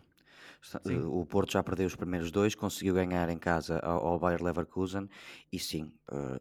Sim. 0.61 0.99
O 1.05 1.25
Porto 1.25 1.53
já 1.53 1.63
perdeu 1.63 1.87
os 1.87 1.95
primeiros 1.95 2.29
dois, 2.29 2.53
conseguiu 2.53 2.93
ganhar 2.95 3.29
em 3.29 3.37
casa 3.37 3.79
ao, 3.79 4.05
ao 4.05 4.19
Bayer 4.19 4.43
Leverkusen 4.43 5.07
e 5.51 5.59
sim, 5.59 5.93
uh, 6.11 6.39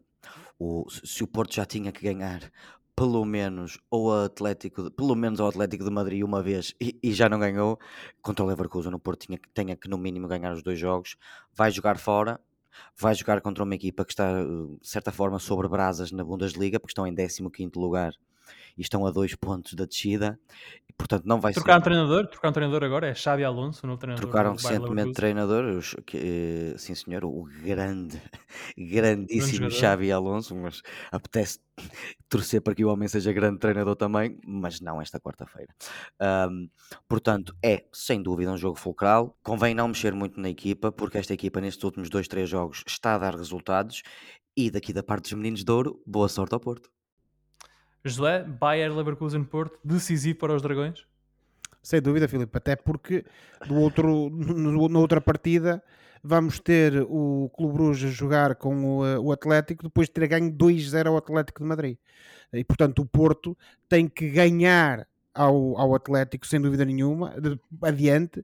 o, 0.59 0.89
se 0.89 1.23
o 1.23 1.27
Porto 1.27 1.55
já 1.55 1.65
tinha 1.65 1.91
que 1.91 2.01
ganhar 2.01 2.51
pelo 2.97 3.23
menos 3.23 3.77
ou 3.91 4.11
Atlético, 4.11 4.89
pelo 4.89 5.15
menos 5.15 5.39
ao 5.39 5.47
Atlético 5.47 5.83
de 5.83 5.91
Madrid 5.91 6.23
uma 6.23 6.41
vez 6.41 6.73
e, 6.81 6.97
e, 7.03 7.13
já 7.13 7.29
não 7.29 7.37
ganhou 7.37 7.79
contra 8.23 8.43
o 8.43 8.47
Leverkusen, 8.47 8.91
o 8.91 8.99
Porto 8.99 9.27
tinha, 9.27 9.39
tenha 9.53 9.75
que 9.75 9.87
no 9.87 9.99
mínimo 9.99 10.27
ganhar 10.27 10.51
os 10.51 10.63
dois 10.63 10.79
jogos, 10.79 11.15
vai 11.53 11.69
jogar 11.69 11.99
fora, 11.99 12.39
vai 12.97 13.13
jogar 13.13 13.39
contra 13.41 13.63
uma 13.63 13.75
equipa 13.75 14.03
que 14.03 14.13
está 14.13 14.41
de 14.43 14.79
certa 14.81 15.11
forma 15.11 15.37
sobre 15.37 15.67
brasas 15.67 16.11
na 16.11 16.23
Bundesliga, 16.23 16.79
porque 16.79 16.91
estão 16.91 17.05
em 17.05 17.13
15º 17.13 17.77
lugar 17.79 18.13
e 18.77 18.81
estão 18.81 19.05
a 19.05 19.11
dois 19.11 19.35
pontos 19.35 19.73
da 19.73 19.85
descida. 19.85 20.39
E, 20.89 20.93
portanto, 20.93 21.25
não 21.25 21.39
vai 21.39 21.53
trocar 21.53 21.73
ser... 21.73 21.79
um 21.79 21.83
treinador, 21.83 22.27
trocar 22.27 22.49
um 22.49 22.53
treinador 22.53 22.83
agora 22.83 23.07
é 23.07 23.13
Xavi 23.13 23.43
Alonso, 23.43 23.85
no 23.87 23.97
treinador. 23.97 24.29
Trocaram 24.29 24.53
recentemente 24.53 25.13
treinador, 25.13 25.65
os, 25.65 25.95
que, 26.05 26.73
sim 26.77 26.95
senhor, 26.95 27.25
o 27.25 27.43
grande, 27.63 28.21
grandíssimo 28.77 29.69
Xavi 29.71 30.11
Alonso, 30.11 30.55
mas 30.55 30.81
apetece 31.11 31.59
torcer 32.29 32.61
para 32.61 32.75
que 32.75 32.83
o 32.83 32.89
homem 32.89 33.07
seja 33.07 33.31
grande 33.31 33.59
treinador 33.59 33.95
também, 33.95 34.37
mas 34.45 34.81
não 34.81 35.01
esta 35.01 35.19
quarta-feira. 35.19 35.73
Um, 36.49 36.69
portanto, 37.07 37.55
é 37.63 37.85
sem 37.91 38.21
dúvida 38.21 38.51
um 38.51 38.57
jogo 38.57 38.77
fulcral. 38.77 39.37
Convém 39.43 39.73
não 39.73 39.87
mexer 39.87 40.13
muito 40.13 40.39
na 40.39 40.49
equipa, 40.49 40.91
porque 40.91 41.17
esta 41.17 41.33
equipa 41.33 41.61
nestes 41.61 41.83
últimos 41.83 42.09
dois, 42.09 42.27
três 42.27 42.49
jogos 42.49 42.83
está 42.87 43.15
a 43.15 43.17
dar 43.17 43.35
resultados. 43.35 44.01
E 44.55 44.71
daqui 44.71 44.91
da 44.91 45.03
parte 45.03 45.23
dos 45.23 45.33
meninos 45.33 45.63
de 45.63 45.71
ouro, 45.71 46.01
boa 46.05 46.27
sorte 46.27 46.53
ao 46.53 46.59
Porto. 46.59 46.89
José, 48.07 48.43
Bayer 48.43 48.95
Leverkusen 48.95 49.43
Porto, 49.43 49.77
decisivo 49.83 50.39
para 50.39 50.55
os 50.55 50.61
Dragões? 50.61 51.05
Sem 51.81 52.01
dúvida, 52.01 52.27
Filipe, 52.27 52.57
até 52.57 52.75
porque 52.75 53.23
do 53.67 53.75
outro, 53.75 54.29
no, 54.29 54.89
na 54.89 54.99
outra 54.99 55.21
partida 55.21 55.81
vamos 56.23 56.59
ter 56.59 57.05
o 57.07 57.49
Clube 57.55 57.73
Bruges 57.73 58.13
jogar 58.13 58.55
com 58.55 58.99
o, 58.99 59.05
eh, 59.05 59.17
o 59.19 59.31
Atlético 59.31 59.83
depois 59.83 60.07
de 60.07 60.13
ter 60.13 60.27
ganho 60.27 60.51
2-0 60.51 61.07
ao 61.07 61.17
Atlético 61.17 61.63
de 61.63 61.69
Madrid. 61.69 61.97
E 62.51 62.63
portanto 62.63 63.01
o 63.01 63.05
Porto 63.05 63.57
tem 63.87 64.07
que 64.07 64.29
ganhar 64.29 65.07
ao, 65.33 65.77
ao 65.77 65.95
Atlético, 65.95 66.47
sem 66.47 66.59
dúvida 66.59 66.83
nenhuma, 66.83 67.39
de, 67.39 67.59
adiante, 67.83 68.43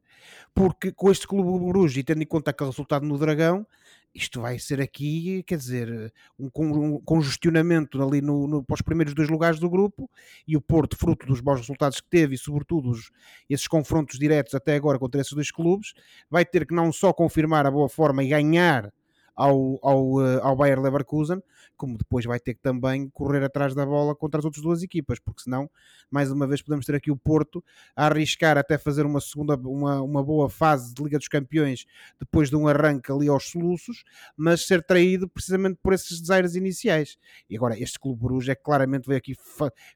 porque 0.54 0.92
com 0.92 1.12
este 1.12 1.28
Clube 1.28 1.66
Bruges 1.66 1.98
e 1.98 2.04
tendo 2.04 2.22
em 2.22 2.26
conta 2.26 2.52
aquele 2.52 2.70
resultado 2.70 3.06
no 3.06 3.18
Dragão, 3.18 3.66
isto 4.14 4.42
vai 4.42 4.60
ser 4.60 4.80
aqui, 4.80 5.44
quer 5.44 5.58
dizer, 5.58 6.14
um, 6.38 7.00
congestionamento 7.00 8.02
ali 8.02 8.22
no, 8.22 8.48
no, 8.48 8.64
para 8.64 8.76
os 8.76 8.82
primeiros 8.82 9.14
dois 9.14 9.30
lugares 9.30 9.60
do 9.60 9.70
grupo 9.70 10.10
e 10.48 10.56
o 10.56 10.62
Porto, 10.62 10.96
fruto 10.96 11.26
dos 11.26 11.42
bons 11.42 11.60
resultados 11.60 12.00
que 12.00 12.10
teve 12.10 12.36
e 12.36 12.38
sobretudo 12.38 12.92
os, 12.92 13.12
esses 13.50 13.68
confrontos 13.68 14.20
diretos 14.20 14.54
até 14.54 14.76
agora 14.76 15.00
contra 15.00 15.20
esses 15.20 15.34
dois 15.34 15.52
clubes, 15.52 15.94
vai 16.30 16.46
ter 16.46 16.68
que 16.68 16.76
não 16.76 16.92
só 16.92 17.12
confirmar 17.12 17.66
a 17.66 17.72
boa 17.72 17.90
forma 17.90 18.24
e 18.24 18.28
ganhar 18.28 18.94
ao, 19.36 19.80
ao, 19.82 20.22
eh, 20.22 20.40
ao 20.44 20.56
Bayer 20.56 20.80
Leverkusen, 20.80 21.42
como 21.78 21.98
depois 21.98 22.26
vai 22.26 22.40
ter 22.40 22.54
que 22.54 22.62
também 22.62 23.10
correr 23.10 23.44
atrás 23.44 23.74
da 23.76 23.86
bola 23.86 24.16
contra 24.16 24.40
as 24.40 24.46
outras 24.46 24.64
duas 24.64 24.84
equipas, 24.84 25.20
porque 25.20 25.44
senão, 25.44 25.70
mais 26.10 26.32
uma 26.32 26.48
vez, 26.48 26.62
podemos 26.62 26.86
ter 26.86 26.96
aqui 26.96 27.12
o 27.12 27.18
Porto 27.18 27.64
a 27.96 28.06
arriscar 28.06 28.58
até 28.58 28.78
fazer 28.78 29.06
uma 29.06 29.20
segunda, 29.20 29.56
uma, 29.56 30.02
uma 30.02 30.24
boa 30.24 30.50
fase 30.50 30.94
de 30.94 31.04
Liga 31.04 31.18
dos 31.18 31.28
Campeões 31.28 31.86
depois 32.20 32.50
de 32.50 32.56
um 32.56 32.68
arranque 32.68 33.12
ali 33.12 33.28
aos 33.28 33.50
soluços, 33.50 34.04
mas 34.36 34.66
ser 34.66 34.84
traído 34.84 35.28
precisamente 35.28 35.78
por 35.82 35.94
esses 35.94 36.20
desaires 36.20 36.56
iniciais. 36.56 37.18
E 37.50 37.56
agora, 37.56 37.78
este 37.80 38.00
Clube 38.00 38.22
Bruges 38.22 38.50
é 38.50 38.56
claramente 38.56 39.08
veio 39.08 39.18
aqui 39.18 39.36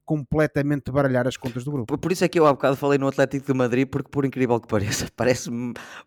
completamente 0.05 0.91
baralhar 0.91 1.27
as 1.27 1.37
contas 1.37 1.63
do 1.63 1.71
grupo. 1.71 1.87
Por, 1.87 1.97
por, 1.97 2.11
isso 2.11 2.23
é 2.23 2.27
que 2.27 2.39
eu 2.39 2.45
há 2.45 2.53
bocado 2.53 2.75
falei 2.75 2.97
no 2.97 3.07
Atlético 3.07 3.45
de 3.45 3.53
Madrid, 3.53 3.87
porque 3.87 4.09
por 4.09 4.25
incrível 4.25 4.59
que 4.59 4.67
pareça, 4.67 5.07
parece 5.15 5.49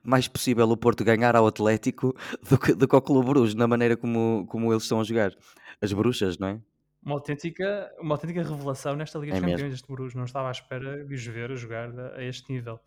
mais 0.02 0.28
possível 0.28 0.68
o 0.70 0.76
Porto 0.76 1.04
ganhar 1.04 1.36
ao 1.36 1.46
Atlético 1.46 2.14
do 2.48 2.58
que, 2.58 2.74
do 2.74 2.88
que 2.88 2.94
ao 2.94 3.02
Clube 3.02 3.28
Bruges, 3.28 3.54
na 3.54 3.66
maneira 3.66 3.96
como, 3.96 4.46
como 4.48 4.72
eles 4.72 4.82
estão 4.82 5.00
a 5.00 5.04
jogar. 5.04 5.32
As 5.80 5.92
bruxas, 5.92 6.38
não 6.38 6.48
é? 6.48 6.60
Uma 7.02 7.14
autêntica, 7.14 7.90
uma 7.98 8.14
autêntica 8.14 8.42
revelação 8.42 8.94
nesta 8.94 9.18
Liga 9.18 9.32
é 9.32 9.40
dos 9.40 9.50
Campeões, 9.50 9.74
este 9.74 9.88
Bruges. 9.88 10.14
Não 10.14 10.24
estava 10.24 10.48
à 10.48 10.50
espera 10.50 11.04
de 11.04 11.14
os 11.14 11.26
ver 11.26 11.50
a 11.50 11.54
jogar 11.54 11.88
a 12.16 12.22
este 12.22 12.52
nível. 12.52 12.78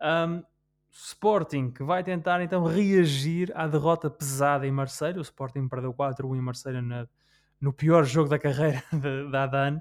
Um, 0.00 0.42
Sporting, 0.90 1.70
que 1.70 1.84
vai 1.84 2.02
tentar 2.02 2.42
então 2.42 2.64
reagir 2.64 3.52
à 3.54 3.66
derrota 3.66 4.10
pesada 4.10 4.66
em 4.66 4.72
Marseille. 4.72 5.18
O 5.18 5.22
Sporting 5.22 5.68
perdeu 5.68 5.94
4-1 5.94 6.36
em 6.36 6.40
Marseille 6.40 6.80
na, 6.80 7.06
no 7.60 7.72
pior 7.72 8.04
jogo 8.04 8.28
da 8.28 8.38
carreira 8.38 8.82
da 9.30 9.44
Adan. 9.44 9.80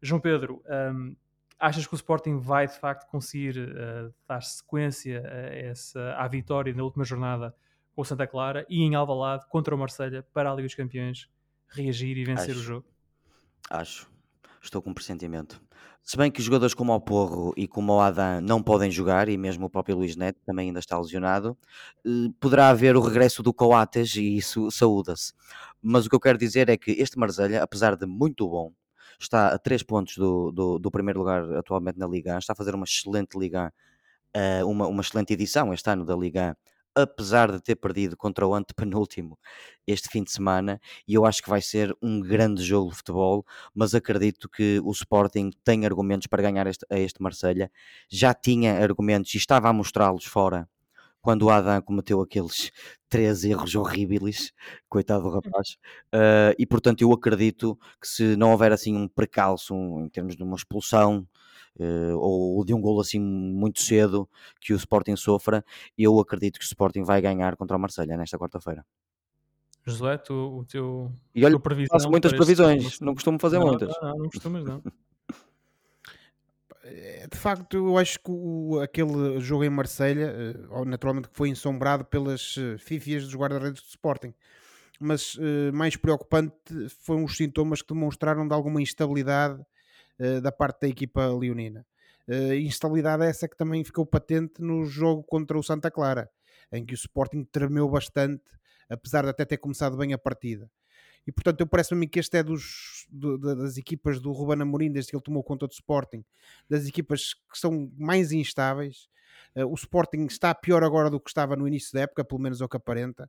João 0.00 0.20
Pedro, 0.20 0.62
um, 0.92 1.16
achas 1.58 1.86
que 1.86 1.94
o 1.94 1.96
Sporting 1.96 2.38
vai 2.38 2.66
de 2.66 2.78
facto 2.78 3.08
conseguir 3.08 3.56
uh, 3.56 4.12
dar 4.26 4.42
sequência 4.42 5.22
a 5.24 5.54
essa, 5.54 6.14
à 6.14 6.26
vitória 6.26 6.74
na 6.74 6.82
última 6.82 7.04
jornada 7.04 7.54
com 7.94 8.02
o 8.02 8.04
Santa 8.04 8.26
Clara 8.26 8.66
e 8.68 8.82
em 8.82 8.94
Alvalade 8.94 9.46
contra 9.48 9.74
o 9.74 9.78
Marselha 9.78 10.26
para 10.34 10.50
a 10.50 10.54
Liga 10.54 10.66
dos 10.66 10.74
Campeões 10.74 11.30
reagir 11.72 12.16
e 12.16 12.24
vencer 12.24 12.50
acho, 12.50 12.60
o 12.60 12.62
jogo? 12.62 12.86
Acho. 13.70 14.10
Estou 14.62 14.80
com 14.80 14.90
um 14.90 14.94
pressentimento. 14.94 15.60
Se 16.04 16.16
bem 16.16 16.30
que 16.30 16.42
jogadores 16.42 16.74
como 16.74 16.92
o 16.92 17.00
Porro 17.00 17.54
e 17.56 17.68
como 17.68 17.92
o 17.92 18.00
Adam 18.00 18.40
não 18.40 18.62
podem 18.62 18.90
jogar, 18.90 19.28
e 19.28 19.36
mesmo 19.36 19.66
o 19.66 19.70
próprio 19.70 19.96
Luís 19.96 20.16
Neto 20.16 20.40
também 20.44 20.68
ainda 20.68 20.80
está 20.80 20.98
lesionado, 20.98 21.56
eh, 22.04 22.28
poderá 22.40 22.70
haver 22.70 22.96
o 22.96 23.00
regresso 23.00 23.42
do 23.42 23.54
Coates 23.54 24.16
e 24.16 24.36
isso 24.36 24.70
saúda-se. 24.70 25.32
Mas 25.80 26.06
o 26.06 26.10
que 26.10 26.16
eu 26.16 26.20
quero 26.20 26.38
dizer 26.38 26.68
é 26.68 26.76
que 26.76 26.90
este 26.92 27.18
Marselha, 27.18 27.62
apesar 27.62 27.96
de 27.96 28.06
muito 28.06 28.48
bom, 28.48 28.72
está 29.18 29.48
a 29.48 29.58
3 29.58 29.82
pontos 29.84 30.16
do, 30.16 30.50
do, 30.52 30.78
do, 30.78 30.90
primeiro 30.90 31.20
lugar 31.20 31.44
atualmente 31.56 31.98
na 31.98 32.06
Liga, 32.06 32.36
está 32.38 32.52
a 32.52 32.56
fazer 32.56 32.74
uma 32.74 32.84
excelente 32.84 33.38
Liga, 33.38 33.72
eh, 34.34 34.64
uma, 34.64 34.88
uma 34.88 35.02
excelente 35.02 35.32
edição 35.32 35.72
este 35.72 35.88
ano 35.90 36.04
da 36.04 36.16
Liga 36.16 36.56
apesar 36.94 37.50
de 37.50 37.60
ter 37.60 37.76
perdido 37.76 38.16
contra 38.16 38.46
o 38.46 38.54
antepenúltimo 38.54 39.38
este 39.86 40.08
fim 40.08 40.22
de 40.22 40.30
semana, 40.30 40.80
e 41.06 41.14
eu 41.14 41.26
acho 41.26 41.42
que 41.42 41.50
vai 41.50 41.60
ser 41.60 41.96
um 42.02 42.20
grande 42.20 42.62
jogo 42.62 42.90
de 42.90 42.96
futebol, 42.96 43.44
mas 43.74 43.94
acredito 43.94 44.48
que 44.48 44.80
o 44.84 44.90
Sporting 44.92 45.50
tem 45.64 45.84
argumentos 45.84 46.26
para 46.26 46.42
ganhar 46.42 46.66
este, 46.66 46.86
a 46.90 46.98
este 46.98 47.22
Marselha 47.22 47.70
já 48.08 48.34
tinha 48.34 48.78
argumentos 48.82 49.34
e 49.34 49.38
estava 49.38 49.68
a 49.68 49.72
mostrá-los 49.72 50.24
fora 50.24 50.68
quando 51.22 51.42
o 51.42 51.50
Adam 51.50 51.80
cometeu 51.80 52.20
aqueles 52.20 52.72
três 53.08 53.44
erros 53.44 53.74
horríveis, 53.74 54.52
coitado 54.88 55.22
do 55.22 55.28
hum. 55.28 55.32
rapaz, 55.34 55.76
uh, 56.14 56.54
e 56.58 56.66
portanto 56.66 57.02
eu 57.02 57.12
acredito 57.12 57.78
que 58.00 58.08
se 58.08 58.36
não 58.36 58.50
houver 58.50 58.72
assim 58.72 58.96
um 58.96 59.06
precalço 59.08 59.74
um, 59.74 60.04
em 60.04 60.08
termos 60.08 60.36
de 60.36 60.42
uma 60.42 60.56
expulsão 60.56 61.26
ou 62.18 62.64
de 62.64 62.74
um 62.74 62.80
golo 62.80 63.00
assim 63.00 63.20
muito 63.20 63.80
cedo 63.80 64.28
que 64.60 64.72
o 64.72 64.76
Sporting 64.76 65.16
sofra, 65.16 65.64
eu 65.96 66.18
acredito 66.20 66.58
que 66.58 66.64
o 66.64 66.66
Sporting 66.66 67.02
vai 67.02 67.20
ganhar 67.20 67.56
contra 67.56 67.76
o 67.76 67.80
Marselha 67.80 68.16
nesta 68.16 68.38
quarta-feira. 68.38 68.84
Josué, 69.84 70.16
tu, 70.16 70.58
o 70.58 70.64
teu, 70.64 71.10
e 71.34 71.44
olha, 71.44 71.60
faço 71.90 72.08
muitas 72.08 72.32
previsões, 72.32 73.00
não 73.00 73.14
costumo 73.14 73.38
fazer 73.40 73.58
não, 73.58 73.66
muitas. 73.66 73.88
Não, 74.00 74.10
não, 74.10 74.18
não 74.18 74.30
costumas 74.30 74.64
não. 74.64 74.80
Eh, 76.84 77.26
de 77.30 77.36
facto, 77.36 77.76
eu 77.76 77.98
acho 77.98 78.20
que 78.20 78.30
o, 78.30 78.78
aquele 78.80 79.40
jogo 79.40 79.64
em 79.64 79.70
Marselha, 79.70 80.32
eh, 80.36 80.84
naturalmente 80.86 81.28
que 81.28 81.36
foi 81.36 81.48
ensombrado 81.48 82.04
pelas 82.04 82.54
fifias 82.78 83.24
dos 83.24 83.34
guarda-redes 83.34 83.82
do 83.82 83.88
Sporting, 83.88 84.32
mas 85.00 85.36
mais 85.72 85.96
preocupante 85.96 86.54
foram 87.00 87.24
os 87.24 87.36
sintomas 87.36 87.82
que 87.82 87.92
demonstraram 87.92 88.46
de 88.46 88.54
alguma 88.54 88.80
instabilidade 88.80 89.60
eh, 89.60 89.64
da 90.42 90.52
parte 90.52 90.82
da 90.82 90.88
equipa 90.88 91.26
leonina. 91.26 91.86
Uh, 92.28 92.54
instabilidade 92.54 93.24
essa 93.24 93.48
que 93.48 93.56
também 93.56 93.82
ficou 93.82 94.06
patente 94.06 94.62
no 94.62 94.84
jogo 94.84 95.24
contra 95.24 95.58
o 95.58 95.62
Santa 95.62 95.90
Clara, 95.90 96.30
em 96.70 96.84
que 96.84 96.94
o 96.94 96.96
Sporting 96.96 97.44
tremeu 97.44 97.88
bastante, 97.88 98.44
apesar 98.88 99.22
de 99.22 99.30
até 99.30 99.44
ter 99.44 99.58
começado 99.58 99.96
bem 99.96 100.12
a 100.12 100.18
partida. 100.18 100.70
E 101.26 101.32
portanto, 101.32 101.60
eu 101.60 101.66
parece-me 101.66 102.08
que 102.08 102.20
este 102.20 102.36
é 102.36 102.42
dos, 102.42 103.06
do, 103.10 103.38
das 103.38 103.76
equipas 103.76 104.20
do 104.20 104.32
Ruben 104.32 104.62
Amorim, 104.62 104.90
desde 104.90 105.10
que 105.10 105.16
ele 105.16 105.22
tomou 105.22 105.42
conta 105.42 105.66
do 105.66 105.72
Sporting, 105.72 106.24
das 106.68 106.86
equipas 106.86 107.34
que 107.34 107.58
são 107.58 107.92
mais 107.96 108.32
instáveis. 108.32 109.08
Uh, 109.56 109.66
o 109.66 109.74
Sporting 109.74 110.26
está 110.26 110.54
pior 110.54 110.84
agora 110.84 111.10
do 111.10 111.20
que 111.20 111.30
estava 111.30 111.56
no 111.56 111.66
início 111.66 111.92
da 111.92 112.02
época, 112.02 112.24
pelo 112.24 112.40
menos 112.40 112.60
é 112.60 112.64
o 112.64 112.68
que 112.68 112.76
aparenta. 112.76 113.28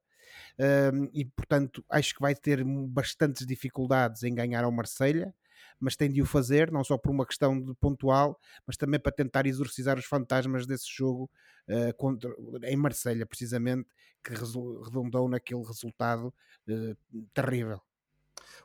Uh, 0.59 1.09
e 1.13 1.25
portanto, 1.25 1.84
acho 1.89 2.13
que 2.13 2.21
vai 2.21 2.36
ter 2.36 2.63
bastantes 2.63 3.45
dificuldades 3.45 4.23
em 4.23 4.34
ganhar 4.34 4.63
ao 4.63 4.71
Marselha 4.71 5.34
mas 5.80 5.95
tem 5.95 6.09
de 6.09 6.21
o 6.21 6.26
fazer, 6.26 6.71
não 6.71 6.84
só 6.84 6.97
por 6.97 7.11
uma 7.11 7.26
questão 7.26 7.59
de 7.59 7.74
pontual, 7.76 8.39
mas 8.65 8.78
também 8.78 8.99
para 8.99 9.11
tentar 9.11 9.45
exorcizar 9.45 9.97
os 9.97 10.05
fantasmas 10.05 10.65
desse 10.65 10.88
jogo 10.89 11.30
uh, 11.67 11.93
contra, 11.95 12.34
em 12.63 12.76
Marselha, 12.76 13.26
precisamente, 13.26 13.88
que 14.24 14.34
redundou 14.34 15.28
naquele 15.28 15.63
resultado 15.63 16.34
uh, 16.69 17.24
terrível. 17.34 17.82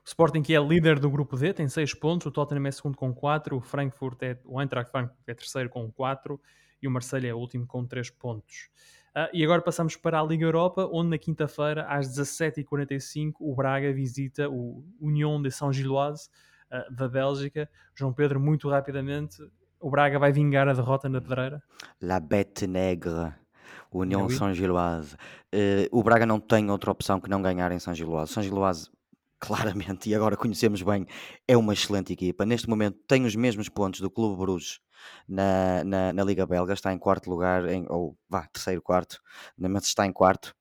O 0.05 0.09
Sporting 0.09 0.43
que 0.43 0.55
é 0.55 0.61
líder 0.61 0.99
do 0.99 1.11
grupo 1.11 1.37
D 1.37 1.53
tem 1.53 1.69
6 1.69 1.95
pontos, 1.95 2.27
o 2.27 2.31
Tottenham 2.31 2.67
é 2.67 2.71
segundo 2.71 2.97
com 2.97 3.13
4, 3.13 3.57
o 3.57 3.61
Frankfurt 3.61 4.23
é, 4.23 4.39
o 4.45 4.61
Eintracht 4.61 4.91
Frankfurt 4.91 5.21
é 5.27 5.35
terceiro 5.35 5.69
com 5.69 5.91
4 5.91 6.41
e 6.81 6.89
o 6.89 6.91
Marselha 6.91 7.29
é 7.29 7.35
o 7.35 7.39
último 7.39 7.67
com 7.67 7.85
3 7.85 8.11
pontos. 8.11 8.71
Uh, 9.11 9.29
e 9.33 9.43
agora 9.43 9.61
passamos 9.61 9.97
para 9.97 10.21
a 10.21 10.23
Liga 10.23 10.45
Europa, 10.45 10.89
onde 10.93 11.11
na 11.11 11.19
quinta-feira, 11.19 11.85
às 11.89 12.09
17h45, 12.17 13.33
o 13.41 13.55
Braga 13.55 13.93
visita 13.93 14.49
o 14.49 14.85
Union 15.01 15.43
de 15.43 15.51
Saint-Gilloise 15.51 16.29
uh, 16.73 16.95
da 16.95 17.09
Bélgica. 17.09 17.69
João 17.95 18.13
Pedro, 18.13 18.41
muito 18.41 18.69
rapidamente, 18.69 19.43
o 19.81 19.91
Braga 19.91 20.19
vai 20.19 20.33
vingar 20.33 20.69
a 20.69 20.73
derrota 20.73 21.09
na 21.09 21.21
pedreira? 21.21 21.63
La 22.01 22.21
Bête 22.21 22.67
Negra. 22.67 23.39
União 23.93 24.27
oui. 24.27 24.35
São 24.35 24.53
Giloase. 24.53 25.15
Uh, 25.55 25.89
o 25.91 26.03
Braga 26.03 26.27
não 26.27 26.41
tem 26.41 26.71
outra 26.71 26.91
opção 26.91 27.21
que 27.21 27.31
não 27.31 27.41
ganhar 27.41 27.73
em 27.73 27.79
São 27.79 27.95
Giloase. 27.95 28.33
São 28.33 28.43
Giloase, 28.43 28.91
claramente, 29.41 30.11
e 30.11 30.15
agora 30.15 30.37
conhecemos 30.37 30.83
bem, 30.83 31.07
é 31.47 31.57
uma 31.57 31.73
excelente 31.73 32.13
equipa. 32.13 32.45
Neste 32.45 32.69
momento 32.69 32.99
tem 33.07 33.25
os 33.25 33.35
mesmos 33.35 33.69
pontos 33.69 34.01
do 34.01 34.11
Clube 34.11 34.37
Bruges 34.37 34.81
na, 35.29 35.85
na, 35.85 36.13
na 36.13 36.25
Liga 36.25 36.45
Belga, 36.45 36.75
está 36.75 36.93
em 36.93 36.99
quarto 36.99 37.31
lugar, 37.31 37.67
em, 37.69 37.87
ou 37.89 38.17
vá, 38.29 38.47
terceiro, 38.49 38.83
quarto, 38.83 39.21
mas 39.57 39.85
está 39.85 40.05
em 40.05 40.13
quarto. 40.13 40.55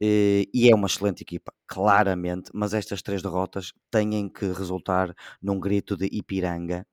Eh, 0.00 0.46
e 0.54 0.70
é 0.70 0.74
uma 0.74 0.86
excelente 0.86 1.22
equipa, 1.22 1.52
claramente, 1.66 2.50
mas 2.54 2.72
estas 2.74 3.02
três 3.02 3.22
derrotas 3.22 3.72
têm 3.90 4.28
que 4.28 4.46
resultar 4.52 5.14
num 5.42 5.60
grito 5.60 5.96
de 5.96 6.06
Ipiranga 6.10 6.86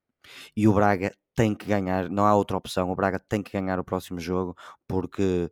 e 0.55 0.67
o 0.67 0.73
Braga 0.73 1.13
tem 1.35 1.55
que 1.55 1.65
ganhar, 1.67 2.09
não 2.09 2.25
há 2.25 2.35
outra 2.35 2.57
opção. 2.57 2.91
O 2.91 2.95
Braga 2.95 3.19
tem 3.19 3.43
que 3.43 3.51
ganhar 3.53 3.79
o 3.79 3.83
próximo 3.83 4.19
jogo 4.19 4.55
porque 4.87 5.51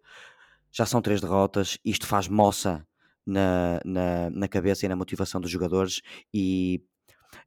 já 0.71 0.85
são 0.85 1.01
três 1.01 1.21
derrotas, 1.21 1.77
isto 1.85 2.07
faz 2.07 2.27
moça 2.27 2.85
na, 3.25 3.79
na, 3.85 4.29
na 4.31 4.47
cabeça 4.47 4.85
e 4.85 4.89
na 4.89 4.95
motivação 4.95 5.41
dos 5.41 5.51
jogadores 5.51 6.01
e 6.33 6.83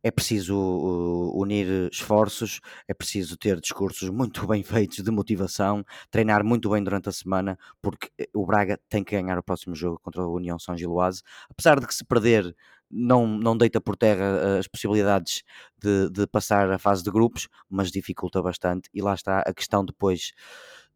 é 0.03 0.11
preciso 0.11 0.57
uh, 0.57 1.41
unir 1.41 1.89
esforços, 1.91 2.61
é 2.86 2.95
preciso 2.95 3.36
ter 3.36 3.61
discursos 3.61 4.09
muito 4.11 4.47
bem 4.49 4.62
feitos 4.62 5.03
de 5.03 5.11
motivação, 5.11 5.84
treinar 6.11 6.45
muito 6.45 6.70
bem 6.70 6.82
durante 6.82 7.09
a 7.09 7.12
semana, 7.12 7.59
porque 7.80 8.11
eh, 8.18 8.28
o 8.34 8.47
Braga 8.47 8.78
tem 8.89 9.05
que 9.05 9.20
ganhar 9.20 9.39
o 9.39 9.43
próximo 9.43 9.74
jogo 9.74 9.99
contra 10.01 10.22
a 10.22 10.28
União 10.28 10.59
São 10.59 10.76
Giloase. 10.76 11.22
Apesar 11.51 11.80
de 11.80 11.86
que 11.86 11.95
se 11.95 12.05
perder 12.05 12.55
não, 12.91 13.26
não 13.26 13.57
deita 13.57 13.80
por 13.80 13.97
terra 13.97 14.59
as 14.59 14.66
possibilidades 14.66 15.43
de, 15.78 16.11
de 16.11 16.26
passar 16.26 16.70
a 16.70 16.78
fase 16.78 17.03
de 17.03 17.11
grupos, 17.11 17.49
mas 17.68 17.91
dificulta 17.91 18.41
bastante. 18.43 18.89
E 18.95 19.03
lá 19.03 19.14
está 19.14 19.41
a 19.41 19.53
questão 19.53 19.84
depois 19.84 20.32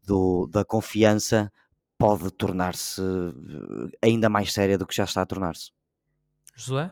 do, 0.03 0.47
da 0.47 0.65
confiança 0.65 1.51
pode 1.97 2.31
tornar-se 2.31 3.01
ainda 4.01 4.29
mais 4.29 4.51
séria 4.51 4.77
do 4.77 4.85
que 4.85 4.95
já 4.95 5.03
está 5.03 5.21
a 5.21 5.25
tornar-se. 5.25 5.71
José? 6.55 6.91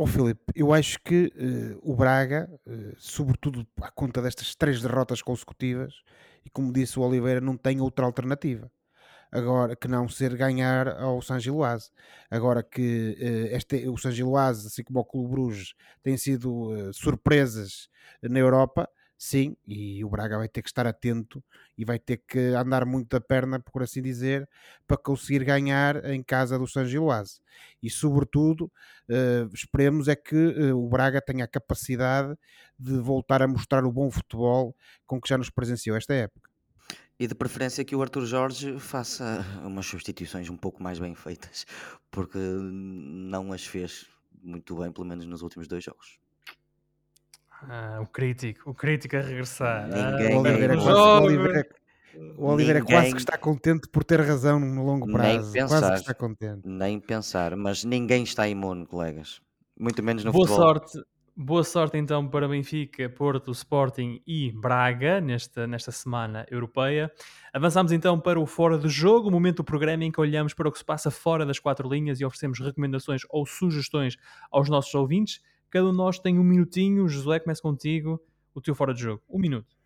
Ó 0.00 0.04
oh, 0.04 0.06
Filipe, 0.06 0.42
eu 0.54 0.72
acho 0.72 0.98
que 1.04 1.30
uh, 1.36 1.78
o 1.82 1.94
Braga, 1.94 2.48
uh, 2.66 2.94
sobretudo 2.96 3.66
à 3.82 3.90
conta 3.90 4.22
destas 4.22 4.54
três 4.54 4.80
derrotas 4.80 5.20
consecutivas, 5.20 5.92
e 6.42 6.48
como 6.48 6.72
disse 6.72 6.98
o 6.98 7.02
Oliveira, 7.02 7.38
não 7.38 7.54
tem 7.54 7.82
outra 7.82 8.06
alternativa 8.06 8.72
agora 9.30 9.76
que 9.76 9.86
não 9.86 10.08
ser 10.08 10.34
ganhar 10.38 10.88
ao 10.88 11.20
San 11.20 11.38
Giloase. 11.38 11.90
Agora 12.30 12.62
que 12.62 13.14
uh, 13.20 13.54
este, 13.54 13.86
o 13.90 13.98
San 13.98 14.10
Giloase, 14.10 14.68
assim 14.68 14.82
como 14.82 15.00
o 15.00 15.04
Clube 15.04 15.32
Bruges, 15.32 15.74
têm 16.02 16.16
sido 16.16 16.70
surpresas 16.94 17.90
na 18.22 18.38
Europa, 18.38 18.88
sim, 19.22 19.54
e 19.68 20.02
o 20.02 20.08
Braga 20.08 20.38
vai 20.38 20.48
ter 20.48 20.62
que 20.62 20.70
estar 20.70 20.86
atento 20.86 21.44
e 21.76 21.84
vai 21.84 21.98
ter 21.98 22.22
que 22.26 22.38
andar 22.54 22.86
muito 22.86 23.14
a 23.14 23.20
perna, 23.20 23.60
por 23.60 23.82
assim 23.82 24.00
dizer, 24.00 24.48
para 24.86 24.96
conseguir 24.96 25.44
ganhar 25.44 26.02
em 26.06 26.22
casa 26.22 26.58
do 26.58 26.66
San 26.66 26.86
Giloase. 26.86 27.38
E 27.82 27.90
sobretudo, 27.90 28.72
uh, 29.10 29.52
esperemos 29.52 30.08
é 30.08 30.16
que 30.16 30.34
uh, 30.34 30.74
o 30.74 30.88
Braga 30.88 31.20
tenha 31.20 31.44
a 31.44 31.46
capacidade 31.46 32.34
de 32.78 32.96
voltar 32.96 33.42
a 33.42 33.46
mostrar 33.46 33.84
o 33.84 33.92
bom 33.92 34.10
futebol 34.10 34.74
com 35.06 35.20
que 35.20 35.28
já 35.28 35.36
nos 35.36 35.50
presenciou 35.50 35.98
esta 35.98 36.14
época. 36.14 36.48
E 37.18 37.26
de 37.26 37.34
preferência 37.34 37.84
que 37.84 37.94
o 37.94 38.00
Arthur 38.00 38.24
Jorge 38.24 38.78
faça 38.78 39.44
umas 39.62 39.84
substituições 39.84 40.48
um 40.48 40.56
pouco 40.56 40.82
mais 40.82 40.98
bem 40.98 41.14
feitas, 41.14 41.66
porque 42.10 42.38
não 42.38 43.52
as 43.52 43.66
fez 43.66 44.08
muito 44.42 44.78
bem, 44.78 44.90
pelo 44.90 45.06
menos 45.06 45.26
nos 45.26 45.42
últimos 45.42 45.68
dois 45.68 45.84
jogos. 45.84 46.18
Ah, 47.68 47.98
o 48.02 48.06
crítico, 48.06 48.70
o 48.70 48.74
crítico 48.74 49.16
a 49.16 49.20
regressar. 49.20 49.86
Ninguém, 49.88 50.36
o 50.36 50.40
Oliveira, 50.40 50.72
é 50.74 50.76
nem- 50.76 50.84
quase, 50.84 51.00
o 51.00 51.22
Oliveira, 51.24 51.68
o 52.36 52.46
Oliveira 52.46 52.78
é 52.78 52.82
quase 52.82 52.94
Ninguém- 52.96 53.12
que 53.12 53.18
está 53.18 53.38
contente 53.38 53.88
por 53.88 54.02
ter 54.04 54.20
razão 54.20 54.58
no 54.58 54.84
longo 54.84 55.06
Nem 55.06 55.14
prazo. 55.16 55.38
Quase 55.38 55.52
pensar. 55.52 55.90
que 55.92 55.98
está 56.00 56.14
contente. 56.14 56.62
Nem 56.68 56.98
pensar, 57.00 57.56
mas 57.56 57.84
ninguém 57.84 58.22
está 58.22 58.48
imune, 58.48 58.86
colegas. 58.86 59.40
Muito 59.78 60.02
menos 60.02 60.24
no 60.24 60.32
Boa 60.32 60.46
futebol. 60.46 60.66
sorte, 60.68 60.98
boa 61.36 61.64
sorte 61.64 61.96
então 61.96 62.26
para 62.28 62.46
Benfica, 62.48 63.08
Porto, 63.08 63.50
Sporting 63.52 64.20
e 64.26 64.52
Braga 64.52 65.20
nesta, 65.20 65.66
nesta 65.66 65.90
semana 65.92 66.44
europeia. 66.50 67.10
Avançamos 67.52 67.92
então 67.92 68.18
para 68.20 68.38
o 68.40 68.46
Fora 68.46 68.76
do 68.76 68.88
Jogo, 68.88 69.28
o 69.28 69.30
momento 69.30 69.58
do 69.58 69.64
programa 69.64 70.04
em 70.04 70.10
que 70.12 70.20
olhamos 70.20 70.52
para 70.54 70.68
o 70.68 70.72
que 70.72 70.78
se 70.78 70.84
passa 70.84 71.10
fora 71.10 71.46
das 71.46 71.58
quatro 71.58 71.88
linhas 71.88 72.20
e 72.20 72.24
oferecemos 72.24 72.58
recomendações 72.60 73.22
ou 73.30 73.44
sugestões 73.46 74.16
aos 74.50 74.68
nossos 74.68 74.94
ouvintes. 74.94 75.40
Cada 75.70 75.86
um 75.86 75.92
de 75.92 75.96
nós 75.96 76.18
tem 76.18 76.38
um 76.38 76.42
minutinho. 76.42 77.08
Josué, 77.08 77.38
começa 77.38 77.62
contigo 77.62 78.20
o 78.52 78.60
teu 78.60 78.74
Fora 78.74 78.92
do 78.92 78.98
Jogo. 78.98 79.22
Um 79.28 79.38
minuto. 79.38 79.76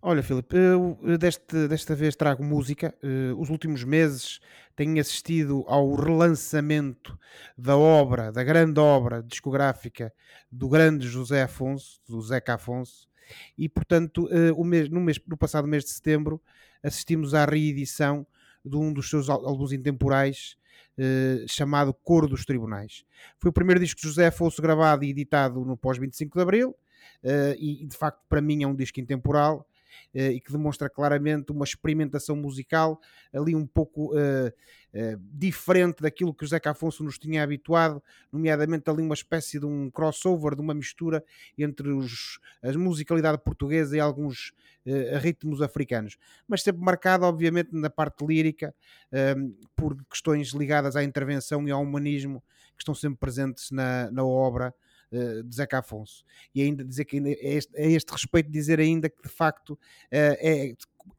Olha, 0.00 0.22
Filipe, 0.22 0.56
eu 0.56 0.98
eh, 1.04 1.18
deste, 1.18 1.68
desta 1.68 1.94
vez 1.94 2.16
trago 2.16 2.42
música. 2.42 2.94
Eh, 3.02 3.32
os 3.36 3.50
últimos 3.50 3.84
meses 3.84 4.40
tenho 4.74 4.98
assistido 5.00 5.64
ao 5.66 5.94
relançamento 5.94 7.18
da 7.56 7.76
obra, 7.76 8.32
da 8.32 8.42
grande 8.42 8.80
obra 8.80 9.22
discográfica 9.22 10.12
do 10.50 10.68
grande 10.68 11.06
José 11.06 11.42
Afonso, 11.42 12.00
do 12.08 12.20
Zeca 12.20 12.54
Afonso, 12.54 13.08
e 13.56 13.68
portanto, 13.68 14.28
eh, 14.30 14.52
o 14.52 14.64
mês, 14.64 14.88
no, 14.88 15.00
mês, 15.00 15.18
no 15.26 15.36
passado 15.36 15.68
mês 15.68 15.84
de 15.84 15.90
setembro, 15.90 16.40
assistimos 16.82 17.34
à 17.34 17.44
reedição 17.44 18.26
de 18.64 18.76
um 18.76 18.92
dos 18.92 19.08
seus 19.08 19.28
álbuns 19.28 19.72
intemporais 19.72 20.56
eh, 20.98 21.44
chamado 21.48 21.92
Coro 21.92 22.28
dos 22.28 22.44
Tribunais. 22.44 23.04
Foi 23.38 23.50
o 23.50 23.52
primeiro 23.52 23.80
disco 23.80 24.00
de 24.00 24.06
José 24.06 24.26
Afonso 24.26 24.60
gravado 24.62 25.04
e 25.04 25.10
editado 25.10 25.64
no 25.64 25.76
pós-25 25.76 26.34
de 26.34 26.40
Abril, 26.40 26.76
eh, 27.22 27.56
e 27.58 27.86
de 27.86 27.96
facto 27.96 28.20
para 28.28 28.40
mim 28.40 28.62
é 28.62 28.66
um 28.66 28.74
disco 28.74 29.00
intemporal 29.00 29.66
e 30.14 30.40
que 30.40 30.52
demonstra 30.52 30.88
claramente 30.88 31.52
uma 31.52 31.64
experimentação 31.64 32.36
musical 32.36 33.00
ali 33.32 33.54
um 33.54 33.66
pouco 33.66 34.16
eh, 34.16 34.52
eh, 34.96 35.18
diferente 35.20 36.00
daquilo 36.00 36.32
que 36.32 36.44
o 36.44 36.46
Zeca 36.46 36.70
Afonso 36.70 37.02
nos 37.02 37.18
tinha 37.18 37.42
habituado, 37.42 38.00
nomeadamente 38.30 38.88
ali 38.88 39.02
uma 39.02 39.14
espécie 39.14 39.58
de 39.58 39.66
um 39.66 39.90
crossover, 39.90 40.54
de 40.54 40.60
uma 40.60 40.72
mistura 40.72 41.24
entre 41.58 41.90
os, 41.90 42.38
a 42.62 42.72
musicalidade 42.78 43.38
portuguesa 43.42 43.96
e 43.96 44.00
alguns 44.00 44.52
eh, 44.86 45.18
ritmos 45.18 45.60
africanos, 45.62 46.16
mas 46.46 46.62
sempre 46.62 46.80
marcado 46.80 47.24
obviamente 47.24 47.70
na 47.72 47.90
parte 47.90 48.24
lírica 48.24 48.72
eh, 49.10 49.34
por 49.74 49.96
questões 50.04 50.50
ligadas 50.50 50.94
à 50.94 51.02
intervenção 51.02 51.66
e 51.66 51.72
ao 51.72 51.82
humanismo 51.82 52.40
que 52.76 52.82
estão 52.82 52.94
sempre 52.94 53.18
presentes 53.18 53.72
na, 53.72 54.10
na 54.12 54.24
obra 54.24 54.72
eh, 55.14 55.42
de 55.42 55.54
Zeca 55.56 55.78
Afonso 55.78 56.24
e 56.54 56.62
ainda 56.62 56.84
dizer 56.84 57.04
que 57.04 57.18
é 57.18 57.54
este, 57.54 57.72
é 57.76 57.90
este 57.90 58.10
respeito 58.12 58.50
dizer 58.50 58.80
ainda 58.80 59.08
que 59.08 59.22
de 59.22 59.28
facto 59.28 59.78
eh, 60.10 60.70
é 60.70 60.74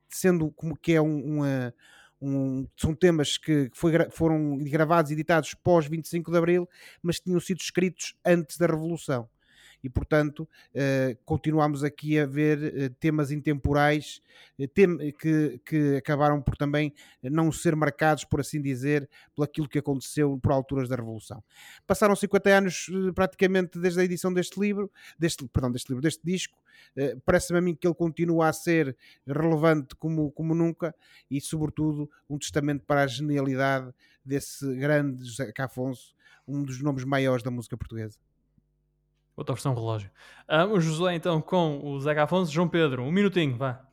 sendo 0.10 0.52
como 0.52 0.78
que 0.78 0.94
é 0.94 1.02
um, 1.02 1.44
um- 2.22 2.68
são 2.78 2.96
temas 2.96 3.38
que 3.38 3.70
foi 3.74 3.92
foram 4.12 4.58
gravados 4.60 5.12
e 5.12 5.14
editados 5.14 5.54
pós 5.54 5.86
25 5.88 6.32
de 6.32 6.38
Abril, 6.38 6.68
mas 7.02 7.20
tinham 7.20 7.40
sido 7.40 7.60
escritos 7.60 8.16
antes 8.26 8.58
da 8.58 8.68
Revolução. 8.68 9.30
E, 9.86 9.90
portanto, 9.90 10.50
eh, 10.74 11.16
continuamos 11.24 11.84
aqui 11.84 12.18
a 12.18 12.26
ver 12.26 12.76
eh, 12.76 12.90
temas 13.00 13.30
intemporais 13.30 14.20
eh, 14.58 14.68
que, 14.68 15.62
que 15.64 15.98
acabaram 15.98 16.42
por 16.42 16.58
também 16.58 16.92
não 17.22 17.52
ser 17.52 17.76
marcados, 17.76 18.24
por 18.24 18.40
assim 18.40 18.60
dizer, 18.60 19.08
por 19.36 19.44
aquilo 19.44 19.70
que 19.70 19.78
aconteceu 19.78 20.40
por 20.42 20.52
alturas 20.52 20.90
da 20.90 20.96
Revolução. 20.96 21.44
Passaram 21.86 22.16
50 22.16 22.50
anos 22.50 22.88
praticamente 23.14 23.78
desde 23.78 24.02
a 24.02 24.04
edição 24.04 24.34
deste 24.34 24.60
livro, 24.60 24.92
deste, 25.20 25.48
perdão, 25.50 25.72
deste 25.72 25.90
livro, 25.90 26.02
deste 26.02 26.26
disco. 26.26 26.58
Parece-me 27.24 27.60
a 27.60 27.62
mim 27.62 27.76
que 27.76 27.86
ele 27.86 27.94
continua 27.94 28.50
a 28.50 28.54
ser 28.54 28.98
relevante 29.28 29.96
como, 29.98 30.32
como 30.32 30.56
nunca 30.56 30.96
e, 31.30 31.40
sobretudo, 31.40 32.10
um 32.28 32.40
testamento 32.40 32.84
para 32.88 33.04
a 33.04 33.08
genialidade 33.08 33.94
desse 34.26 34.66
grande 34.78 35.24
José 35.26 35.54
Afonso, 35.60 36.16
um 36.48 36.64
dos 36.64 36.82
nomes 36.82 37.04
maiores 37.04 37.44
da 37.44 37.52
música 37.52 37.78
portuguesa. 37.78 38.18
Outra 39.36 39.54
versão 39.54 39.74
relógio. 39.74 40.10
Ah, 40.48 40.66
o 40.66 41.10
então 41.12 41.42
com 41.42 41.80
o 41.84 42.00
Zeca 42.00 42.24
Afonso. 42.24 42.52
João 42.52 42.70
Pedro, 42.70 43.04
um 43.04 43.12
minutinho, 43.12 43.58
vá. 43.58 43.86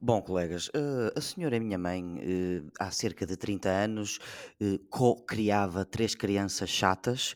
Bom, 0.00 0.20
colegas, 0.20 0.70
eh, 0.74 1.12
a 1.16 1.20
senhora 1.20 1.58
minha 1.58 1.78
mãe, 1.78 2.20
eh, 2.20 2.62
há 2.78 2.90
cerca 2.90 3.26
de 3.26 3.34
30 3.36 3.70
anos, 3.70 4.18
eh, 4.60 4.78
co-criava 4.90 5.86
três 5.86 6.14
crianças 6.14 6.68
chatas, 6.68 7.34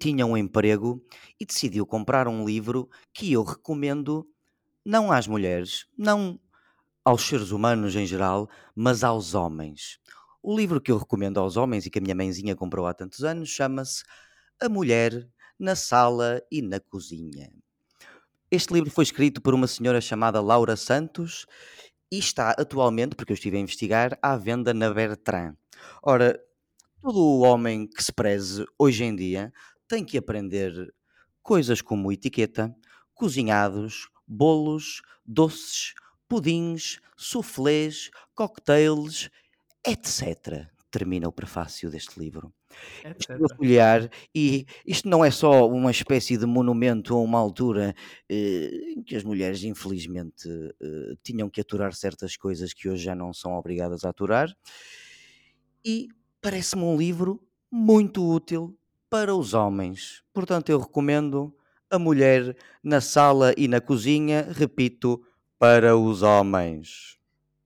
tinha 0.00 0.26
um 0.26 0.36
emprego 0.36 1.00
e 1.40 1.46
decidiu 1.46 1.86
comprar 1.86 2.26
um 2.26 2.44
livro 2.44 2.90
que 3.12 3.32
eu 3.32 3.44
recomendo 3.44 4.26
não 4.84 5.12
às 5.12 5.26
mulheres, 5.28 5.86
não 5.96 6.40
aos 7.04 7.22
seres 7.22 7.50
humanos 7.52 7.96
em 7.96 8.06
geral, 8.06 8.48
mas 8.74 9.04
aos 9.04 9.34
homens. 9.34 9.98
O 10.42 10.56
livro 10.56 10.80
que 10.80 10.92
eu 10.92 10.98
recomendo 10.98 11.40
aos 11.40 11.56
homens 11.56 11.86
e 11.86 11.90
que 11.90 11.98
a 11.98 12.02
minha 12.02 12.14
mãezinha 12.14 12.56
comprou 12.56 12.86
há 12.86 12.94
tantos 12.94 13.24
anos 13.24 13.50
chama-se 13.50 14.04
A 14.60 14.68
Mulher 14.68 15.28
na 15.58 15.76
Sala 15.76 16.42
e 16.50 16.60
na 16.62 16.80
Cozinha. 16.80 17.50
Este 18.50 18.72
livro 18.72 18.90
foi 18.90 19.04
escrito 19.04 19.40
por 19.40 19.54
uma 19.54 19.66
senhora 19.66 20.00
chamada 20.00 20.40
Laura 20.40 20.76
Santos 20.76 21.46
e 22.10 22.18
está 22.18 22.50
atualmente, 22.50 23.16
porque 23.16 23.32
eu 23.32 23.34
estive 23.34 23.56
a 23.56 23.60
investigar, 23.60 24.18
à 24.22 24.36
venda 24.36 24.72
na 24.72 24.92
Bertrand. 24.92 25.56
Ora, 26.02 26.40
todo 27.02 27.18
o 27.18 27.40
homem 27.40 27.86
que 27.86 28.02
se 28.02 28.12
preze 28.12 28.64
hoje 28.78 29.04
em 29.04 29.14
dia 29.14 29.52
tem 29.88 30.04
que 30.04 30.16
aprender 30.16 30.94
coisas 31.42 31.82
como 31.82 32.12
etiqueta, 32.12 32.74
cozinhados, 33.14 34.08
bolos, 34.26 35.02
doces, 35.24 35.94
pudins, 36.28 37.00
soufflés, 37.16 38.10
cocktails, 38.34 39.30
etc. 39.86 40.68
Termina 40.90 41.28
o 41.28 41.32
prefácio 41.32 41.90
deste 41.90 42.18
livro. 42.18 42.52
A 43.04 43.56
folhear 43.56 44.10
e 44.34 44.66
isto 44.86 45.08
não 45.08 45.24
é 45.24 45.30
só 45.30 45.68
uma 45.68 45.90
espécie 45.90 46.36
de 46.36 46.46
monumento 46.46 47.14
a 47.14 47.20
uma 47.20 47.38
altura 47.38 47.94
eh, 48.28 48.70
em 48.96 49.02
que 49.02 49.16
as 49.16 49.24
mulheres, 49.24 49.62
infelizmente, 49.62 50.48
eh, 50.48 51.14
tinham 51.22 51.50
que 51.50 51.60
aturar 51.60 51.92
certas 51.94 52.36
coisas 52.36 52.72
que 52.72 52.88
hoje 52.88 53.04
já 53.04 53.14
não 53.14 53.32
são 53.32 53.54
obrigadas 53.54 54.04
a 54.04 54.10
aturar. 54.10 54.54
E 55.84 56.08
parece-me 56.40 56.82
um 56.82 56.96
livro 56.96 57.40
muito 57.70 58.26
útil 58.26 58.76
para 59.10 59.34
os 59.34 59.54
homens. 59.54 60.22
Portanto, 60.32 60.70
eu 60.70 60.78
recomendo 60.78 61.54
A 61.90 61.98
Mulher 61.98 62.56
na 62.82 63.00
Sala 63.00 63.54
e 63.56 63.68
na 63.68 63.80
Cozinha, 63.80 64.48
repito, 64.50 65.22
para 65.58 65.96
os 65.96 66.22
homens. 66.22 67.18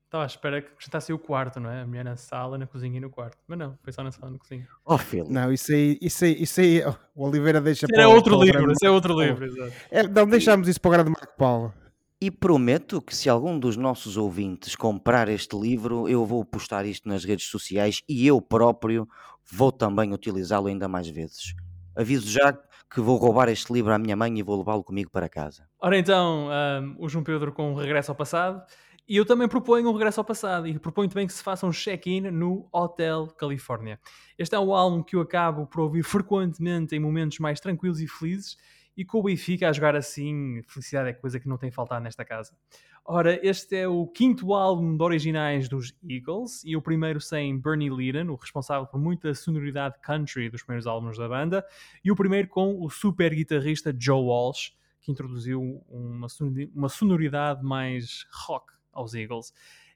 Estava 0.09 0.25
à 0.25 0.27
espera 0.27 0.63
que 0.63 0.69
acrescentasse 0.69 1.13
o 1.13 1.19
quarto, 1.19 1.61
não 1.61 1.69
é? 1.69 1.83
A 1.83 1.87
mulher 1.87 2.03
na 2.03 2.17
sala, 2.17 2.57
na 2.57 2.67
cozinha 2.67 2.97
e 2.97 3.01
no 3.01 3.11
quarto. 3.11 3.37
Mas 3.47 3.59
não, 3.59 3.79
foi 3.83 3.93
só 3.93 4.03
na 4.03 4.11
sala 4.11 4.31
e 4.31 4.33
na 4.33 4.39
cozinha. 4.39 4.67
Ó 4.83 4.97
filho, 4.97 5.27
Não, 5.29 5.53
isso 5.53 5.71
aí, 5.71 5.99
isso 6.01 6.25
aí, 6.25 6.43
isso 6.43 6.61
aí 6.63 6.83
o 7.15 7.27
Oliveira 7.27 7.61
deixa 7.61 7.85
Isso 7.85 7.93
para 7.93 8.05
é 8.05 8.07
outro 8.07 8.35
para 8.35 8.47
livro, 8.47 8.61
grande 8.63 8.73
isso 8.73 8.87
é 8.87 8.91
outro 8.91 9.21
livro, 9.21 9.45
exato. 9.45 9.73
É, 9.91 10.09
não, 10.09 10.27
deixamos 10.27 10.67
isso 10.67 10.81
para 10.81 10.89
o 10.89 10.93
grande 10.93 11.11
Marco 11.11 11.37
Paulo. 11.37 11.75
E 12.19 12.31
prometo 12.31 13.03
que 13.03 13.15
se 13.15 13.29
algum 13.29 13.59
dos 13.59 13.77
nossos 13.77 14.17
ouvintes 14.17 14.75
comprar 14.75 15.29
este 15.29 15.55
livro, 15.55 16.09
eu 16.09 16.25
vou 16.25 16.43
postar 16.43 16.87
isto 16.87 17.07
nas 17.07 17.23
redes 17.23 17.45
sociais 17.45 18.01
e 18.09 18.27
eu 18.27 18.41
próprio 18.41 19.07
vou 19.53 19.71
também 19.71 20.15
utilizá-lo 20.15 20.69
ainda 20.69 20.89
mais 20.89 21.07
vezes. 21.07 21.53
Aviso 21.95 22.27
já 22.31 22.59
que 22.91 23.01
vou 23.03 23.19
roubar 23.19 23.51
este 23.51 23.71
livro 23.71 23.93
à 23.93 23.99
minha 23.99 24.17
mãe 24.17 24.39
e 24.39 24.43
vou 24.43 24.57
levá-lo 24.57 24.83
comigo 24.83 25.11
para 25.11 25.29
casa. 25.29 25.69
Ora 25.79 25.99
então, 25.99 26.49
um, 26.49 26.97
o 26.99 27.09
João 27.11 27.23
Pedro 27.23 27.53
com 27.53 27.73
um 27.73 27.75
regresso 27.75 28.11
ao 28.11 28.17
passado. 28.17 28.63
E 29.09 29.17
eu 29.17 29.25
também 29.25 29.49
proponho 29.49 29.89
um 29.89 29.93
regresso 29.95 30.21
ao 30.21 30.25
passado 30.25 30.67
e 30.67 30.79
proponho 30.79 31.09
também 31.09 31.27
que 31.27 31.33
se 31.33 31.43
faça 31.43 31.67
um 31.67 31.71
check-in 31.71 32.31
no 32.31 32.69
Hotel 32.71 33.27
Califórnia. 33.29 33.99
Este 34.37 34.55
é 34.55 34.59
um 34.59 34.75
álbum 34.75 35.03
que 35.03 35.17
eu 35.17 35.23
acabo 35.23 35.67
por 35.67 35.81
ouvir 35.81 36.03
frequentemente 36.03 36.95
em 36.95 37.01
momentos 37.01 37.39
mais 37.39 37.59
tranquilos 37.59 38.03
e 38.03 38.07
felizes 38.07 38.59
e 38.95 39.07
com 39.07 39.21
o 39.21 39.23
Benfica 39.23 39.67
a 39.67 39.73
jogar 39.73 39.97
assim, 39.97 40.61
felicidade 40.69 41.09
é 41.09 41.13
coisa 41.15 41.41
que 41.41 41.49
não 41.49 41.57
tem 41.57 41.71
faltado 41.71 42.05
nesta 42.05 42.23
casa. 42.23 42.53
Ora, 43.03 43.41
este 43.43 43.77
é 43.77 43.89
o 43.89 44.07
quinto 44.07 44.53
álbum 44.53 44.95
de 44.95 45.03
originais 45.03 45.71
dos 45.71 45.97
Eagles 46.07 46.63
e 46.63 46.77
o 46.77 46.83
primeiro 46.83 47.19
sem 47.19 47.59
Bernie 47.59 47.89
Leadon, 47.89 48.31
o 48.31 48.37
responsável 48.37 48.87
por 48.87 49.01
muita 49.01 49.33
sonoridade 49.33 49.95
country 50.03 50.51
dos 50.51 50.63
primeiros 50.63 50.87
álbuns 50.87 51.17
da 51.17 51.27
banda, 51.27 51.65
e 52.05 52.13
o 52.13 52.17
primeiro 52.17 52.49
com 52.49 52.85
o 52.85 52.91
super 52.91 53.35
guitarrista 53.35 53.97
Joe 53.99 54.23
Walsh, 54.23 54.77
que 55.01 55.11
introduziu 55.11 55.83
uma 55.89 56.89
sonoridade 56.91 57.65
mais 57.65 58.27
rock 58.47 58.78
aos 58.93 59.15
Eagles. 59.15 59.53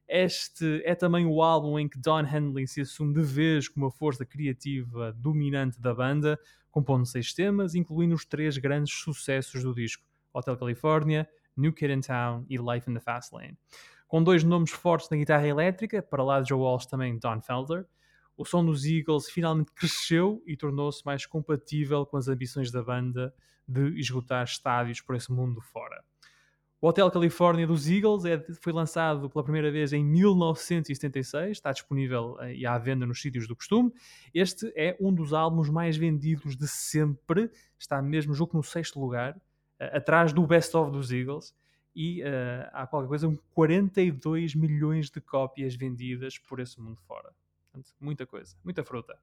Este 0.08 0.82
é 0.84 0.94
também 0.94 1.26
o 1.26 1.42
álbum 1.42 1.78
em 1.78 1.88
que 1.88 1.98
Don 1.98 2.20
Henley 2.20 2.66
se 2.66 2.80
assume 2.80 3.14
de 3.14 3.22
vez 3.22 3.68
como 3.68 3.86
a 3.86 3.90
força 3.90 4.26
criativa 4.26 5.12
dominante 5.12 5.80
da 5.80 5.94
banda, 5.94 6.38
compondo 6.70 7.06
seis 7.06 7.32
temas, 7.32 7.74
incluindo 7.74 8.14
os 8.14 8.24
três 8.24 8.58
grandes 8.58 8.92
sucessos 8.94 9.62
do 9.62 9.74
disco: 9.74 10.04
Hotel 10.32 10.56
California, 10.56 11.28
New 11.56 11.72
Kid 11.72 11.92
in 11.92 12.00
Town 12.00 12.44
e 12.48 12.56
Life 12.56 12.90
in 12.90 12.94
the 12.94 13.00
Fast 13.00 13.34
Lane. 13.34 13.56
Com 14.06 14.22
dois 14.22 14.44
nomes 14.44 14.70
fortes 14.70 15.08
na 15.08 15.16
guitarra 15.16 15.46
elétrica, 15.46 16.02
para 16.02 16.22
lá 16.22 16.40
de 16.40 16.50
Joe 16.50 16.60
Walsh 16.60 16.86
também 16.86 17.18
Don 17.18 17.40
Felder, 17.40 17.86
o 18.36 18.44
som 18.44 18.64
dos 18.64 18.84
Eagles 18.84 19.30
finalmente 19.30 19.72
cresceu 19.72 20.42
e 20.46 20.56
tornou-se 20.56 21.04
mais 21.04 21.24
compatível 21.24 22.04
com 22.04 22.16
as 22.16 22.28
ambições 22.28 22.70
da 22.70 22.82
banda 22.82 23.34
de 23.66 23.98
esgotar 23.98 24.44
estádios 24.44 25.00
por 25.00 25.14
esse 25.14 25.32
mundo 25.32 25.60
fora. 25.60 26.04
O 26.82 26.88
Hotel 26.88 27.08
California 27.12 27.64
dos 27.64 27.88
Eagles 27.88 28.24
é, 28.24 28.44
foi 28.60 28.72
lançado 28.72 29.30
pela 29.30 29.44
primeira 29.44 29.70
vez 29.70 29.92
em 29.92 30.04
1976, 30.04 31.52
está 31.52 31.70
disponível 31.70 32.36
eh, 32.40 32.56
e 32.56 32.66
à 32.66 32.76
venda 32.76 33.06
nos 33.06 33.22
sítios 33.22 33.46
do 33.46 33.54
costume. 33.54 33.92
Este 34.34 34.72
é 34.74 34.96
um 34.98 35.14
dos 35.14 35.32
álbuns 35.32 35.70
mais 35.70 35.96
vendidos 35.96 36.56
de 36.56 36.66
sempre, 36.66 37.48
está 37.78 38.02
mesmo, 38.02 38.34
julgo 38.34 38.56
no 38.56 38.64
sexto 38.64 38.98
lugar, 38.98 39.36
uh, 39.36 39.96
atrás 39.96 40.32
do 40.32 40.44
Best 40.44 40.76
of 40.76 40.90
dos 40.90 41.12
Eagles, 41.12 41.54
e 41.94 42.20
uh, 42.24 42.26
há 42.72 42.84
qualquer 42.84 43.06
coisa, 43.06 43.38
42 43.54 44.56
milhões 44.56 45.08
de 45.08 45.20
cópias 45.20 45.76
vendidas 45.76 46.36
por 46.36 46.58
esse 46.58 46.80
mundo 46.80 47.00
fora. 47.06 47.32
Portanto, 47.70 47.94
muita 48.00 48.26
coisa, 48.26 48.56
muita 48.64 48.82
fruta. 48.82 49.16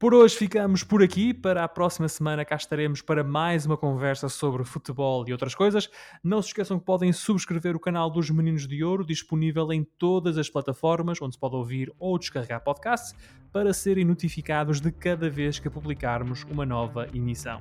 Por 0.00 0.14
hoje 0.14 0.34
ficamos 0.34 0.82
por 0.82 1.02
aqui. 1.02 1.34
Para 1.34 1.62
a 1.62 1.68
próxima 1.68 2.08
semana 2.08 2.42
cá 2.42 2.56
estaremos 2.56 3.02
para 3.02 3.22
mais 3.22 3.66
uma 3.66 3.76
conversa 3.76 4.30
sobre 4.30 4.64
futebol 4.64 5.28
e 5.28 5.32
outras 5.32 5.54
coisas. 5.54 5.90
Não 6.24 6.40
se 6.40 6.48
esqueçam 6.48 6.78
que 6.78 6.86
podem 6.86 7.12
subscrever 7.12 7.76
o 7.76 7.78
canal 7.78 8.08
dos 8.08 8.30
Meninos 8.30 8.66
de 8.66 8.82
Ouro, 8.82 9.04
disponível 9.04 9.70
em 9.74 9.84
todas 9.98 10.38
as 10.38 10.48
plataformas 10.48 11.20
onde 11.20 11.34
se 11.34 11.38
pode 11.38 11.54
ouvir 11.54 11.92
ou 11.98 12.18
descarregar 12.18 12.64
podcasts, 12.64 13.14
para 13.52 13.74
serem 13.74 14.06
notificados 14.06 14.80
de 14.80 14.90
cada 14.90 15.28
vez 15.28 15.58
que 15.58 15.68
publicarmos 15.68 16.44
uma 16.44 16.64
nova 16.64 17.06
emissão. 17.12 17.60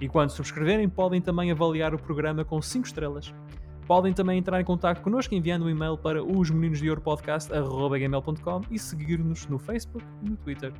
E 0.00 0.08
quando 0.08 0.30
subscreverem, 0.30 0.88
podem 0.88 1.20
também 1.20 1.50
avaliar 1.50 1.92
o 1.92 1.98
programa 1.98 2.44
com 2.44 2.62
5 2.62 2.86
estrelas. 2.86 3.34
Podem 3.88 4.12
também 4.12 4.38
entrar 4.38 4.60
em 4.60 4.64
contato 4.64 5.02
connosco 5.02 5.34
enviando 5.34 5.64
um 5.64 5.68
e-mail 5.68 5.98
para 5.98 6.22
os 6.22 6.50
meninos 6.50 6.78
de 6.78 6.88
ouro 6.88 7.00
podcast.gmail.com 7.00 8.60
e 8.70 8.78
seguir-nos 8.78 9.48
no 9.48 9.58
Facebook 9.58 10.06
e 10.22 10.30
no 10.30 10.36
Twitter. 10.36 10.72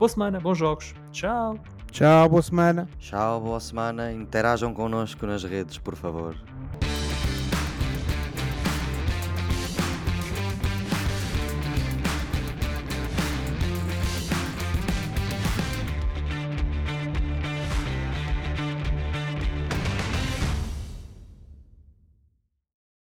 Boa 0.00 0.08
semana, 0.08 0.40
bons 0.40 0.56
jogos. 0.56 0.94
Tchau. 1.12 1.60
Tchau, 1.92 2.26
boa 2.26 2.40
semana. 2.40 2.88
Tchau, 2.98 3.38
boa 3.38 3.60
semana. 3.60 4.10
Interajam 4.10 4.72
connosco 4.72 5.26
nas 5.26 5.44
redes, 5.44 5.76
por 5.76 5.94
favor. 5.94 6.34